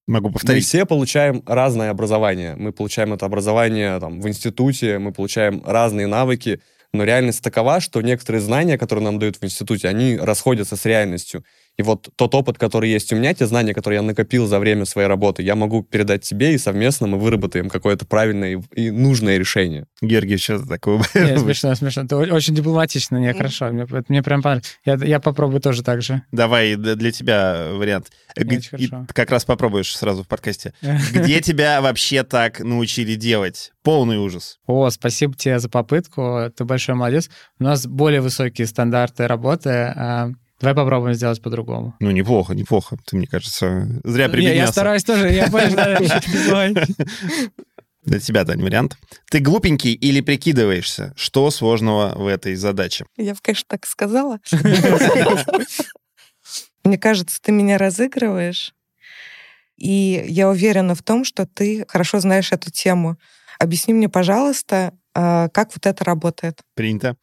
Могу 0.07 0.31
повторить. 0.31 0.63
Мы 0.63 0.65
все 0.65 0.85
получаем 0.85 1.43
разное 1.45 1.91
образование. 1.91 2.55
Мы 2.55 2.71
получаем 2.71 3.13
это 3.13 3.27
образование 3.27 3.99
там, 3.99 4.21
в 4.21 4.27
институте, 4.27 4.97
мы 4.97 5.11
получаем 5.11 5.61
разные 5.63 6.07
навыки, 6.07 6.61
но 6.93 7.03
реальность 7.03 7.43
такова, 7.43 7.79
что 7.79 8.01
некоторые 8.01 8.41
знания, 8.41 8.79
которые 8.79 9.05
нам 9.05 9.19
дают 9.19 9.37
в 9.37 9.43
институте, 9.43 9.87
они 9.87 10.17
расходятся 10.17 10.75
с 10.75 10.85
реальностью. 10.85 11.43
И 11.79 11.81
вот 11.81 12.09
тот 12.17 12.35
опыт, 12.35 12.57
который 12.57 12.89
есть 12.89 13.13
у 13.13 13.15
меня, 13.15 13.33
те 13.33 13.47
знания, 13.47 13.73
которые 13.73 13.99
я 13.99 14.01
накопил 14.01 14.45
за 14.47 14.59
время 14.59 14.83
своей 14.83 15.07
работы, 15.07 15.43
я 15.43 15.55
могу 15.55 15.81
передать 15.81 16.23
тебе, 16.23 16.53
и 16.53 16.57
совместно 16.57 17.07
мы 17.07 17.17
выработаем 17.17 17.69
какое-то 17.69 18.05
правильное 18.05 18.61
и 18.75 18.91
нужное 18.91 19.37
решение. 19.37 19.85
Георгий, 20.01 20.35
что 20.35 20.59
такое? 20.59 21.01
Нет, 21.15 21.39
смешно, 21.39 21.73
смешно. 21.75 22.03
Это 22.03 22.17
очень 22.17 22.53
дипломатично, 22.53 23.15
не 23.15 23.33
хорошо. 23.33 23.69
Мне, 23.69 23.87
мне 24.09 24.21
прям 24.21 24.41
понравилось. 24.41 24.77
Я, 24.83 24.95
я 24.95 25.21
попробую 25.21 25.61
тоже 25.61 25.81
так 25.81 26.01
же. 26.01 26.21
Давай, 26.33 26.75
для 26.75 27.13
тебя 27.13 27.69
вариант. 27.71 28.07
Г- 28.35 28.59
и 28.77 28.89
как 29.13 29.31
раз 29.31 29.45
попробуешь 29.45 29.95
сразу 29.95 30.25
в 30.25 30.27
подкасте. 30.27 30.73
Где 31.13 31.39
тебя 31.39 31.79
вообще 31.79 32.23
так 32.23 32.59
научили 32.59 33.15
делать? 33.15 33.71
Полный 33.83 34.17
ужас. 34.17 34.59
О, 34.67 34.89
спасибо 34.89 35.33
тебе 35.33 35.59
за 35.59 35.69
попытку. 35.69 36.51
Ты 36.53 36.65
большой 36.65 36.95
молодец. 36.95 37.29
У 37.57 37.63
нас 37.63 37.87
более 37.87 38.19
высокие 38.19 38.67
стандарты 38.67 39.27
работы 39.27 39.69
а, 39.69 40.31
Давай 40.59 40.75
попробуем 40.75 41.13
сделать 41.13 41.41
по-другому. 41.41 41.95
Ну, 41.99 42.11
неплохо, 42.11 42.53
неплохо. 42.53 42.97
Ты, 43.05 43.15
мне 43.15 43.27
кажется, 43.27 43.87
зря 44.03 44.27
прибеднялся. 44.27 44.57
Я, 44.57 44.65
я 44.65 44.71
стараюсь 44.71 45.03
тоже, 45.03 45.31
я 45.31 45.47
понимаю, 45.47 45.97
Для 48.03 48.19
тебя, 48.19 48.43
Тань, 48.45 48.61
вариант. 48.61 48.97
Ты 49.29 49.39
глупенький 49.39 49.93
или 49.93 50.21
прикидываешься? 50.21 51.13
Что 51.15 51.51
сложного 51.51 52.13
в 52.15 52.27
этой 52.27 52.55
задаче? 52.55 53.05
Я, 53.17 53.35
конечно, 53.41 53.65
так 53.67 53.85
сказала. 53.85 54.39
Мне 56.83 56.97
кажется, 56.97 57.39
ты 57.41 57.51
меня 57.51 57.77
разыгрываешь. 57.77 58.73
И 59.77 60.25
я 60.27 60.49
уверена 60.49 60.95
в 60.95 61.03
том, 61.03 61.23
что 61.23 61.45
ты 61.45 61.85
хорошо 61.87 62.19
знаешь 62.19 62.51
эту 62.51 62.71
тему. 62.71 63.17
Объясни 63.59 63.93
мне, 63.93 64.09
пожалуйста, 64.09 64.93
а, 65.13 65.49
как 65.49 65.69
вот 65.73 65.85
это 65.85 66.03
работает. 66.03 66.61
Принято. 66.75 67.15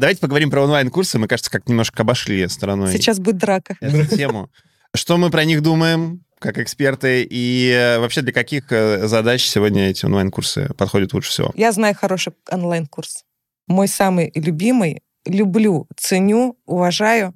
Давайте 0.00 0.22
поговорим 0.22 0.50
про 0.50 0.62
онлайн-курсы. 0.62 1.18
Мы, 1.18 1.28
кажется, 1.28 1.50
как 1.50 1.68
немножко 1.68 2.04
обошли 2.04 2.48
стороной. 2.48 2.90
Сейчас 2.90 3.18
будет 3.18 3.36
драка. 3.36 3.76
Эту 3.82 4.16
тему. 4.16 4.48
Что 4.94 5.18
мы 5.18 5.28
про 5.30 5.44
них 5.44 5.60
думаем, 5.60 6.24
как 6.38 6.56
эксперты, 6.56 7.22
и 7.22 7.70
э, 7.70 7.98
вообще 7.98 8.22
для 8.22 8.32
каких 8.32 8.72
э, 8.72 9.06
задач 9.06 9.44
сегодня 9.46 9.90
эти 9.90 10.06
онлайн-курсы 10.06 10.72
подходят 10.78 11.12
лучше 11.12 11.28
всего? 11.28 11.52
Я 11.54 11.70
знаю 11.72 11.94
хороший 11.94 12.32
онлайн-курс. 12.50 13.26
Мой 13.66 13.88
самый 13.88 14.32
любимый, 14.34 15.02
люблю, 15.26 15.86
ценю, 15.98 16.56
уважаю. 16.64 17.34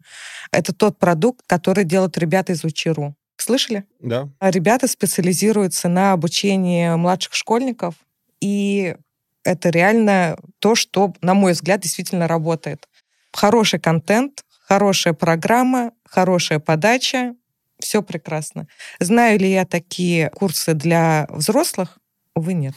Это 0.50 0.72
тот 0.72 0.98
продукт, 0.98 1.42
который 1.46 1.84
делают 1.84 2.16
ребята 2.16 2.54
из 2.54 2.64
Учиру. 2.64 3.14
Слышали? 3.36 3.84
Да. 4.00 4.30
Ребята 4.40 4.88
специализируются 4.88 5.90
на 5.90 6.12
обучении 6.12 6.88
младших 6.96 7.34
школьников, 7.34 7.94
и 8.40 8.96
это 9.44 9.70
реально 9.70 10.36
то, 10.58 10.74
что, 10.74 11.14
на 11.20 11.34
мой 11.34 11.52
взгляд, 11.52 11.80
действительно 11.80 12.26
работает. 12.26 12.88
Хороший 13.32 13.78
контент, 13.78 14.44
хорошая 14.66 15.14
программа, 15.14 15.92
хорошая 16.04 16.58
подача, 16.58 17.34
все 17.78 18.02
прекрасно. 18.02 18.66
Знаю 18.98 19.38
ли 19.38 19.50
я 19.50 19.64
такие 19.64 20.30
курсы 20.30 20.74
для 20.74 21.26
взрослых? 21.30 21.98
Увы, 22.34 22.54
нет. 22.54 22.74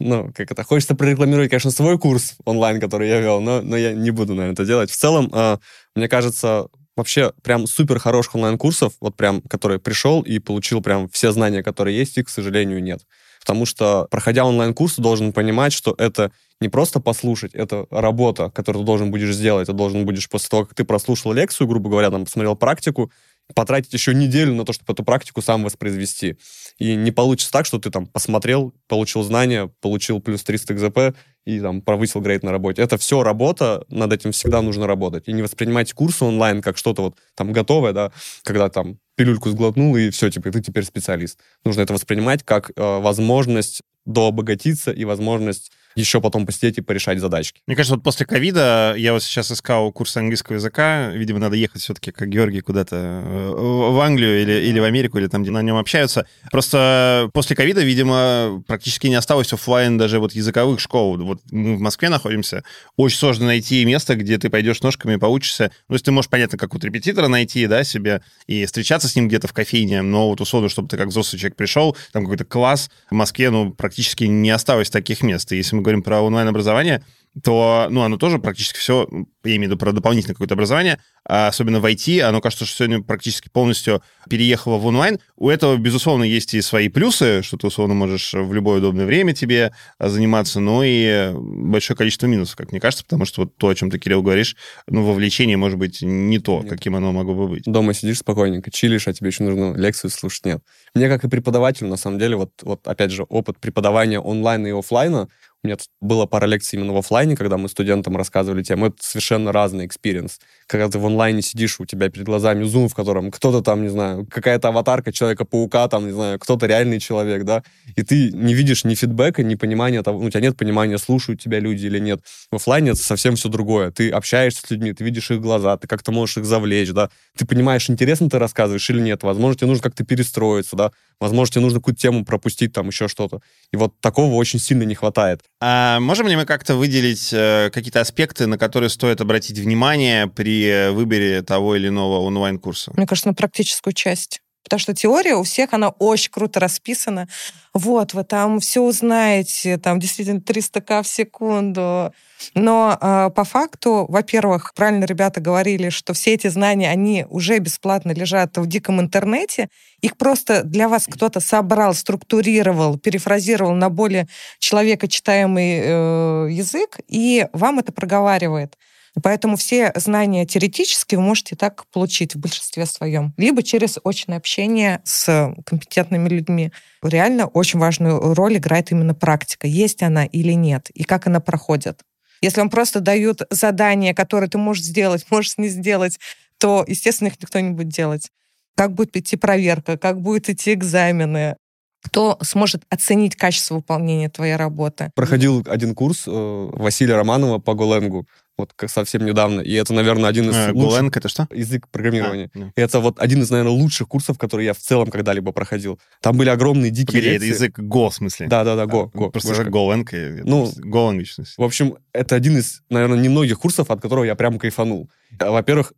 Ну, 0.00 0.32
как 0.34 0.50
это, 0.50 0.64
хочется 0.64 0.96
прорекламировать, 0.96 1.50
конечно, 1.50 1.70
свой 1.70 1.98
курс 1.98 2.34
онлайн, 2.44 2.80
который 2.80 3.08
я 3.08 3.20
вел, 3.20 3.40
но, 3.40 3.62
но 3.62 3.76
я 3.76 3.92
не 3.92 4.10
буду, 4.10 4.34
наверное, 4.34 4.54
это 4.54 4.66
делать. 4.66 4.90
В 4.90 4.96
целом, 4.96 5.30
э, 5.32 5.58
мне 5.94 6.08
кажется, 6.08 6.66
вообще 6.96 7.32
прям 7.42 7.66
супер 7.66 8.00
хороших 8.00 8.34
онлайн-курсов, 8.34 8.94
вот 9.00 9.16
прям, 9.16 9.40
который 9.42 9.78
пришел 9.78 10.22
и 10.22 10.40
получил 10.40 10.82
прям 10.82 11.08
все 11.08 11.30
знания, 11.30 11.62
которые 11.62 11.96
есть, 11.96 12.18
их, 12.18 12.26
к 12.26 12.28
сожалению, 12.28 12.82
нет. 12.82 13.02
Потому 13.44 13.66
что, 13.66 14.08
проходя 14.10 14.44
онлайн-курс, 14.46 14.94
ты 14.94 15.02
должен 15.02 15.34
понимать, 15.34 15.74
что 15.74 15.94
это 15.98 16.32
не 16.60 16.70
просто 16.70 16.98
послушать, 16.98 17.54
это 17.54 17.86
работа, 17.90 18.50
которую 18.50 18.84
ты 18.84 18.86
должен 18.86 19.10
будешь 19.10 19.34
сделать. 19.34 19.66
Ты 19.66 19.74
должен 19.74 20.06
будешь 20.06 20.30
после 20.30 20.48
того, 20.48 20.64
как 20.64 20.74
ты 20.74 20.84
прослушал 20.84 21.32
лекцию, 21.34 21.66
грубо 21.68 21.90
говоря, 21.90 22.10
там, 22.10 22.24
посмотрел 22.24 22.56
практику, 22.56 23.12
потратить 23.54 23.92
еще 23.92 24.14
неделю 24.14 24.54
на 24.54 24.64
то, 24.64 24.72
чтобы 24.72 24.92
эту 24.94 25.04
практику 25.04 25.42
сам 25.42 25.62
воспроизвести. 25.62 26.38
И 26.78 26.94
не 26.94 27.10
получится 27.10 27.52
так, 27.52 27.66
что 27.66 27.78
ты 27.78 27.90
там 27.90 28.06
посмотрел, 28.06 28.72
получил 28.88 29.22
знания, 29.22 29.70
получил 29.82 30.20
плюс 30.20 30.42
300 30.42 30.74
ГЗП 30.74 30.98
и 31.44 31.60
там 31.60 31.80
повысил 31.82 32.20
грейд 32.20 32.42
на 32.42 32.52
работе. 32.52 32.82
Это 32.82 32.98
все 32.98 33.22
работа, 33.22 33.84
над 33.88 34.12
этим 34.12 34.32
всегда 34.32 34.62
нужно 34.62 34.86
работать. 34.86 35.28
И 35.28 35.32
не 35.32 35.42
воспринимайте 35.42 35.94
курсы 35.94 36.24
онлайн 36.24 36.62
как 36.62 36.76
что-то 36.76 37.02
вот 37.02 37.16
там 37.34 37.52
готовое, 37.52 37.92
да, 37.92 38.12
когда 38.42 38.68
там 38.68 38.98
пилюльку 39.16 39.50
сглотнул, 39.50 39.96
и 39.96 40.10
все, 40.10 40.30
типа, 40.30 40.50
ты 40.50 40.60
теперь 40.60 40.84
специалист. 40.84 41.38
Нужно 41.64 41.82
это 41.82 41.92
воспринимать 41.92 42.42
как 42.42 42.70
э, 42.74 43.00
возможность 43.00 43.82
дообогатиться 44.04 44.90
и 44.90 45.04
возможность 45.04 45.70
еще 45.96 46.20
потом 46.20 46.46
посидеть 46.46 46.78
и 46.78 46.80
порешать 46.80 47.20
задачки. 47.20 47.62
Мне 47.66 47.76
кажется, 47.76 47.94
вот 47.94 48.02
после 48.02 48.26
ковида 48.26 48.94
я 48.96 49.12
вот 49.12 49.22
сейчас 49.22 49.52
искал 49.52 49.92
курс 49.92 50.16
английского 50.16 50.56
языка. 50.56 51.10
Видимо, 51.10 51.38
надо 51.38 51.56
ехать 51.56 51.82
все-таки, 51.82 52.10
как 52.10 52.28
Георгий, 52.28 52.60
куда-то 52.60 52.96
э, 52.96 53.50
в 53.54 54.00
Англию 54.00 54.42
или, 54.42 54.68
или 54.68 54.80
в 54.80 54.84
Америку, 54.84 55.18
или 55.18 55.28
там, 55.28 55.42
где 55.42 55.52
на 55.52 55.62
нем 55.62 55.76
общаются. 55.76 56.26
Просто 56.50 57.30
после 57.32 57.54
ковида, 57.54 57.82
видимо, 57.82 58.62
практически 58.66 59.06
не 59.06 59.14
осталось 59.14 59.52
офлайн 59.52 59.96
даже 59.96 60.18
вот 60.18 60.32
языковых 60.32 60.80
школ. 60.80 61.16
Вот 61.34 61.52
мы 61.52 61.76
в 61.76 61.80
Москве 61.80 62.08
находимся. 62.08 62.64
Очень 62.96 63.18
сложно 63.18 63.46
найти 63.46 63.84
место, 63.84 64.14
где 64.16 64.38
ты 64.38 64.50
пойдешь 64.50 64.80
ножками, 64.82 65.16
поучишься. 65.16 65.70
Ну, 65.88 65.92
то 65.92 65.94
есть 65.94 66.04
ты 66.04 66.12
можешь, 66.12 66.30
понятно, 66.30 66.58
как 66.58 66.74
вот 66.74 66.84
репетитора 66.84 67.28
найти, 67.28 67.66
да, 67.66 67.84
себе, 67.84 68.22
и 68.46 68.64
встречаться 68.66 69.08
с 69.08 69.16
ним 69.16 69.28
где-то 69.28 69.48
в 69.48 69.52
кофейне, 69.52 70.02
но 70.02 70.28
вот 70.28 70.40
условно, 70.40 70.68
чтобы 70.68 70.88
ты 70.88 70.96
как 70.96 71.08
взрослый 71.08 71.38
человек 71.38 71.56
пришел, 71.56 71.96
там 72.12 72.24
какой-то 72.24 72.44
класс 72.44 72.90
в 73.10 73.14
Москве, 73.14 73.50
ну, 73.50 73.72
практически 73.72 74.24
не 74.24 74.50
осталось 74.50 74.90
таких 74.90 75.22
мест. 75.22 75.52
И 75.52 75.56
если 75.56 75.76
мы 75.76 75.82
говорим 75.82 76.02
про 76.02 76.20
онлайн-образование, 76.20 77.04
то, 77.42 77.88
ну, 77.90 78.02
оно 78.02 78.16
тоже 78.16 78.38
практически 78.38 78.78
все, 78.78 79.08
я 79.44 79.56
имею 79.56 79.62
в 79.62 79.72
виду 79.72 79.76
про 79.76 79.92
дополнительное 79.92 80.34
какое-то 80.34 80.54
образование, 80.54 81.00
а 81.28 81.48
особенно 81.48 81.80
в 81.80 81.86
IT, 81.86 82.20
оно 82.20 82.40
кажется, 82.40 82.64
что 82.64 82.76
сегодня 82.76 83.02
практически 83.02 83.48
полностью 83.48 84.02
переехало 84.28 84.78
в 84.78 84.86
онлайн. 84.86 85.18
У 85.36 85.48
этого, 85.48 85.76
безусловно, 85.76 86.22
есть 86.22 86.54
и 86.54 86.60
свои 86.60 86.88
плюсы, 86.88 87.42
что 87.42 87.56
ты, 87.56 87.66
условно, 87.66 87.94
можешь 87.94 88.34
в 88.34 88.52
любое 88.52 88.78
удобное 88.78 89.04
время 89.04 89.34
тебе 89.34 89.72
а, 89.98 90.08
заниматься, 90.08 90.60
но 90.60 90.82
и 90.84 91.32
большое 91.34 91.96
количество 91.96 92.26
минусов, 92.26 92.56
как 92.56 92.70
мне 92.70 92.80
кажется, 92.80 93.04
потому 93.04 93.24
что 93.24 93.42
вот 93.42 93.56
то, 93.56 93.68
о 93.68 93.74
чем 93.74 93.90
ты, 93.90 93.98
Кирилл, 93.98 94.22
говоришь, 94.22 94.56
ну, 94.86 95.04
вовлечение 95.04 95.56
может 95.56 95.78
быть 95.78 96.02
не 96.02 96.38
то, 96.38 96.60
нет. 96.60 96.70
каким 96.70 96.94
оно 96.94 97.12
могло 97.12 97.34
бы 97.34 97.48
быть. 97.48 97.64
Дома 97.64 97.94
сидишь 97.94 98.18
спокойненько, 98.18 98.70
чилишь, 98.70 99.08
а 99.08 99.12
тебе 99.12 99.30
еще 99.30 99.42
нужно 99.42 99.74
лекцию 99.76 100.10
слушать, 100.10 100.46
нет. 100.46 100.62
Мне, 100.94 101.08
как 101.08 101.24
и 101.24 101.28
преподавателю, 101.28 101.88
на 101.88 101.96
самом 101.96 102.18
деле, 102.18 102.36
вот, 102.36 102.50
вот 102.62 102.86
опять 102.86 103.10
же, 103.10 103.24
опыт 103.24 103.58
преподавания 103.58 104.20
онлайн 104.20 104.66
и 104.66 104.70
офлайна, 104.70 105.28
у 105.64 105.66
меня 105.66 105.78
было 106.00 106.26
пара 106.26 106.46
лекций 106.46 106.78
именно 106.78 106.92
в 106.92 106.98
офлайне, 106.98 107.36
когда 107.36 107.56
мы 107.56 107.68
студентам 107.68 108.16
рассказывали 108.16 108.62
тему. 108.62 108.86
Это 108.86 108.96
совершенно 109.00 109.50
разный 109.50 109.86
experience. 109.86 110.38
Когда 110.66 110.88
ты 110.88 110.98
в 110.98 111.06
онлайне 111.06 111.42
сидишь, 111.42 111.78
у 111.80 111.84
тебя 111.84 112.08
перед 112.08 112.26
глазами 112.26 112.64
Zoom, 112.64 112.88
в 112.88 112.94
котором 112.94 113.30
кто-то 113.30 113.60
там, 113.60 113.82
не 113.82 113.88
знаю, 113.88 114.26
какая-то 114.30 114.68
аватарка 114.68 115.12
Человека-паука, 115.12 115.88
там, 115.88 116.06
не 116.06 116.12
знаю, 116.12 116.38
кто-то 116.38 116.66
реальный 116.66 117.00
человек, 117.00 117.44
да, 117.44 117.62
и 117.96 118.02
ты 118.02 118.30
не 118.32 118.54
видишь 118.54 118.84
ни 118.84 118.94
фидбэка, 118.94 119.42
ни 119.42 119.54
понимания 119.54 120.02
того, 120.02 120.20
ну, 120.20 120.26
у 120.26 120.30
тебя 120.30 120.40
нет 120.40 120.56
понимания, 120.56 120.98
слушают 120.98 121.40
тебя 121.40 121.60
люди 121.60 121.86
или 121.86 121.98
нет. 121.98 122.20
В 122.50 122.56
офлайне 122.56 122.90
это 122.90 123.00
совсем 123.00 123.36
все 123.36 123.48
другое. 123.48 123.90
Ты 123.90 124.10
общаешься 124.10 124.66
с 124.66 124.70
людьми, 124.70 124.92
ты 124.92 125.04
видишь 125.04 125.30
их 125.30 125.40
глаза, 125.40 125.76
ты 125.76 125.86
как-то 125.86 126.12
можешь 126.12 126.38
их 126.38 126.44
завлечь, 126.44 126.90
да, 126.90 127.10
ты 127.36 127.46
понимаешь, 127.46 127.90
интересно 127.90 128.30
ты 128.30 128.38
рассказываешь 128.38 128.88
или 128.90 129.00
нет. 129.00 129.22
Возможно, 129.22 129.56
тебе 129.56 129.68
нужно 129.68 129.82
как-то 129.82 130.04
перестроиться, 130.04 130.76
да, 130.76 130.92
возможно, 131.20 131.52
тебе 131.52 131.62
нужно 131.62 131.80
какую-то 131.80 132.00
тему 132.00 132.24
пропустить, 132.24 132.72
там, 132.72 132.88
еще 132.88 133.08
что-то. 133.08 133.40
И 133.72 133.76
вот 133.76 134.00
такого 134.00 134.34
очень 134.34 134.58
сильно 134.58 134.84
не 134.84 134.94
хватает. 134.94 135.40
А 135.60 136.00
можем 136.00 136.26
ли 136.28 136.36
мы 136.36 136.46
как-то 136.46 136.74
выделить 136.76 137.30
э, 137.32 137.70
какие-то 137.72 138.00
аспекты, 138.00 138.46
на 138.46 138.58
которые 138.58 138.90
стоит 138.90 139.20
обратить 139.20 139.58
внимание 139.58 140.26
при 140.26 140.53
выборе 140.92 141.42
того 141.42 141.76
или 141.76 141.88
иного 141.88 142.20
онлайн-курса? 142.20 142.92
Мне 142.96 143.06
кажется, 143.06 143.28
на 143.28 143.34
практическую 143.34 143.92
часть. 143.92 144.40
Потому 144.64 144.80
что 144.80 144.94
теория 144.94 145.36
у 145.36 145.42
всех, 145.42 145.74
она 145.74 145.90
очень 145.90 146.30
круто 146.30 146.58
расписана. 146.58 147.28
Вот, 147.74 148.14
вы 148.14 148.24
там 148.24 148.60
все 148.60 148.80
узнаете, 148.80 149.76
там 149.76 150.00
действительно 150.00 150.38
300к 150.38 151.02
в 151.02 151.06
секунду. 151.06 152.12
Но 152.54 152.96
э, 152.98 153.30
по 153.34 153.44
факту, 153.44 154.06
во-первых, 154.08 154.72
правильно 154.74 155.04
ребята 155.04 155.42
говорили, 155.42 155.90
что 155.90 156.14
все 156.14 156.32
эти 156.32 156.46
знания, 156.48 156.90
они 156.90 157.26
уже 157.28 157.58
бесплатно 157.58 158.12
лежат 158.12 158.56
в 158.56 158.66
диком 158.66 159.00
интернете. 159.00 159.68
Их 160.00 160.16
просто 160.16 160.62
для 160.62 160.88
вас 160.88 161.06
кто-то 161.06 161.40
собрал, 161.40 161.92
структурировал, 161.92 162.98
перефразировал 162.98 163.74
на 163.74 163.90
более 163.90 164.28
человекочитаемый 164.60 165.80
э, 165.82 166.48
язык, 166.50 167.00
и 167.06 167.46
вам 167.52 167.80
это 167.80 167.92
проговаривает. 167.92 168.78
Поэтому 169.22 169.56
все 169.56 169.92
знания 169.94 170.44
теоретические 170.44 171.18
вы 171.18 171.24
можете 171.24 171.54
так 171.56 171.86
получить 171.92 172.34
в 172.34 172.38
большинстве 172.38 172.84
своем. 172.84 173.32
Либо 173.36 173.62
через 173.62 173.98
очное 174.04 174.38
общение 174.38 175.00
с 175.04 175.54
компетентными 175.64 176.28
людьми. 176.28 176.72
Реально 177.02 177.46
очень 177.46 177.78
важную 177.78 178.34
роль 178.34 178.56
играет 178.56 178.90
именно 178.90 179.14
практика. 179.14 179.66
Есть 179.66 180.02
она 180.02 180.24
или 180.24 180.52
нет, 180.52 180.90
и 180.90 181.04
как 181.04 181.26
она 181.26 181.40
проходит. 181.40 182.00
Если 182.40 182.60
вам 182.60 182.70
просто 182.70 183.00
дают 183.00 183.42
задания, 183.50 184.14
которые 184.14 184.50
ты 184.50 184.58
можешь 184.58 184.84
сделать, 184.84 185.26
можешь 185.30 185.58
не 185.58 185.68
сделать, 185.68 186.18
то, 186.58 186.84
естественно, 186.86 187.28
их 187.28 187.40
никто 187.40 187.60
не 187.60 187.70
будет 187.70 187.88
делать. 187.88 188.30
Как 188.76 188.92
будет 188.92 189.16
идти 189.16 189.36
проверка, 189.36 189.96
как 189.96 190.20
будут 190.20 190.48
идти 190.48 190.72
экзамены, 190.72 191.56
кто 192.04 192.38
сможет 192.42 192.82
оценить 192.90 193.34
качество 193.34 193.76
выполнения 193.76 194.28
твоей 194.28 194.56
работы. 194.56 195.10
Проходил 195.14 195.64
один 195.66 195.94
курс 195.94 196.24
э, 196.26 196.30
Василия 196.72 197.16
Романова 197.16 197.58
по 197.58 197.74
Голенгу 197.74 198.26
вот 198.56 198.72
как 198.74 198.90
совсем 198.90 199.24
недавно. 199.24 199.60
И 199.60 199.72
это, 199.72 199.92
наверное, 199.92 200.30
один 200.30 200.50
из 200.50 200.56
а, 200.56 200.70
лучших... 200.72 201.16
Это 201.16 201.28
что? 201.28 201.48
Язык 201.52 201.88
программирования. 201.88 202.50
А, 202.54 202.58
да. 202.58 202.72
И 202.76 202.80
это 202.80 203.00
вот 203.00 203.18
один 203.18 203.42
из, 203.42 203.50
наверное, 203.50 203.72
лучших 203.72 204.08
курсов, 204.08 204.38
которые 204.38 204.66
я 204.66 204.74
в 204.74 204.78
целом 204.78 205.10
когда-либо 205.10 205.52
проходил. 205.52 205.98
Там 206.20 206.36
были 206.36 206.50
огромные 206.50 206.90
дикие 206.90 207.20
Погоди, 207.20 207.30
лекции. 207.30 207.48
это 207.48 207.54
язык 207.56 207.78
Go, 207.80 208.10
в 208.10 208.14
смысле? 208.14 208.46
Да-да-да, 208.46 208.84
Go. 208.84 209.10
А, 209.12 209.16
Go. 209.16 209.30
Просто 209.30 209.54
же 209.54 209.64
Golang. 209.64 210.04
Ну, 210.44 210.70
Golang, 210.76 211.24
в 211.56 211.62
общем, 211.62 211.96
это 212.12 212.36
один 212.36 212.58
из, 212.58 212.82
наверное, 212.90 213.18
немногих 213.18 213.58
курсов, 213.58 213.90
от 213.90 214.00
которого 214.00 214.24
я 214.24 214.34
прям 214.34 214.58
кайфанул. 214.58 215.10
Во-первых, 215.40 215.92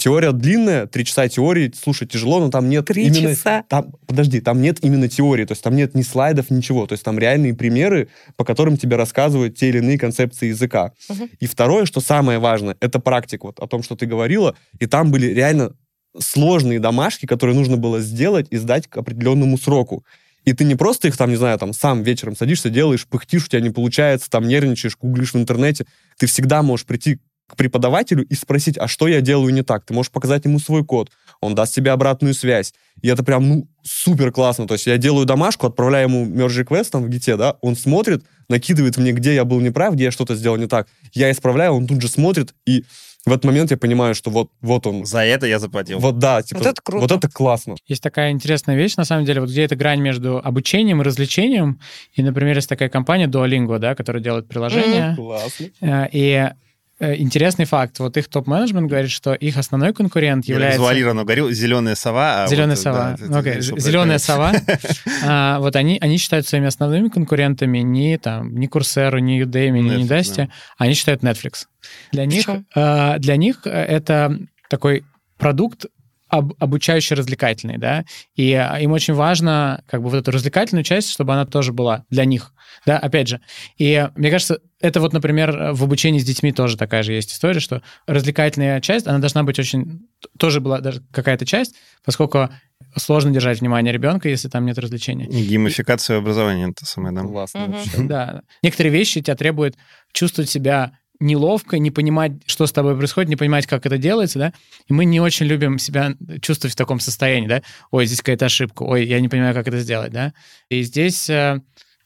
Теория 0.00 0.32
длинная, 0.32 0.86
три 0.86 1.04
часа 1.04 1.28
теории, 1.28 1.70
слушать 1.78 2.10
тяжело, 2.10 2.40
но 2.40 2.48
там 2.48 2.70
нет 2.70 2.86
три 2.86 3.04
именно... 3.04 3.34
часа? 3.34 3.64
Там, 3.68 3.92
подожди, 4.06 4.40
там 4.40 4.62
нет 4.62 4.78
именно 4.80 5.08
теории, 5.08 5.44
то 5.44 5.52
есть 5.52 5.62
там 5.62 5.76
нет 5.76 5.94
ни 5.94 6.00
слайдов, 6.00 6.48
ничего. 6.48 6.86
То 6.86 6.94
есть 6.94 7.04
там 7.04 7.18
реальные 7.18 7.52
примеры, 7.52 8.08
по 8.36 8.46
которым 8.46 8.78
тебе 8.78 8.96
рассказывают 8.96 9.56
те 9.56 9.68
или 9.68 9.76
иные 9.76 9.98
концепции 9.98 10.46
языка. 10.46 10.94
Угу. 11.10 11.28
И 11.40 11.46
второе, 11.46 11.84
что 11.84 12.00
самое 12.00 12.38
важное, 12.38 12.78
это 12.80 12.98
практика, 12.98 13.44
вот 13.44 13.60
о 13.60 13.66
том, 13.66 13.82
что 13.82 13.94
ты 13.94 14.06
говорила, 14.06 14.56
и 14.78 14.86
там 14.86 15.10
были 15.10 15.26
реально 15.26 15.74
сложные 16.18 16.80
домашки, 16.80 17.26
которые 17.26 17.54
нужно 17.54 17.76
было 17.76 18.00
сделать 18.00 18.46
и 18.48 18.56
сдать 18.56 18.86
к 18.86 18.96
определенному 18.96 19.58
сроку. 19.58 20.06
И 20.46 20.54
ты 20.54 20.64
не 20.64 20.76
просто 20.76 21.08
их 21.08 21.18
там, 21.18 21.28
не 21.28 21.36
знаю, 21.36 21.58
там 21.58 21.74
сам 21.74 22.02
вечером 22.02 22.34
садишься, 22.36 22.70
делаешь, 22.70 23.06
пыхтишь, 23.06 23.44
у 23.44 23.48
тебя 23.48 23.60
не 23.60 23.68
получается, 23.68 24.30
там 24.30 24.48
нервничаешь, 24.48 24.96
гуглишь 24.98 25.34
в 25.34 25.36
интернете. 25.36 25.84
Ты 26.18 26.24
всегда 26.24 26.62
можешь 26.62 26.86
прийти 26.86 27.18
к 27.50 27.56
преподавателю 27.56 28.24
и 28.24 28.34
спросить, 28.34 28.78
а 28.78 28.88
что 28.88 29.08
я 29.08 29.20
делаю 29.20 29.52
не 29.52 29.62
так? 29.62 29.84
Ты 29.84 29.92
можешь 29.92 30.12
показать 30.12 30.44
ему 30.44 30.58
свой 30.58 30.84
код, 30.84 31.10
он 31.40 31.54
даст 31.54 31.74
тебе 31.74 31.90
обратную 31.90 32.34
связь. 32.34 32.72
И 33.02 33.08
это 33.08 33.24
прям, 33.24 33.48
ну, 33.48 33.68
супер 33.82 34.30
классно. 34.30 34.66
То 34.66 34.74
есть 34.74 34.86
я 34.86 34.98
делаю 34.98 35.26
домашку, 35.26 35.66
отправляю 35.66 36.08
ему 36.08 36.26
merge 36.26 36.64
request 36.64 36.90
там 36.90 37.04
в 37.04 37.08
гите, 37.08 37.36
да, 37.36 37.56
он 37.60 37.76
смотрит, 37.76 38.24
накидывает 38.48 38.96
мне, 38.96 39.12
где 39.12 39.34
я 39.34 39.44
был 39.44 39.60
неправ, 39.60 39.94
где 39.94 40.04
я 40.04 40.10
что-то 40.10 40.34
сделал 40.34 40.56
не 40.56 40.66
так. 40.66 40.86
Я 41.12 41.30
исправляю, 41.30 41.72
он 41.72 41.86
тут 41.86 42.00
же 42.00 42.08
смотрит, 42.08 42.54
и 42.66 42.84
в 43.26 43.32
этот 43.32 43.44
момент 43.44 43.70
я 43.70 43.76
понимаю, 43.76 44.14
что 44.14 44.30
вот, 44.30 44.50
вот 44.62 44.86
он. 44.86 45.04
За 45.04 45.20
это 45.20 45.46
я 45.46 45.58
заплатил. 45.58 45.98
Вот 45.98 46.18
да, 46.18 46.42
типа, 46.42 46.58
вот 46.58 46.66
это 46.66 46.82
круто. 46.82 47.02
Вот 47.02 47.12
это 47.12 47.28
классно. 47.28 47.76
Есть 47.86 48.02
такая 48.02 48.30
интересная 48.30 48.76
вещь, 48.76 48.96
на 48.96 49.04
самом 49.04 49.26
деле, 49.26 49.42
вот 49.42 49.50
где 49.50 49.62
эта 49.62 49.76
грань 49.76 50.00
между 50.00 50.38
обучением 50.38 51.02
и 51.02 51.04
развлечением. 51.04 51.80
И, 52.14 52.22
например, 52.22 52.56
есть 52.56 52.68
такая 52.68 52.88
компания 52.88 53.26
Duolingo, 53.26 53.78
да, 53.78 53.94
которая 53.94 54.22
делает 54.22 54.48
приложения. 54.48 55.12
Mm, 55.12 55.16
классно. 55.16 55.66
Э, 55.82 56.08
и 56.10 56.50
интересный 57.00 57.64
факт. 57.64 57.98
Вот 57.98 58.16
их 58.16 58.28
топ-менеджмент 58.28 58.88
говорит, 58.88 59.10
что 59.10 59.32
их 59.32 59.56
основной 59.56 59.92
конкурент 59.92 60.44
Я 60.44 60.54
является... 60.54 60.78
Завуалированно 60.78 61.24
говорю, 61.24 61.50
зеленая 61.50 61.94
сова. 61.94 62.44
А 62.44 62.46
зеленая 62.46 62.76
вот, 62.76 62.82
сова. 62.82 63.16
Да, 63.18 63.40
okay. 63.40 63.60
Зеленая 63.60 64.18
сова. 64.18 64.52
а, 65.24 65.58
вот 65.60 65.76
они, 65.76 65.98
они 66.00 66.18
считают 66.18 66.46
своими 66.46 66.66
основными 66.66 67.08
конкурентами 67.08 67.78
не, 67.78 68.18
там, 68.18 68.54
не 68.54 68.66
Coursera, 68.66 69.18
не 69.20 69.40
Udemy, 69.40 69.80
не 69.80 70.04
Udacity. 70.04 70.46
Да. 70.46 70.48
Они 70.78 70.94
считают 70.94 71.22
Netflix. 71.22 71.66
Для 72.12 72.26
них, 72.26 72.46
э, 72.74 73.18
для 73.18 73.36
них 73.36 73.60
это 73.64 74.38
такой 74.68 75.04
продукт, 75.38 75.86
об, 76.30 76.52
обучающий 76.58 77.16
развлекательный, 77.16 77.76
да, 77.76 78.04
и 78.34 78.52
а, 78.52 78.78
им 78.80 78.92
очень 78.92 79.14
важно 79.14 79.82
как 79.88 80.02
бы 80.02 80.08
вот 80.08 80.16
эту 80.16 80.30
развлекательную 80.30 80.84
часть, 80.84 81.10
чтобы 81.10 81.32
она 81.32 81.44
тоже 81.44 81.72
была 81.72 82.04
для 82.08 82.24
них, 82.24 82.52
да, 82.86 82.98
опять 82.98 83.28
же. 83.28 83.40
И 83.76 84.08
мне 84.14 84.30
кажется, 84.30 84.60
это 84.80 85.00
вот, 85.00 85.12
например, 85.12 85.72
в 85.72 85.84
обучении 85.84 86.20
с 86.20 86.24
детьми 86.24 86.52
тоже 86.52 86.76
такая 86.76 87.02
же 87.02 87.12
есть 87.12 87.32
история, 87.32 87.60
что 87.60 87.82
развлекательная 88.06 88.80
часть, 88.80 89.06
она 89.06 89.18
должна 89.18 89.42
быть 89.42 89.58
очень, 89.58 90.08
тоже 90.38 90.60
была 90.60 90.80
даже 90.80 91.02
какая-то 91.12 91.44
часть, 91.44 91.74
поскольку 92.04 92.48
сложно 92.96 93.30
держать 93.30 93.60
внимание 93.60 93.92
ребенка, 93.92 94.28
если 94.28 94.48
там 94.48 94.64
нет 94.66 94.78
развлечения. 94.78 95.26
И 95.26 95.44
геймификация 95.44 96.18
образования 96.18 96.70
это 96.70 96.86
самое, 96.86 97.14
да? 97.14 97.22
Классно 97.22 97.64
угу. 97.64 98.04
Да. 98.04 98.42
Некоторые 98.62 98.92
вещи 98.92 99.20
тебя 99.20 99.36
требуют 99.36 99.76
чувствовать 100.12 100.48
себя 100.48 100.92
неловко, 101.20 101.78
не 101.78 101.90
понимать, 101.90 102.32
что 102.46 102.66
с 102.66 102.72
тобой 102.72 102.96
происходит, 102.96 103.28
не 103.28 103.36
понимать, 103.36 103.66
как 103.66 103.86
это 103.86 103.98
делается, 103.98 104.38
да, 104.38 104.52
и 104.88 104.92
мы 104.92 105.04
не 105.04 105.20
очень 105.20 105.46
любим 105.46 105.78
себя 105.78 106.14
чувствовать 106.40 106.74
в 106.74 106.76
таком 106.76 106.98
состоянии, 106.98 107.46
да, 107.48 107.62
ой, 107.90 108.06
здесь 108.06 108.18
какая-то 108.18 108.46
ошибка, 108.46 108.82
ой, 108.82 109.06
я 109.06 109.20
не 109.20 109.28
понимаю, 109.28 109.54
как 109.54 109.68
это 109.68 109.78
сделать, 109.80 110.12
да, 110.12 110.32
и 110.70 110.82
здесь 110.82 111.28
э, 111.28 111.60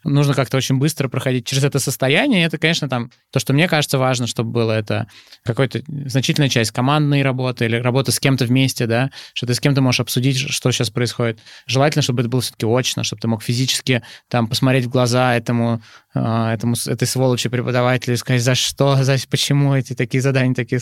нужно 0.04 0.34
как-то 0.34 0.56
очень 0.56 0.76
быстро 0.76 1.08
проходить 1.08 1.46
через 1.46 1.64
это 1.64 1.78
состояние. 1.78 2.44
Это, 2.44 2.58
конечно, 2.58 2.88
там 2.88 3.10
то, 3.32 3.40
что 3.40 3.52
мне 3.52 3.68
кажется 3.68 3.98
важно, 3.98 4.26
чтобы 4.26 4.50
было 4.50 4.72
это 4.72 5.08
какая-то 5.44 5.82
значительная 6.06 6.48
часть 6.48 6.70
командной 6.70 7.22
работы 7.22 7.64
или 7.64 7.76
работы 7.76 8.12
с 8.12 8.20
кем-то 8.20 8.44
вместе, 8.44 8.86
да, 8.86 9.10
что 9.32 9.46
ты 9.46 9.54
с 9.54 9.60
кем-то 9.60 9.80
можешь 9.80 10.00
обсудить, 10.00 10.38
что 10.38 10.70
сейчас 10.70 10.90
происходит. 10.90 11.40
Желательно, 11.66 12.02
чтобы 12.02 12.22
это 12.22 12.28
было 12.28 12.42
все-таки 12.42 12.66
очно, 12.66 13.04
чтобы 13.04 13.20
ты 13.20 13.28
мог 13.28 13.42
физически 13.42 14.02
там 14.28 14.46
посмотреть 14.46 14.84
в 14.84 14.90
глаза 14.90 15.34
этому, 15.34 15.82
этому 16.14 16.76
этой 16.86 17.06
сволочи 17.08 17.48
преподавателю 17.48 18.14
и 18.14 18.16
сказать, 18.16 18.42
за 18.42 18.54
что, 18.54 19.02
за 19.02 19.16
почему 19.28 19.74
эти 19.74 19.94
такие 19.94 20.20
задания 20.20 20.54
такие 20.54 20.80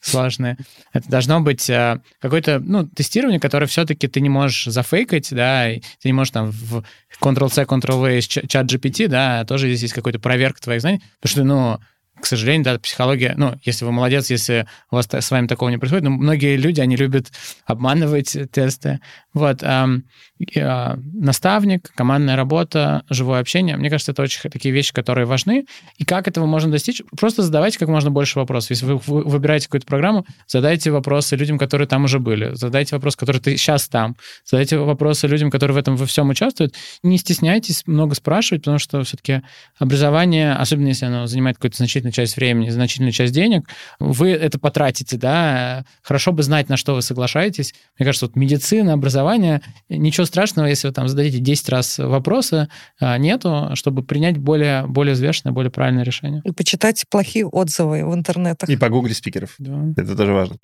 сложные. 0.00 0.58
Это 0.92 1.08
должно 1.08 1.40
быть 1.40 1.68
э, 1.70 2.00
какое-то, 2.20 2.58
ну, 2.58 2.86
тестирование, 2.86 3.40
которое 3.40 3.66
все-таки 3.66 4.06
ты 4.06 4.20
не 4.20 4.28
можешь 4.28 4.66
зафейкать, 4.66 5.28
да, 5.30 5.70
и 5.70 5.80
ты 5.80 6.08
не 6.08 6.12
можешь 6.12 6.32
там 6.32 6.50
в 6.50 6.84
Ctrl-C, 7.20 7.62
Ctrl-V 7.62 8.20
чат 8.20 8.66
GPT, 8.66 9.08
да, 9.08 9.44
тоже 9.44 9.68
здесь 9.68 9.82
есть 9.82 9.94
какой-то 9.94 10.18
проверка 10.18 10.60
твоих 10.60 10.82
знаний, 10.82 11.02
потому 11.20 11.30
что, 11.30 11.44
ну, 11.44 11.80
к 12.20 12.24
сожалению, 12.24 12.64
да, 12.64 12.78
психология, 12.78 13.34
ну, 13.36 13.54
если 13.62 13.84
вы 13.84 13.92
молодец, 13.92 14.30
если 14.30 14.66
у 14.90 14.96
вас 14.96 15.06
с 15.10 15.30
вами 15.30 15.46
такого 15.46 15.68
не 15.68 15.78
происходит, 15.78 16.04
но 16.04 16.10
многие 16.10 16.56
люди, 16.56 16.80
они 16.80 16.96
любят 16.96 17.30
обманывать 17.66 18.36
тесты. 18.52 19.00
Вот, 19.34 19.62
а, 19.62 19.84
а, 19.84 19.88
наставник, 20.38 21.90
командная 21.94 22.36
работа, 22.36 23.04
живое 23.08 23.40
общение, 23.40 23.76
мне 23.76 23.88
кажется, 23.88 24.12
это 24.12 24.22
очень 24.22 24.50
такие 24.50 24.72
вещи, 24.72 24.92
которые 24.92 25.24
важны. 25.26 25.66
И 25.96 26.04
как 26.04 26.28
этого 26.28 26.44
можно 26.46 26.70
достичь? 26.70 27.02
Просто 27.18 27.42
задавайте 27.42 27.78
как 27.78 27.88
можно 27.88 28.10
больше 28.10 28.38
вопросов. 28.38 28.70
Если 28.70 28.84
вы 28.84 28.96
выбираете 29.06 29.66
какую-то 29.66 29.86
программу, 29.86 30.26
задайте 30.46 30.90
вопросы 30.90 31.36
людям, 31.36 31.58
которые 31.58 31.88
там 31.88 32.04
уже 32.04 32.18
были. 32.18 32.50
Задайте 32.54 32.96
вопрос, 32.96 33.16
который 33.16 33.40
ты 33.40 33.56
сейчас 33.56 33.88
там. 33.88 34.16
Задайте 34.44 34.76
вопросы 34.78 35.26
людям, 35.26 35.50
которые 35.50 35.74
в 35.74 35.78
этом 35.78 35.96
во 35.96 36.04
всем 36.04 36.28
участвуют. 36.28 36.74
Не 37.02 37.16
стесняйтесь 37.16 37.84
много 37.86 38.14
спрашивать, 38.14 38.62
потому 38.62 38.78
что 38.78 39.02
все-таки 39.04 39.42
образование, 39.78 40.52
особенно 40.52 40.88
если 40.88 41.06
оно 41.06 41.26
занимает 41.26 41.56
какую-то 41.56 41.78
значительную 41.78 42.12
часть 42.12 42.36
времени, 42.36 42.68
значительную 42.68 43.12
часть 43.12 43.32
денег, 43.32 43.68
вы 43.98 44.30
это 44.32 44.58
потратите, 44.58 45.16
да. 45.16 45.84
Хорошо 46.02 46.32
бы 46.32 46.42
знать, 46.42 46.68
на 46.68 46.76
что 46.76 46.94
вы 46.94 47.00
соглашаетесь. 47.00 47.74
Мне 47.98 48.04
кажется, 48.04 48.26
вот 48.26 48.36
медицина, 48.36 48.92
образование, 48.92 49.62
ничего 49.88 50.25
страшного, 50.26 50.66
если 50.66 50.88
вы 50.88 50.94
там 50.94 51.08
зададите 51.08 51.38
10 51.38 51.68
раз 51.68 51.98
вопросы, 51.98 52.68
а, 53.00 53.16
нету, 53.18 53.70
чтобы 53.74 54.02
принять 54.02 54.38
более, 54.38 54.86
более 54.86 55.14
взвешенное, 55.14 55.52
более 55.52 55.70
правильное 55.70 56.04
решение. 56.04 56.42
И 56.44 56.52
почитать 56.52 57.04
плохие 57.10 57.46
отзывы 57.46 58.04
в 58.04 58.14
интернетах. 58.14 58.68
И 58.68 58.76
погуглить 58.76 59.16
спикеров. 59.16 59.54
Да. 59.58 59.92
Это 59.96 60.16
тоже 60.16 60.32
важно. 60.32 60.56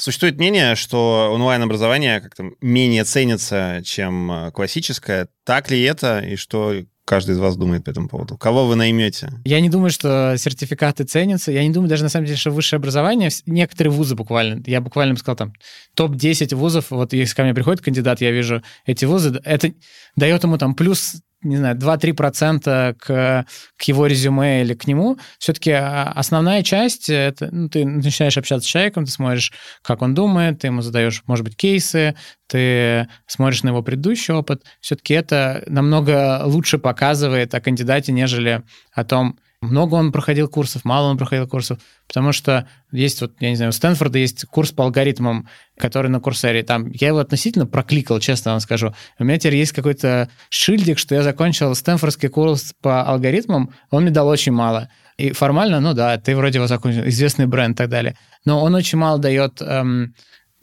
Существует 0.00 0.38
мнение, 0.38 0.76
что 0.76 1.30
онлайн-образование 1.32 2.20
как-то 2.20 2.52
менее 2.62 3.04
ценится, 3.04 3.82
чем 3.84 4.32
э, 4.32 4.50
классическое. 4.50 5.28
Так 5.44 5.70
ли 5.70 5.82
это, 5.82 6.20
и 6.20 6.36
что 6.36 6.74
каждый 7.10 7.32
из 7.32 7.38
вас 7.38 7.56
думает 7.56 7.82
по 7.82 7.90
этому 7.90 8.08
поводу? 8.08 8.38
Кого 8.38 8.66
вы 8.66 8.76
наймете? 8.76 9.32
Я 9.44 9.60
не 9.60 9.68
думаю, 9.68 9.90
что 9.90 10.36
сертификаты 10.38 11.02
ценятся. 11.02 11.50
Я 11.50 11.64
не 11.64 11.70
думаю 11.70 11.88
даже, 11.88 12.04
на 12.04 12.08
самом 12.08 12.26
деле, 12.26 12.38
что 12.38 12.52
высшее 12.52 12.78
образование... 12.78 13.30
Некоторые 13.46 13.90
вузы 13.90 14.14
буквально, 14.14 14.62
я 14.64 14.80
буквально 14.80 15.14
бы 15.14 15.18
сказал, 15.18 15.34
там, 15.34 15.52
топ-10 15.94 16.54
вузов, 16.54 16.92
вот 16.92 17.12
если 17.12 17.34
ко 17.34 17.42
мне 17.42 17.52
приходит 17.52 17.80
кандидат, 17.80 18.20
я 18.20 18.30
вижу 18.30 18.62
эти 18.86 19.06
вузы, 19.06 19.40
это 19.42 19.72
дает 20.14 20.44
ему 20.44 20.56
там 20.56 20.76
плюс 20.76 21.16
не 21.42 21.56
знаю, 21.56 21.76
2-3% 21.76 22.94
к, 22.98 23.46
к 23.76 23.82
его 23.82 24.06
резюме 24.06 24.62
или 24.62 24.74
к 24.74 24.86
нему, 24.86 25.18
все-таки 25.38 25.70
а, 25.70 26.12
основная 26.14 26.62
часть, 26.62 27.08
это, 27.08 27.48
ну, 27.50 27.68
ты 27.68 27.84
начинаешь 27.84 28.36
общаться 28.36 28.68
с 28.68 28.70
человеком, 28.70 29.06
ты 29.06 29.10
смотришь, 29.10 29.52
как 29.82 30.02
он 30.02 30.14
думает, 30.14 30.60
ты 30.60 30.66
ему 30.66 30.82
задаешь, 30.82 31.22
может 31.26 31.44
быть, 31.44 31.56
кейсы, 31.56 32.14
ты 32.46 33.08
смотришь 33.26 33.62
на 33.62 33.68
его 33.68 33.82
предыдущий 33.82 34.34
опыт, 34.34 34.64
все-таки 34.80 35.14
это 35.14 35.62
намного 35.66 36.42
лучше 36.44 36.78
показывает 36.78 37.54
о 37.54 37.60
кандидате, 37.60 38.12
нежели 38.12 38.62
о 38.92 39.04
том, 39.04 39.38
много 39.60 39.94
он 39.94 40.10
проходил 40.10 40.48
курсов, 40.48 40.84
мало 40.84 41.08
он 41.08 41.18
проходил 41.18 41.46
курсов, 41.46 41.78
потому 42.08 42.32
что 42.32 42.66
есть 42.92 43.20
вот, 43.20 43.34
я 43.40 43.50
не 43.50 43.56
знаю, 43.56 43.70
у 43.70 43.72
Стэнфорда 43.72 44.18
есть 44.18 44.46
курс 44.46 44.72
по 44.72 44.84
алгоритмам, 44.84 45.48
который 45.76 46.10
на 46.10 46.20
Курсере. 46.20 46.62
Там 46.62 46.90
я 46.92 47.08
его 47.08 47.18
относительно 47.18 47.66
прокликал, 47.66 48.20
честно 48.20 48.52
вам 48.52 48.60
скажу. 48.60 48.94
У 49.18 49.24
меня 49.24 49.38
теперь 49.38 49.56
есть 49.56 49.72
какой-то 49.72 50.30
шильдик, 50.48 50.98
что 50.98 51.14
я 51.14 51.22
закончил 51.22 51.74
Стэнфордский 51.74 52.30
курс 52.30 52.74
по 52.80 53.02
алгоритмам, 53.02 53.74
он 53.90 54.02
мне 54.02 54.10
дал 54.10 54.28
очень 54.28 54.52
мало. 54.52 54.88
И 55.18 55.32
формально, 55.32 55.80
ну 55.80 55.92
да, 55.92 56.16
ты 56.16 56.34
вроде 56.34 56.56
его 56.56 56.66
закончил, 56.66 57.06
известный 57.06 57.46
бренд 57.46 57.74
и 57.74 57.78
так 57.78 57.90
далее. 57.90 58.16
Но 58.46 58.62
он 58.62 58.74
очень 58.74 58.96
мало 58.96 59.18
дает 59.18 59.60
эм, 59.60 60.14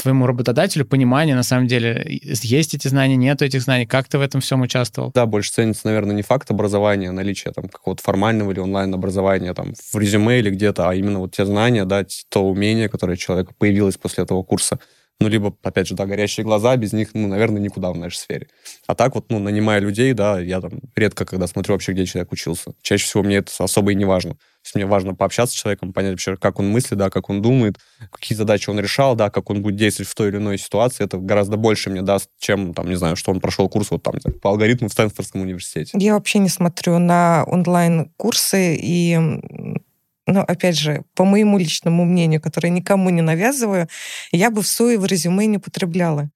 твоему 0.07 0.25
работодателю 0.25 0.85
понимание, 0.85 1.35
на 1.35 1.43
самом 1.43 1.67
деле, 1.67 2.01
есть 2.07 2.73
эти 2.73 2.87
знания, 2.87 3.17
нет 3.17 3.41
этих 3.41 3.61
знаний, 3.61 3.85
как 3.85 4.07
ты 4.07 4.17
в 4.17 4.21
этом 4.21 4.39
всем 4.39 4.61
участвовал? 4.61 5.11
Да, 5.13 5.25
больше 5.25 5.51
ценится, 5.51 5.81
наверное, 5.83 6.15
не 6.15 6.21
факт 6.21 6.49
образования, 6.49 7.11
наличие 7.11 7.53
там 7.53 7.67
какого-то 7.67 8.01
формального 8.01 8.51
или 8.51 8.61
онлайн-образования 8.61 9.53
там 9.53 9.73
в 9.75 9.97
резюме 9.97 10.39
или 10.39 10.49
где-то, 10.49 10.89
а 10.89 10.95
именно 10.95 11.19
вот 11.19 11.35
те 11.35 11.45
знания, 11.45 11.83
да, 11.83 12.05
то 12.29 12.47
умение, 12.47 12.87
которое 12.87 13.17
человека 13.17 13.51
появилось 13.57 13.97
после 13.97 14.23
этого 14.23 14.43
курса. 14.43 14.79
Ну, 15.19 15.27
либо, 15.27 15.53
опять 15.63 15.87
же, 15.87 15.95
да, 15.95 16.05
горящие 16.05 16.45
глаза, 16.45 16.77
без 16.77 16.93
них, 16.93 17.09
ну, 17.13 17.27
наверное, 17.27 17.59
никуда 17.59 17.91
в 17.91 17.97
нашей 17.97 18.17
сфере. 18.17 18.47
А 18.85 18.95
так 18.95 19.15
вот, 19.15 19.25
ну, 19.29 19.39
нанимая 19.39 19.81
людей, 19.81 20.13
да, 20.13 20.39
я 20.39 20.61
там 20.61 20.79
редко, 20.95 21.25
когда 21.25 21.47
смотрю 21.47 21.73
вообще, 21.73 21.91
где 21.93 22.05
человек 22.05 22.31
учился. 22.31 22.73
Чаще 22.81 23.03
всего 23.03 23.23
мне 23.23 23.37
это 23.37 23.51
особо 23.59 23.91
и 23.91 23.95
не 23.95 24.05
важно. 24.05 24.37
Мне 24.75 24.85
важно 24.85 25.15
пообщаться 25.15 25.55
с 25.55 25.59
человеком, 25.59 25.93
понять 25.93 26.11
вообще, 26.11 26.35
как 26.37 26.59
он 26.59 26.69
мыслит, 26.69 26.97
да, 26.97 27.09
как 27.09 27.29
он 27.29 27.41
думает, 27.41 27.77
какие 28.11 28.37
задачи 28.37 28.69
он 28.69 28.79
решал, 28.79 29.15
да, 29.15 29.29
как 29.29 29.49
он 29.49 29.61
будет 29.61 29.75
действовать 29.75 30.09
в 30.09 30.15
той 30.15 30.29
или 30.29 30.37
иной 30.37 30.57
ситуации. 30.57 31.03
Это 31.03 31.17
гораздо 31.17 31.57
больше 31.57 31.89
мне 31.89 32.01
даст, 32.01 32.29
чем, 32.39 32.73
там, 32.73 32.87
не 32.89 32.95
знаю, 32.95 33.15
что 33.15 33.31
он 33.31 33.39
прошел 33.39 33.69
курс 33.69 33.91
вот 33.91 34.03
там 34.03 34.15
по 34.41 34.49
алгоритму 34.49 34.89
в 34.89 34.91
Стэнфордском 34.91 35.41
университете. 35.41 35.97
Я 35.99 36.13
вообще 36.13 36.39
не 36.39 36.49
смотрю 36.49 36.97
на 36.99 37.43
онлайн-курсы 37.45 38.75
и 38.75 39.19
но, 40.29 40.41
опять 40.41 40.77
же, 40.77 41.05
по 41.15 41.23
моему 41.23 41.57
личному 41.57 42.03
мнению, 42.03 42.41
которое 42.41 42.67
никому 42.69 43.09
не 43.09 43.21
навязываю, 43.21 43.87
я 44.33 44.51
бы 44.51 44.61
в 44.61 44.67
СУИ 44.67 44.97
в 44.97 45.05
резюме 45.05 45.45
не 45.45 45.57
потребляла. 45.57 46.29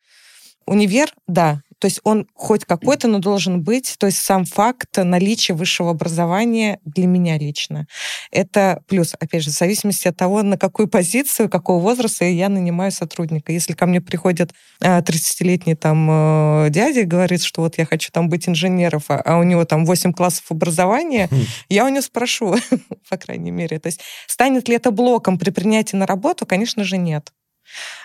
Универ, 0.65 1.13
да, 1.27 1.61
то 1.81 1.85
есть 1.85 1.99
он 2.03 2.27
хоть 2.35 2.63
какой-то, 2.63 3.07
но 3.07 3.17
должен 3.17 3.63
быть. 3.63 3.95
То 3.97 4.05
есть 4.05 4.19
сам 4.19 4.45
факт 4.45 4.97
наличия 4.97 5.53
высшего 5.53 5.89
образования 5.89 6.79
для 6.85 7.07
меня 7.07 7.39
лично. 7.39 7.87
Это 8.31 8.83
плюс, 8.87 9.15
опять 9.19 9.43
же, 9.43 9.49
в 9.49 9.53
зависимости 9.53 10.07
от 10.07 10.15
того, 10.15 10.43
на 10.43 10.59
какую 10.59 10.87
позицию, 10.87 11.49
какого 11.49 11.81
возраста 11.81 12.23
я 12.25 12.49
нанимаю 12.49 12.91
сотрудника. 12.91 13.51
Если 13.51 13.73
ко 13.73 13.87
мне 13.87 13.99
приходит 13.99 14.51
30-летний 14.79 15.73
э, 15.73 15.75
там 15.75 16.07
э, 16.07 16.67
дядя 16.69 17.01
и 17.01 17.05
говорит, 17.05 17.41
что 17.41 17.61
вот 17.61 17.79
я 17.79 17.85
хочу 17.87 18.11
там 18.11 18.29
быть 18.29 18.47
инженером, 18.47 19.01
а, 19.07 19.15
а 19.15 19.37
у 19.39 19.43
него 19.43 19.65
там 19.65 19.83
8 19.83 20.13
классов 20.13 20.45
образования, 20.51 21.29
хм. 21.31 21.45
я 21.69 21.85
у 21.85 21.89
него 21.89 22.03
спрошу, 22.03 22.57
по 23.09 23.17
крайней 23.17 23.49
мере. 23.49 23.79
То 23.79 23.87
есть 23.87 24.01
станет 24.27 24.69
ли 24.69 24.75
это 24.75 24.91
блоком 24.91 25.39
при 25.39 25.49
принятии 25.49 25.95
на 25.95 26.05
работу? 26.05 26.45
Конечно 26.45 26.83
же, 26.83 26.97
нет. 26.97 27.31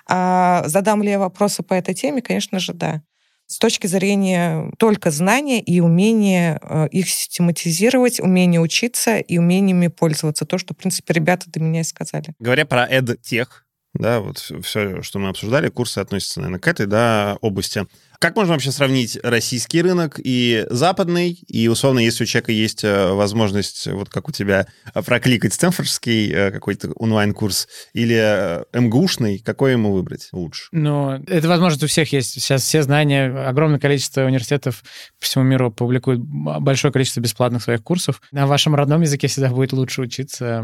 А 0.08 0.62
задам 0.66 1.02
ли 1.02 1.10
я 1.10 1.18
вопросы 1.18 1.62
по 1.62 1.74
этой 1.74 1.92
теме? 1.92 2.22
Конечно 2.22 2.58
же, 2.58 2.72
да 2.72 3.02
с 3.46 3.58
точки 3.58 3.86
зрения 3.86 4.70
только 4.78 5.10
знания 5.10 5.60
и 5.60 5.80
умения 5.80 6.58
э, 6.62 6.88
их 6.90 7.08
систематизировать, 7.08 8.20
умения 8.20 8.60
учиться 8.60 9.18
и 9.18 9.38
умениями 9.38 9.88
пользоваться. 9.88 10.46
То, 10.46 10.58
что, 10.58 10.74
в 10.74 10.76
принципе, 10.76 11.14
ребята 11.14 11.50
до 11.50 11.60
меня 11.60 11.80
и 11.80 11.84
сказали. 11.84 12.34
Говоря 12.38 12.66
про 12.66 12.86
EdTech, 12.88 13.48
да, 13.98 14.20
вот 14.20 14.38
все, 14.38 15.02
что 15.02 15.18
мы 15.18 15.28
обсуждали, 15.28 15.68
курсы 15.68 15.98
относятся, 15.98 16.40
наверное, 16.40 16.60
к 16.60 16.68
этой, 16.68 16.86
да, 16.86 17.38
области. 17.40 17.86
Как 18.18 18.34
можно 18.34 18.54
вообще 18.54 18.70
сравнить 18.70 19.18
российский 19.22 19.82
рынок 19.82 20.18
и 20.22 20.66
западный? 20.70 21.32
И, 21.48 21.68
условно, 21.68 21.98
если 21.98 22.24
у 22.24 22.26
человека 22.26 22.52
есть 22.52 22.82
э, 22.82 23.12
возможность, 23.12 23.86
вот 23.88 24.08
как 24.08 24.28
у 24.28 24.32
тебя, 24.32 24.66
э, 24.94 25.02
прокликать 25.02 25.52
стэнфордский 25.52 26.32
э, 26.32 26.50
какой-то 26.50 26.92
онлайн-курс 26.92 27.68
или 27.92 28.64
МГУшный, 28.72 29.38
какой 29.40 29.72
ему 29.72 29.92
выбрать 29.92 30.28
лучше? 30.32 30.68
Ну, 30.72 31.22
это 31.26 31.48
возможность 31.48 31.84
у 31.84 31.88
всех 31.88 32.12
есть. 32.12 32.32
Сейчас 32.32 32.62
все 32.62 32.82
знания, 32.82 33.26
огромное 33.26 33.78
количество 33.78 34.22
университетов 34.22 34.82
по 35.20 35.26
всему 35.26 35.44
миру 35.44 35.70
публикуют 35.70 36.20
большое 36.20 36.92
количество 36.92 37.20
бесплатных 37.20 37.62
своих 37.62 37.82
курсов. 37.82 38.22
На 38.32 38.46
вашем 38.46 38.74
родном 38.74 39.02
языке 39.02 39.26
всегда 39.26 39.50
будет 39.50 39.72
лучше 39.72 40.00
учиться, 40.02 40.62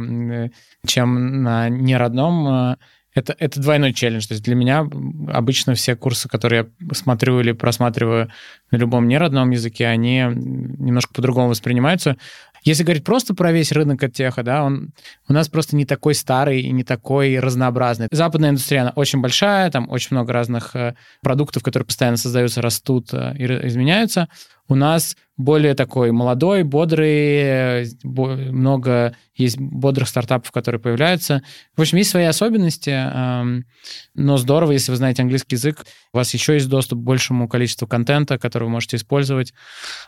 чем 0.86 1.42
на 1.42 1.68
неродном 1.68 2.76
это, 3.14 3.34
это 3.38 3.60
двойной 3.60 3.92
челлендж. 3.92 4.26
То 4.26 4.34
есть 4.34 4.44
для 4.44 4.54
меня 4.54 4.86
обычно 5.32 5.74
все 5.74 5.96
курсы, 5.96 6.28
которые 6.28 6.68
я 6.80 6.94
смотрю 6.94 7.40
или 7.40 7.52
просматриваю 7.52 8.30
на 8.70 8.76
любом 8.76 9.08
неродном 9.08 9.50
языке, 9.50 9.86
они 9.86 10.18
немножко 10.18 11.12
по-другому 11.14 11.48
воспринимаются. 11.48 12.16
Если 12.64 12.84
говорить 12.84 13.04
просто 13.04 13.34
про 13.34 13.50
весь 13.50 13.72
рынок 13.72 14.02
от 14.04 14.12
теха, 14.12 14.44
да, 14.44 14.62
он 14.62 14.92
у 15.28 15.32
нас 15.32 15.48
просто 15.48 15.74
не 15.74 15.84
такой 15.84 16.14
старый 16.14 16.60
и 16.60 16.70
не 16.70 16.84
такой 16.84 17.38
разнообразный. 17.40 18.06
Западная 18.12 18.50
индустрия, 18.50 18.82
она 18.82 18.92
очень 18.94 19.20
большая, 19.20 19.70
там 19.70 19.90
очень 19.90 20.08
много 20.12 20.32
разных 20.32 20.76
э, 20.76 20.94
продуктов, 21.22 21.64
которые 21.64 21.86
постоянно 21.86 22.16
создаются, 22.16 22.62
растут 22.62 23.12
э, 23.12 23.34
и 23.36 23.66
изменяются. 23.66 24.28
У 24.72 24.74
нас 24.74 25.18
более 25.36 25.74
такой 25.74 26.12
молодой, 26.12 26.62
бодрый, 26.62 27.84
много 28.04 29.14
есть 29.34 29.58
бодрых 29.58 30.08
стартапов, 30.08 30.50
которые 30.50 30.80
появляются. 30.80 31.42
В 31.76 31.82
общем, 31.82 31.98
есть 31.98 32.08
свои 32.08 32.24
особенности, 32.24 32.88
эм, 32.88 33.66
но 34.14 34.38
здорово, 34.38 34.72
если 34.72 34.90
вы 34.90 34.96
знаете 34.96 35.20
английский 35.20 35.56
язык, 35.56 35.84
у 36.14 36.16
вас 36.16 36.32
еще 36.32 36.54
есть 36.54 36.70
доступ 36.70 37.00
к 37.00 37.02
большему 37.02 37.48
количеству 37.48 37.86
контента, 37.86 38.38
который 38.38 38.64
вы 38.64 38.70
можете 38.70 38.96
использовать. 38.96 39.52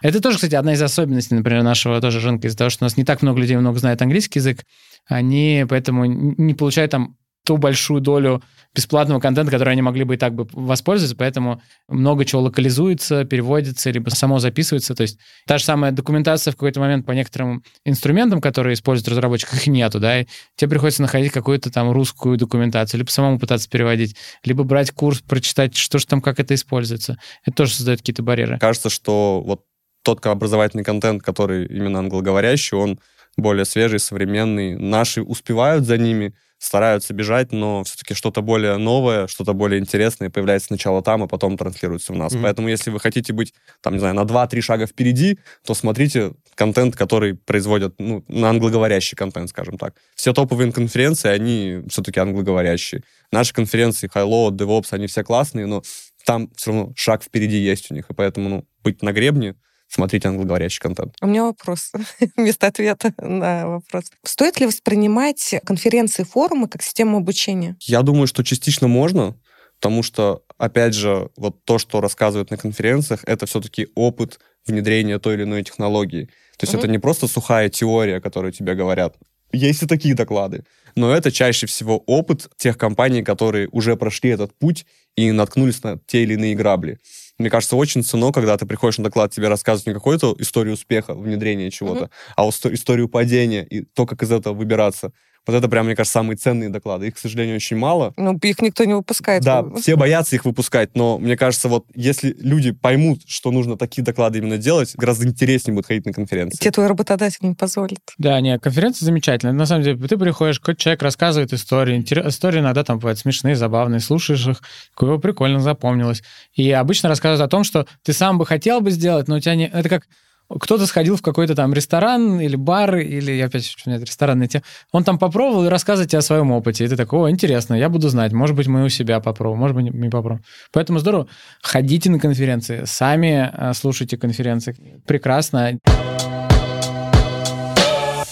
Это 0.00 0.22
тоже, 0.22 0.36
кстати, 0.36 0.54
одна 0.54 0.72
из 0.72 0.80
особенностей, 0.80 1.34
например, 1.34 1.62
нашего 1.62 2.00
тоже 2.00 2.20
рынка, 2.20 2.46
из-за 2.48 2.56
того, 2.56 2.70
что 2.70 2.84
у 2.84 2.86
нас 2.86 2.96
не 2.96 3.04
так 3.04 3.20
много 3.20 3.38
людей 3.38 3.58
много 3.58 3.78
знает 3.78 4.00
английский 4.00 4.38
язык, 4.38 4.64
они 5.06 5.66
поэтому 5.68 6.06
не 6.06 6.54
получают 6.54 6.92
там 6.92 7.18
ту 7.44 7.56
большую 7.56 8.00
долю 8.00 8.42
бесплатного 8.74 9.20
контента, 9.20 9.52
который 9.52 9.70
они 9.70 9.82
могли 9.82 10.04
бы 10.04 10.14
и 10.14 10.16
так 10.16 10.34
бы 10.34 10.48
воспользоваться, 10.52 11.16
поэтому 11.16 11.62
много 11.88 12.24
чего 12.24 12.42
локализуется, 12.42 13.24
переводится, 13.24 13.90
либо 13.90 14.10
само 14.10 14.40
записывается. 14.40 14.94
То 14.94 15.02
есть 15.02 15.18
та 15.46 15.58
же 15.58 15.64
самая 15.64 15.92
документация 15.92 16.50
в 16.50 16.56
какой-то 16.56 16.80
момент 16.80 17.06
по 17.06 17.12
некоторым 17.12 17.62
инструментам, 17.84 18.40
которые 18.40 18.74
используют 18.74 19.08
разработчик, 19.08 19.54
их 19.54 19.66
нету, 19.68 20.00
да, 20.00 20.22
и 20.22 20.26
тебе 20.56 20.70
приходится 20.70 21.02
находить 21.02 21.30
какую-то 21.32 21.70
там 21.70 21.92
русскую 21.92 22.36
документацию, 22.36 22.98
либо 22.98 23.10
самому 23.10 23.38
пытаться 23.38 23.68
переводить, 23.68 24.16
либо 24.42 24.64
брать 24.64 24.90
курс, 24.90 25.20
прочитать, 25.20 25.76
что 25.76 25.98
же 25.98 26.06
там, 26.06 26.20
как 26.20 26.40
это 26.40 26.54
используется. 26.54 27.18
Это 27.44 27.56
тоже 27.56 27.74
создает 27.74 28.00
какие-то 28.00 28.22
барьеры. 28.22 28.58
Кажется, 28.58 28.90
что 28.90 29.42
вот 29.44 29.62
тот 30.02 30.24
образовательный 30.26 30.84
контент, 30.84 31.22
который 31.22 31.66
именно 31.66 32.00
англоговорящий, 32.00 32.76
он 32.76 32.98
более 33.36 33.64
свежий, 33.64 33.98
современный. 33.98 34.76
Наши 34.76 35.22
успевают 35.22 35.84
за 35.84 35.98
ними, 35.98 36.34
стараются 36.58 37.12
бежать, 37.12 37.52
но 37.52 37.84
все-таки 37.84 38.14
что-то 38.14 38.40
более 38.40 38.76
новое, 38.78 39.26
что-то 39.26 39.52
более 39.52 39.80
интересное 39.80 40.30
появляется 40.30 40.68
сначала 40.68 41.02
там, 41.02 41.22
а 41.22 41.28
потом 41.28 41.56
транслируется 41.56 42.12
в 42.12 42.16
нас. 42.16 42.32
Mm-hmm. 42.32 42.42
Поэтому 42.42 42.68
если 42.68 42.90
вы 42.90 43.00
хотите 43.00 43.32
быть, 43.32 43.52
там, 43.82 43.94
не 43.94 43.98
знаю, 43.98 44.14
на 44.14 44.22
2-3 44.22 44.60
шага 44.60 44.86
впереди, 44.86 45.38
то 45.66 45.74
смотрите 45.74 46.32
контент, 46.54 46.96
который 46.96 47.34
производят, 47.34 47.94
ну, 47.98 48.24
на 48.28 48.50
англоговорящий 48.50 49.16
контент, 49.16 49.50
скажем 49.50 49.76
так. 49.76 49.94
Все 50.14 50.32
топовые 50.32 50.72
конференции, 50.72 51.28
они 51.28 51.82
все-таки 51.88 52.20
англоговорящие. 52.20 53.02
Наши 53.30 53.52
конференции, 53.52 54.08
High-Low, 54.08 54.50
DevOps, 54.50 54.88
они 54.90 55.06
все 55.06 55.22
классные, 55.22 55.66
но 55.66 55.82
там 56.24 56.50
все 56.56 56.70
равно 56.70 56.92
шаг 56.96 57.22
впереди 57.22 57.58
есть 57.58 57.90
у 57.90 57.94
них, 57.94 58.06
и 58.08 58.14
поэтому, 58.14 58.48
ну, 58.48 58.68
быть 58.82 59.02
на 59.02 59.12
гребне— 59.12 59.56
смотреть 59.94 60.26
англоговорящий 60.26 60.80
контент. 60.80 61.14
У 61.22 61.26
меня 61.26 61.44
вопрос 61.44 61.92
вместо 62.36 62.66
ответа 62.66 63.14
на 63.18 63.68
вопрос. 63.68 64.04
Стоит 64.24 64.60
ли 64.60 64.66
воспринимать 64.66 65.54
конференции, 65.64 66.24
форумы 66.24 66.68
как 66.68 66.82
систему 66.82 67.18
обучения? 67.18 67.76
Я 67.80 68.02
думаю, 68.02 68.26
что 68.26 68.42
частично 68.42 68.88
можно, 68.88 69.36
потому 69.80 70.02
что, 70.02 70.42
опять 70.58 70.94
же, 70.94 71.30
вот 71.36 71.64
то, 71.64 71.78
что 71.78 72.00
рассказывают 72.00 72.50
на 72.50 72.56
конференциях, 72.56 73.20
это 73.26 73.46
все-таки 73.46 73.88
опыт 73.94 74.40
внедрения 74.66 75.18
той 75.18 75.34
или 75.34 75.44
иной 75.44 75.62
технологии. 75.62 76.24
То 76.56 76.64
есть 76.64 76.74
mm-hmm. 76.74 76.78
это 76.78 76.88
не 76.88 76.98
просто 76.98 77.28
сухая 77.28 77.68
теория, 77.68 78.20
которую 78.20 78.52
тебе 78.52 78.74
говорят. 78.74 79.16
Есть 79.52 79.84
и 79.84 79.86
такие 79.86 80.14
доклады. 80.16 80.64
Но 80.96 81.14
это 81.14 81.30
чаще 81.30 81.66
всего 81.66 81.98
опыт 81.98 82.48
тех 82.56 82.76
компаний, 82.76 83.22
которые 83.22 83.68
уже 83.70 83.96
прошли 83.96 84.30
этот 84.30 84.58
путь 84.58 84.86
и 85.14 85.30
наткнулись 85.30 85.82
на 85.84 85.98
те 85.98 86.24
или 86.24 86.34
иные 86.34 86.56
грабли 86.56 86.98
мне 87.38 87.50
кажется, 87.50 87.76
очень 87.76 88.02
ценно, 88.04 88.32
когда 88.32 88.56
ты 88.56 88.66
приходишь 88.66 88.98
на 88.98 89.04
доклад, 89.04 89.32
тебе 89.32 89.48
рассказывают 89.48 89.86
не 89.88 89.94
какую-то 89.94 90.34
историю 90.38 90.74
успеха, 90.74 91.14
внедрения 91.14 91.70
чего-то, 91.70 92.04
mm-hmm. 92.04 92.32
а 92.36 92.46
историю 92.48 93.08
падения 93.08 93.64
и 93.64 93.82
то, 93.82 94.06
как 94.06 94.22
из 94.22 94.30
этого 94.30 94.54
выбираться. 94.54 95.12
Вот 95.46 95.54
это 95.54 95.68
прям, 95.68 95.86
мне 95.86 95.94
кажется, 95.94 96.14
самые 96.14 96.36
ценные 96.36 96.70
доклады. 96.70 97.08
Их, 97.08 97.14
к 97.14 97.18
сожалению, 97.18 97.56
очень 97.56 97.76
мало. 97.76 98.14
Ну, 98.16 98.38
их 98.42 98.62
никто 98.62 98.84
не 98.84 98.94
выпускает. 98.94 99.42
Да, 99.42 99.64
все 99.76 99.96
боятся 99.96 100.36
их 100.36 100.44
выпускать, 100.44 100.94
но 100.94 101.18
мне 101.18 101.36
кажется, 101.36 101.68
вот 101.68 101.84
если 101.94 102.34
люди 102.40 102.72
поймут, 102.72 103.20
что 103.26 103.50
нужно 103.50 103.76
такие 103.76 104.02
доклады 104.02 104.38
именно 104.38 104.58
делать, 104.58 104.94
гораздо 104.96 105.26
интереснее 105.26 105.74
будет 105.74 105.86
ходить 105.86 106.06
на 106.06 106.12
конференции. 106.12 106.56
Тебе 106.58 106.70
твой 106.70 106.86
работодатель 106.86 107.40
не 107.42 107.54
позволит. 107.54 108.00
Да, 108.18 108.40
нет, 108.40 108.62
конференция 108.62 109.04
замечательная. 109.04 109.54
На 109.54 109.66
самом 109.66 109.82
деле, 109.82 109.98
ты 110.08 110.16
приходишь, 110.16 110.60
какой-то 110.60 110.80
человек 110.80 111.02
рассказывает 111.02 111.52
истории. 111.52 112.00
Истории 112.26 112.60
иногда 112.60 112.84
там 112.84 112.98
бывают 112.98 113.18
смешные, 113.18 113.56
забавные. 113.56 114.00
Слушаешь 114.00 114.46
их, 114.46 114.62
какое 114.94 115.18
прикольно 115.18 115.60
запомнилось. 115.60 116.22
И 116.54 116.70
обычно 116.70 117.08
рассказывают 117.08 117.46
о 117.46 117.50
том, 117.50 117.64
что 117.64 117.86
ты 118.02 118.12
сам 118.12 118.38
бы 118.38 118.46
хотел 118.46 118.80
бы 118.80 118.90
сделать, 118.90 119.28
но 119.28 119.36
у 119.36 119.40
тебя 119.40 119.54
не... 119.54 119.66
Это 119.68 119.88
как 119.88 120.06
кто-то 120.48 120.86
сходил 120.86 121.16
в 121.16 121.22
какой-то 121.22 121.54
там 121.54 121.72
ресторан 121.72 122.40
или 122.40 122.56
бар, 122.56 122.96
или 122.96 123.40
опять 123.40 123.74
нет, 123.86 124.02
ресторанная 124.02 124.46
тема, 124.46 124.64
он 124.92 125.04
там 125.04 125.18
попробовал 125.18 125.66
и 125.66 125.68
рассказывает 125.68 126.10
тебе 126.10 126.18
о 126.18 126.22
своем 126.22 126.50
опыте. 126.52 126.84
И 126.84 126.88
ты 126.88 126.96
такой, 126.96 127.20
о, 127.20 127.30
интересно, 127.30 127.74
я 127.74 127.88
буду 127.88 128.08
знать, 128.08 128.32
может 128.32 128.56
быть, 128.56 128.66
мы 128.66 128.84
у 128.84 128.88
себя 128.88 129.20
попробуем, 129.20 129.60
может 129.60 129.76
быть, 129.76 129.92
мы 129.92 130.10
попробуем. 130.10 130.42
Поэтому 130.72 130.98
здорово. 130.98 131.28
Ходите 131.62 132.10
на 132.10 132.18
конференции, 132.18 132.84
сами 132.84 133.50
э, 133.52 133.72
слушайте 133.74 134.16
конференции. 134.16 134.76
Прекрасно. 135.06 135.78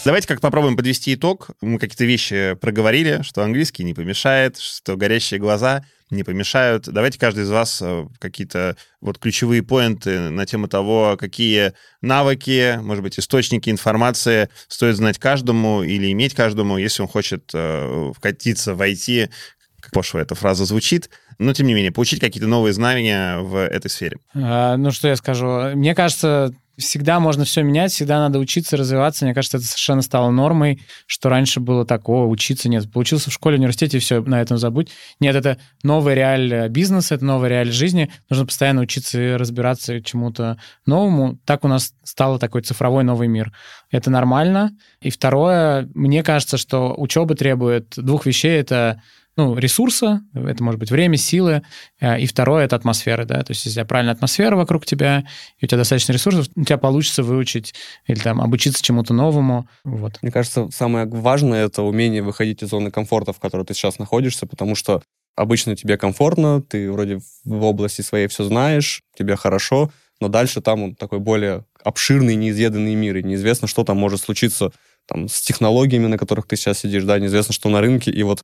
Давайте 0.04 0.26
как 0.26 0.40
попробуем 0.40 0.76
подвести 0.76 1.14
итог. 1.14 1.50
Мы 1.60 1.78
какие-то 1.78 2.04
вещи 2.04 2.54
проговорили, 2.60 3.20
что 3.22 3.44
английский 3.44 3.84
не 3.84 3.94
помешает, 3.94 4.58
что 4.58 4.96
горящие 4.96 5.38
глаза 5.38 5.84
не 6.12 6.24
помешают. 6.24 6.84
Давайте 6.84 7.18
каждый 7.18 7.44
из 7.44 7.50
вас 7.50 7.80
э, 7.82 8.06
какие-то 8.18 8.76
вот 9.00 9.18
ключевые 9.18 9.62
поинты 9.62 10.30
на 10.30 10.46
тему 10.46 10.68
того, 10.68 11.16
какие 11.18 11.72
навыки, 12.00 12.78
может 12.82 13.02
быть, 13.02 13.18
источники 13.18 13.70
информации 13.70 14.48
стоит 14.68 14.96
знать 14.96 15.18
каждому 15.18 15.82
или 15.82 16.12
иметь 16.12 16.34
каждому, 16.34 16.78
если 16.78 17.02
он 17.02 17.08
хочет 17.08 17.50
э, 17.54 18.12
вкатиться 18.16 18.74
в 18.74 18.82
IT, 18.82 19.30
как 19.80 19.92
пошло 19.92 20.20
эта 20.20 20.34
фраза 20.34 20.64
звучит, 20.64 21.10
но 21.38 21.52
тем 21.52 21.66
не 21.66 21.74
менее, 21.74 21.90
получить 21.90 22.20
какие-то 22.20 22.48
новые 22.48 22.72
знания 22.72 23.38
в 23.38 23.56
этой 23.56 23.90
сфере. 23.90 24.18
А, 24.34 24.76
ну, 24.76 24.92
что 24.92 25.08
я 25.08 25.16
скажу? 25.16 25.74
Мне 25.74 25.94
кажется, 25.94 26.54
всегда 26.79 27.20
можно 27.20 27.45
все 27.45 27.62
менять, 27.62 27.93
всегда 27.93 28.18
надо 28.18 28.39
учиться, 28.39 28.77
развиваться. 28.77 29.25
Мне 29.25 29.35
кажется, 29.35 29.59
это 29.59 29.66
совершенно 29.66 30.03
стало 30.03 30.31
нормой, 30.31 30.83
что 31.07 31.29
раньше 31.29 31.61
было 31.61 31.85
такого, 31.85 32.27
учиться 32.27 32.68
нет. 32.68 32.91
Получился 32.91 33.31
в 33.31 33.33
школе, 33.33 33.57
университете, 33.57 33.99
и 33.99 34.01
все, 34.01 34.20
на 34.23 34.41
этом 34.41 34.59
забудь. 34.59 34.91
Нет, 35.20 35.37
это 35.37 35.59
новая 35.83 36.14
реаль 36.14 36.68
бизнеса, 36.68 37.14
это 37.14 37.25
новая 37.25 37.49
реаль 37.51 37.73
жизни. 37.73 38.11
Нужно 38.31 38.47
постоянно 38.47 38.83
учиться 38.83 39.20
и 39.20 39.37
разбираться 39.37 40.01
чему-то 40.03 40.59
новому. 40.87 41.39
Так 41.45 41.64
у 41.64 41.68
нас 41.68 41.95
стал 42.03 42.39
такой 42.39 42.62
цифровой 42.62 43.05
новый 43.05 43.29
мир. 43.29 43.53
Это 43.91 44.11
нормально. 44.11 44.73
И 45.01 45.11
второе, 45.11 45.89
мне 45.95 46.23
кажется, 46.23 46.57
что 46.57 46.95
учеба 46.97 47.35
требует 47.35 47.95
двух 47.97 48.27
вещей. 48.27 48.59
Это 48.59 49.03
ну, 49.37 49.57
ресурса, 49.57 50.22
это 50.35 50.62
может 50.62 50.78
быть 50.78 50.91
время, 50.91 51.16
силы, 51.16 51.62
э, 52.01 52.20
и 52.20 52.26
второе— 52.26 52.64
это 52.66 52.76
атмосфера, 52.76 53.24
да, 53.24 53.43
то 53.43 53.53
есть 53.53 53.64
если 53.64 53.83
правильная 53.83 54.14
атмосфера 54.14 54.57
вокруг 54.57 54.85
тебя, 54.85 55.24
и 55.59 55.64
у 55.64 55.68
тебя 55.68 55.78
достаточно 55.78 56.12
ресурсов, 56.12 56.49
у 56.55 56.64
тебя 56.64 56.78
получится 56.78 57.22
выучить 57.22 57.74
или 58.07 58.18
там 58.18 58.41
обучиться 58.41 58.83
чему-то 58.83 59.14
новому, 59.14 59.68
вот. 59.85 60.18
Мне 60.22 60.30
кажется, 60.30 60.68
самое 60.70 61.07
важное— 61.07 61.64
это 61.66 61.83
умение 61.83 62.22
выходить 62.22 62.62
из 62.62 62.68
зоны 62.68 62.91
комфорта, 62.91 63.33
в 63.33 63.41
которой 63.41 63.64
ты 63.64 63.74
сейчас 63.74 63.99
находишься, 63.99 64.47
потому 64.47 64.74
что 64.74 65.03
обычно 65.35 65.76
тебе 65.76 65.97
комфортно, 65.97 66.62
ты 66.62 66.91
вроде 66.91 67.20
в 67.45 67.64
области 67.64 68.03
своей 68.03 68.26
все 68.26 68.45
знаешь, 68.45 69.03
тебе 69.16 69.37
хорошо, 69.37 69.91
но 70.20 70.28
дальше 70.28 70.61
там 70.61 70.95
такой 70.95 71.18
более 71.18 71.64
обширный, 71.83 72.37
неизведанный 72.37 72.95
мир, 72.95 73.16
и 73.16 73.22
неизвестно, 73.22 73.66
что 73.66 73.83
там 73.83 73.97
может 73.97 74.20
случиться 74.20 74.72
там, 75.07 75.28
с 75.28 75.41
технологиями, 75.41 76.07
на 76.07 76.18
которых 76.18 76.47
ты 76.47 76.57
сейчас 76.57 76.78
сидишь, 76.78 77.05
да, 77.05 77.18
неизвестно, 77.18 77.53
что 77.53 77.68
на 77.70 77.80
рынке, 77.80 78.11
и 78.11 78.22
вот 78.22 78.43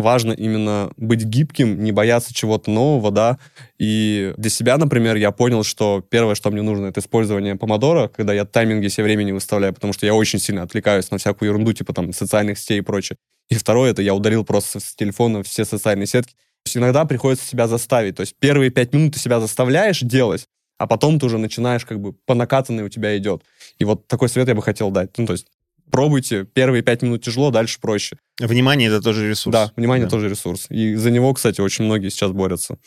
важно 0.00 0.32
именно 0.32 0.92
быть 0.96 1.24
гибким, 1.24 1.82
не 1.82 1.92
бояться 1.92 2.34
чего-то 2.34 2.70
нового, 2.70 3.10
да. 3.10 3.38
И 3.78 4.34
для 4.36 4.50
себя, 4.50 4.76
например, 4.76 5.16
я 5.16 5.30
понял, 5.30 5.64
что 5.64 6.04
первое, 6.08 6.34
что 6.34 6.50
мне 6.50 6.62
нужно, 6.62 6.86
это 6.86 7.00
использование 7.00 7.56
помодора, 7.56 8.08
когда 8.08 8.32
я 8.32 8.44
тайминги 8.44 8.88
себе 8.88 9.04
времени 9.04 9.32
выставляю, 9.32 9.74
потому 9.74 9.92
что 9.92 10.06
я 10.06 10.14
очень 10.14 10.38
сильно 10.38 10.62
отвлекаюсь 10.62 11.10
на 11.10 11.18
всякую 11.18 11.50
ерунду, 11.50 11.72
типа 11.72 11.92
там 11.92 12.12
социальных 12.12 12.58
сетей 12.58 12.78
и 12.78 12.82
прочее. 12.82 13.16
И 13.48 13.56
второе, 13.56 13.90
это 13.90 14.02
я 14.02 14.14
удалил 14.14 14.44
просто 14.44 14.80
с 14.80 14.94
телефона 14.94 15.42
все 15.42 15.64
социальные 15.64 16.06
сетки. 16.06 16.32
То 16.32 16.68
есть 16.68 16.76
иногда 16.76 17.04
приходится 17.04 17.46
себя 17.46 17.66
заставить. 17.66 18.16
То 18.16 18.20
есть 18.20 18.36
первые 18.38 18.70
пять 18.70 18.92
минут 18.92 19.14
ты 19.14 19.18
себя 19.18 19.40
заставляешь 19.40 20.00
делать, 20.00 20.46
а 20.78 20.86
потом 20.86 21.18
ты 21.18 21.26
уже 21.26 21.38
начинаешь 21.38 21.84
как 21.84 22.00
бы 22.00 22.12
по 22.12 22.34
накатанной 22.34 22.84
у 22.84 22.88
тебя 22.88 23.16
идет. 23.18 23.42
И 23.78 23.84
вот 23.84 24.06
такой 24.06 24.28
совет 24.28 24.48
я 24.48 24.54
бы 24.54 24.62
хотел 24.62 24.90
дать. 24.90 25.16
Ну, 25.18 25.26
то 25.26 25.32
есть 25.32 25.46
пробуйте. 25.90 26.44
Первые 26.44 26.82
пять 26.82 27.02
минут 27.02 27.22
тяжело, 27.22 27.50
дальше 27.50 27.78
проще. 27.80 28.16
Внимание— 28.38 28.88
это 28.90 29.00
тоже 29.02 29.28
ресурс. 29.28 29.52
Да, 29.52 29.72
внимание 29.76 30.06
да. 30.06 30.10
тоже 30.10 30.28
ресурс. 30.28 30.66
И 30.70 30.94
за 30.94 31.10
него, 31.10 31.32
кстати, 31.34 31.60
очень 31.60 31.84
многие 31.84 32.08
сейчас 32.08 32.32
борются 32.32 32.78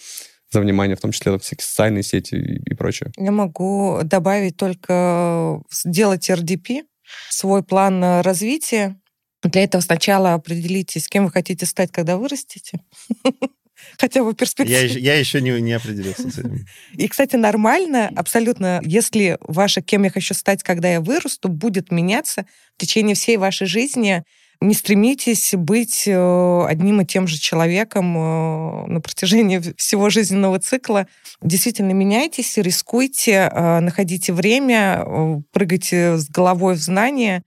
за 0.52 0.62
внимание, 0.62 0.96
в 0.96 1.02
том 1.02 1.12
числе 1.12 1.38
всякие 1.40 1.66
социальные 1.66 2.04
сети 2.04 2.36
и, 2.36 2.72
и 2.72 2.74
прочее. 2.76 3.12
Я 3.18 3.32
могу 3.32 4.00
добавить 4.04 4.56
только 4.56 5.62
сделать 5.72 6.30
RDP, 6.30 6.84
свой 7.30 7.64
план 7.64 8.22
развития. 8.22 9.00
Для 9.44 9.64
этого 9.64 9.82
сначала 9.82 10.34
определитесь, 10.34 11.08
кем 11.10 11.26
вы 11.26 11.32
хотите 11.32 11.66
стать, 11.66 11.92
когда 11.92 12.18
вырастете. 12.18 12.82
хотя 13.98 14.24
бы 14.24 14.34
перспективе. 14.34 14.88
Я, 14.88 15.14
я 15.14 15.20
еще 15.20 15.42
не, 15.42 15.60
не 15.62 15.74
определился 15.74 16.30
с 16.30 16.38
этим. 16.40 16.66
И, 16.94 17.08
кстати, 17.08 17.36
нормально 17.36 18.12
абсолютно, 18.16 18.82
если 18.84 19.38
ваше 19.42 19.82
«кем 19.82 20.04
я 20.04 20.10
хочу 20.10 20.34
стать, 20.34 20.64
когда 20.64 20.92
я 20.92 21.02
вырасту» 21.02 21.50
будет 21.50 21.92
меняться 21.92 22.46
в 22.76 22.82
течение 22.82 23.16
всей 23.16 23.38
вашей 23.38 23.68
жизни, 23.68 24.24
не 24.64 24.74
стремитесь 24.74 25.54
быть 25.54 26.08
э, 26.08 26.66
одним 26.66 27.02
и 27.02 27.06
тем 27.06 27.28
же 27.28 27.38
человеком 27.38 28.18
э, 28.18 28.86
на 28.88 29.02
протяжении 29.02 29.62
всего 29.78 30.10
жизненного 30.10 30.60
цикла. 30.60 31.08
Действительно 31.42 31.92
меняйтесь, 31.92 32.58
рискуйте, 32.58 33.50
э, 33.52 33.80
находите 33.82 34.32
время, 34.32 35.06
прыгайте 35.52 36.18
с 36.18 36.30
головой 36.30 36.76
в 36.76 36.80
знания, 36.80 37.44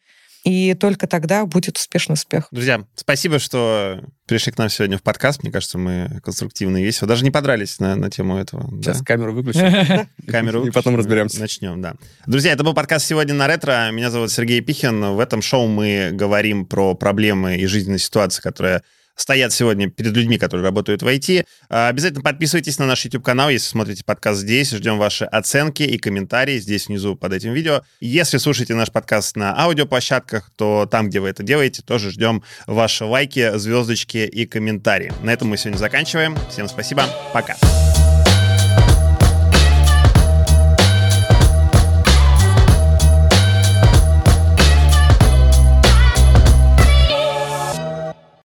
и 0.46 0.74
только 0.74 1.08
тогда 1.08 1.44
будет 1.44 1.76
успешный 1.76 2.12
успех. 2.12 2.46
Друзья, 2.52 2.84
спасибо, 2.94 3.40
что 3.40 4.00
пришли 4.26 4.52
к 4.52 4.58
нам 4.58 4.68
сегодня 4.68 4.96
в 4.96 5.02
подкаст. 5.02 5.42
Мне 5.42 5.50
кажется, 5.50 5.76
мы 5.76 6.20
конструктивно 6.22 6.76
и 6.76 6.84
весело. 6.84 7.08
Даже 7.08 7.24
не 7.24 7.32
подрались 7.32 7.80
на, 7.80 7.96
на 7.96 8.10
тему 8.10 8.38
этого. 8.38 8.70
Сейчас 8.80 9.00
да? 9.00 9.04
камеру 9.04 9.32
выключим. 9.32 10.06
Камеру 10.28 10.64
И 10.64 10.70
потом 10.70 10.94
разберемся. 10.94 11.40
Начнем, 11.40 11.82
да. 11.82 11.96
Друзья, 12.28 12.52
это 12.52 12.62
был 12.62 12.74
подкаст 12.74 13.06
«Сегодня 13.06 13.34
на 13.34 13.48
ретро». 13.48 13.90
Меня 13.90 14.08
зовут 14.12 14.30
Сергей 14.30 14.60
Пихин. 14.60 15.02
В 15.14 15.18
этом 15.18 15.42
шоу 15.42 15.66
мы 15.66 16.10
говорим 16.12 16.64
про 16.64 16.94
проблемы 16.94 17.56
и 17.56 17.66
жизненные 17.66 17.98
ситуации, 17.98 18.40
которые 18.40 18.84
стоят 19.16 19.52
сегодня 19.52 19.90
перед 19.90 20.14
людьми, 20.14 20.38
которые 20.38 20.64
работают 20.64 21.02
в 21.02 21.06
IT. 21.06 21.44
А, 21.68 21.88
обязательно 21.88 22.22
подписывайтесь 22.22 22.78
на 22.78 22.86
наш 22.86 23.04
YouTube-канал, 23.04 23.50
если 23.50 23.66
смотрите 23.66 24.04
подкаст 24.04 24.40
здесь. 24.40 24.70
Ждем 24.70 24.98
ваши 24.98 25.24
оценки 25.24 25.82
и 25.82 25.98
комментарии 25.98 26.58
здесь 26.58 26.86
внизу 26.86 27.16
под 27.16 27.32
этим 27.32 27.52
видео. 27.52 27.82
Если 28.00 28.38
слушаете 28.38 28.74
наш 28.74 28.92
подкаст 28.92 29.36
на 29.36 29.58
аудиоплощадках, 29.58 30.50
то 30.56 30.86
там, 30.90 31.08
где 31.08 31.20
вы 31.20 31.28
это 31.28 31.42
делаете, 31.42 31.82
тоже 31.82 32.10
ждем 32.10 32.42
ваши 32.66 33.04
лайки, 33.04 33.56
звездочки 33.58 34.18
и 34.18 34.46
комментарии. 34.46 35.12
На 35.22 35.30
этом 35.32 35.48
мы 35.48 35.56
сегодня 35.56 35.78
заканчиваем. 35.78 36.36
Всем 36.50 36.68
спасибо. 36.68 37.04
Пока. 37.32 37.56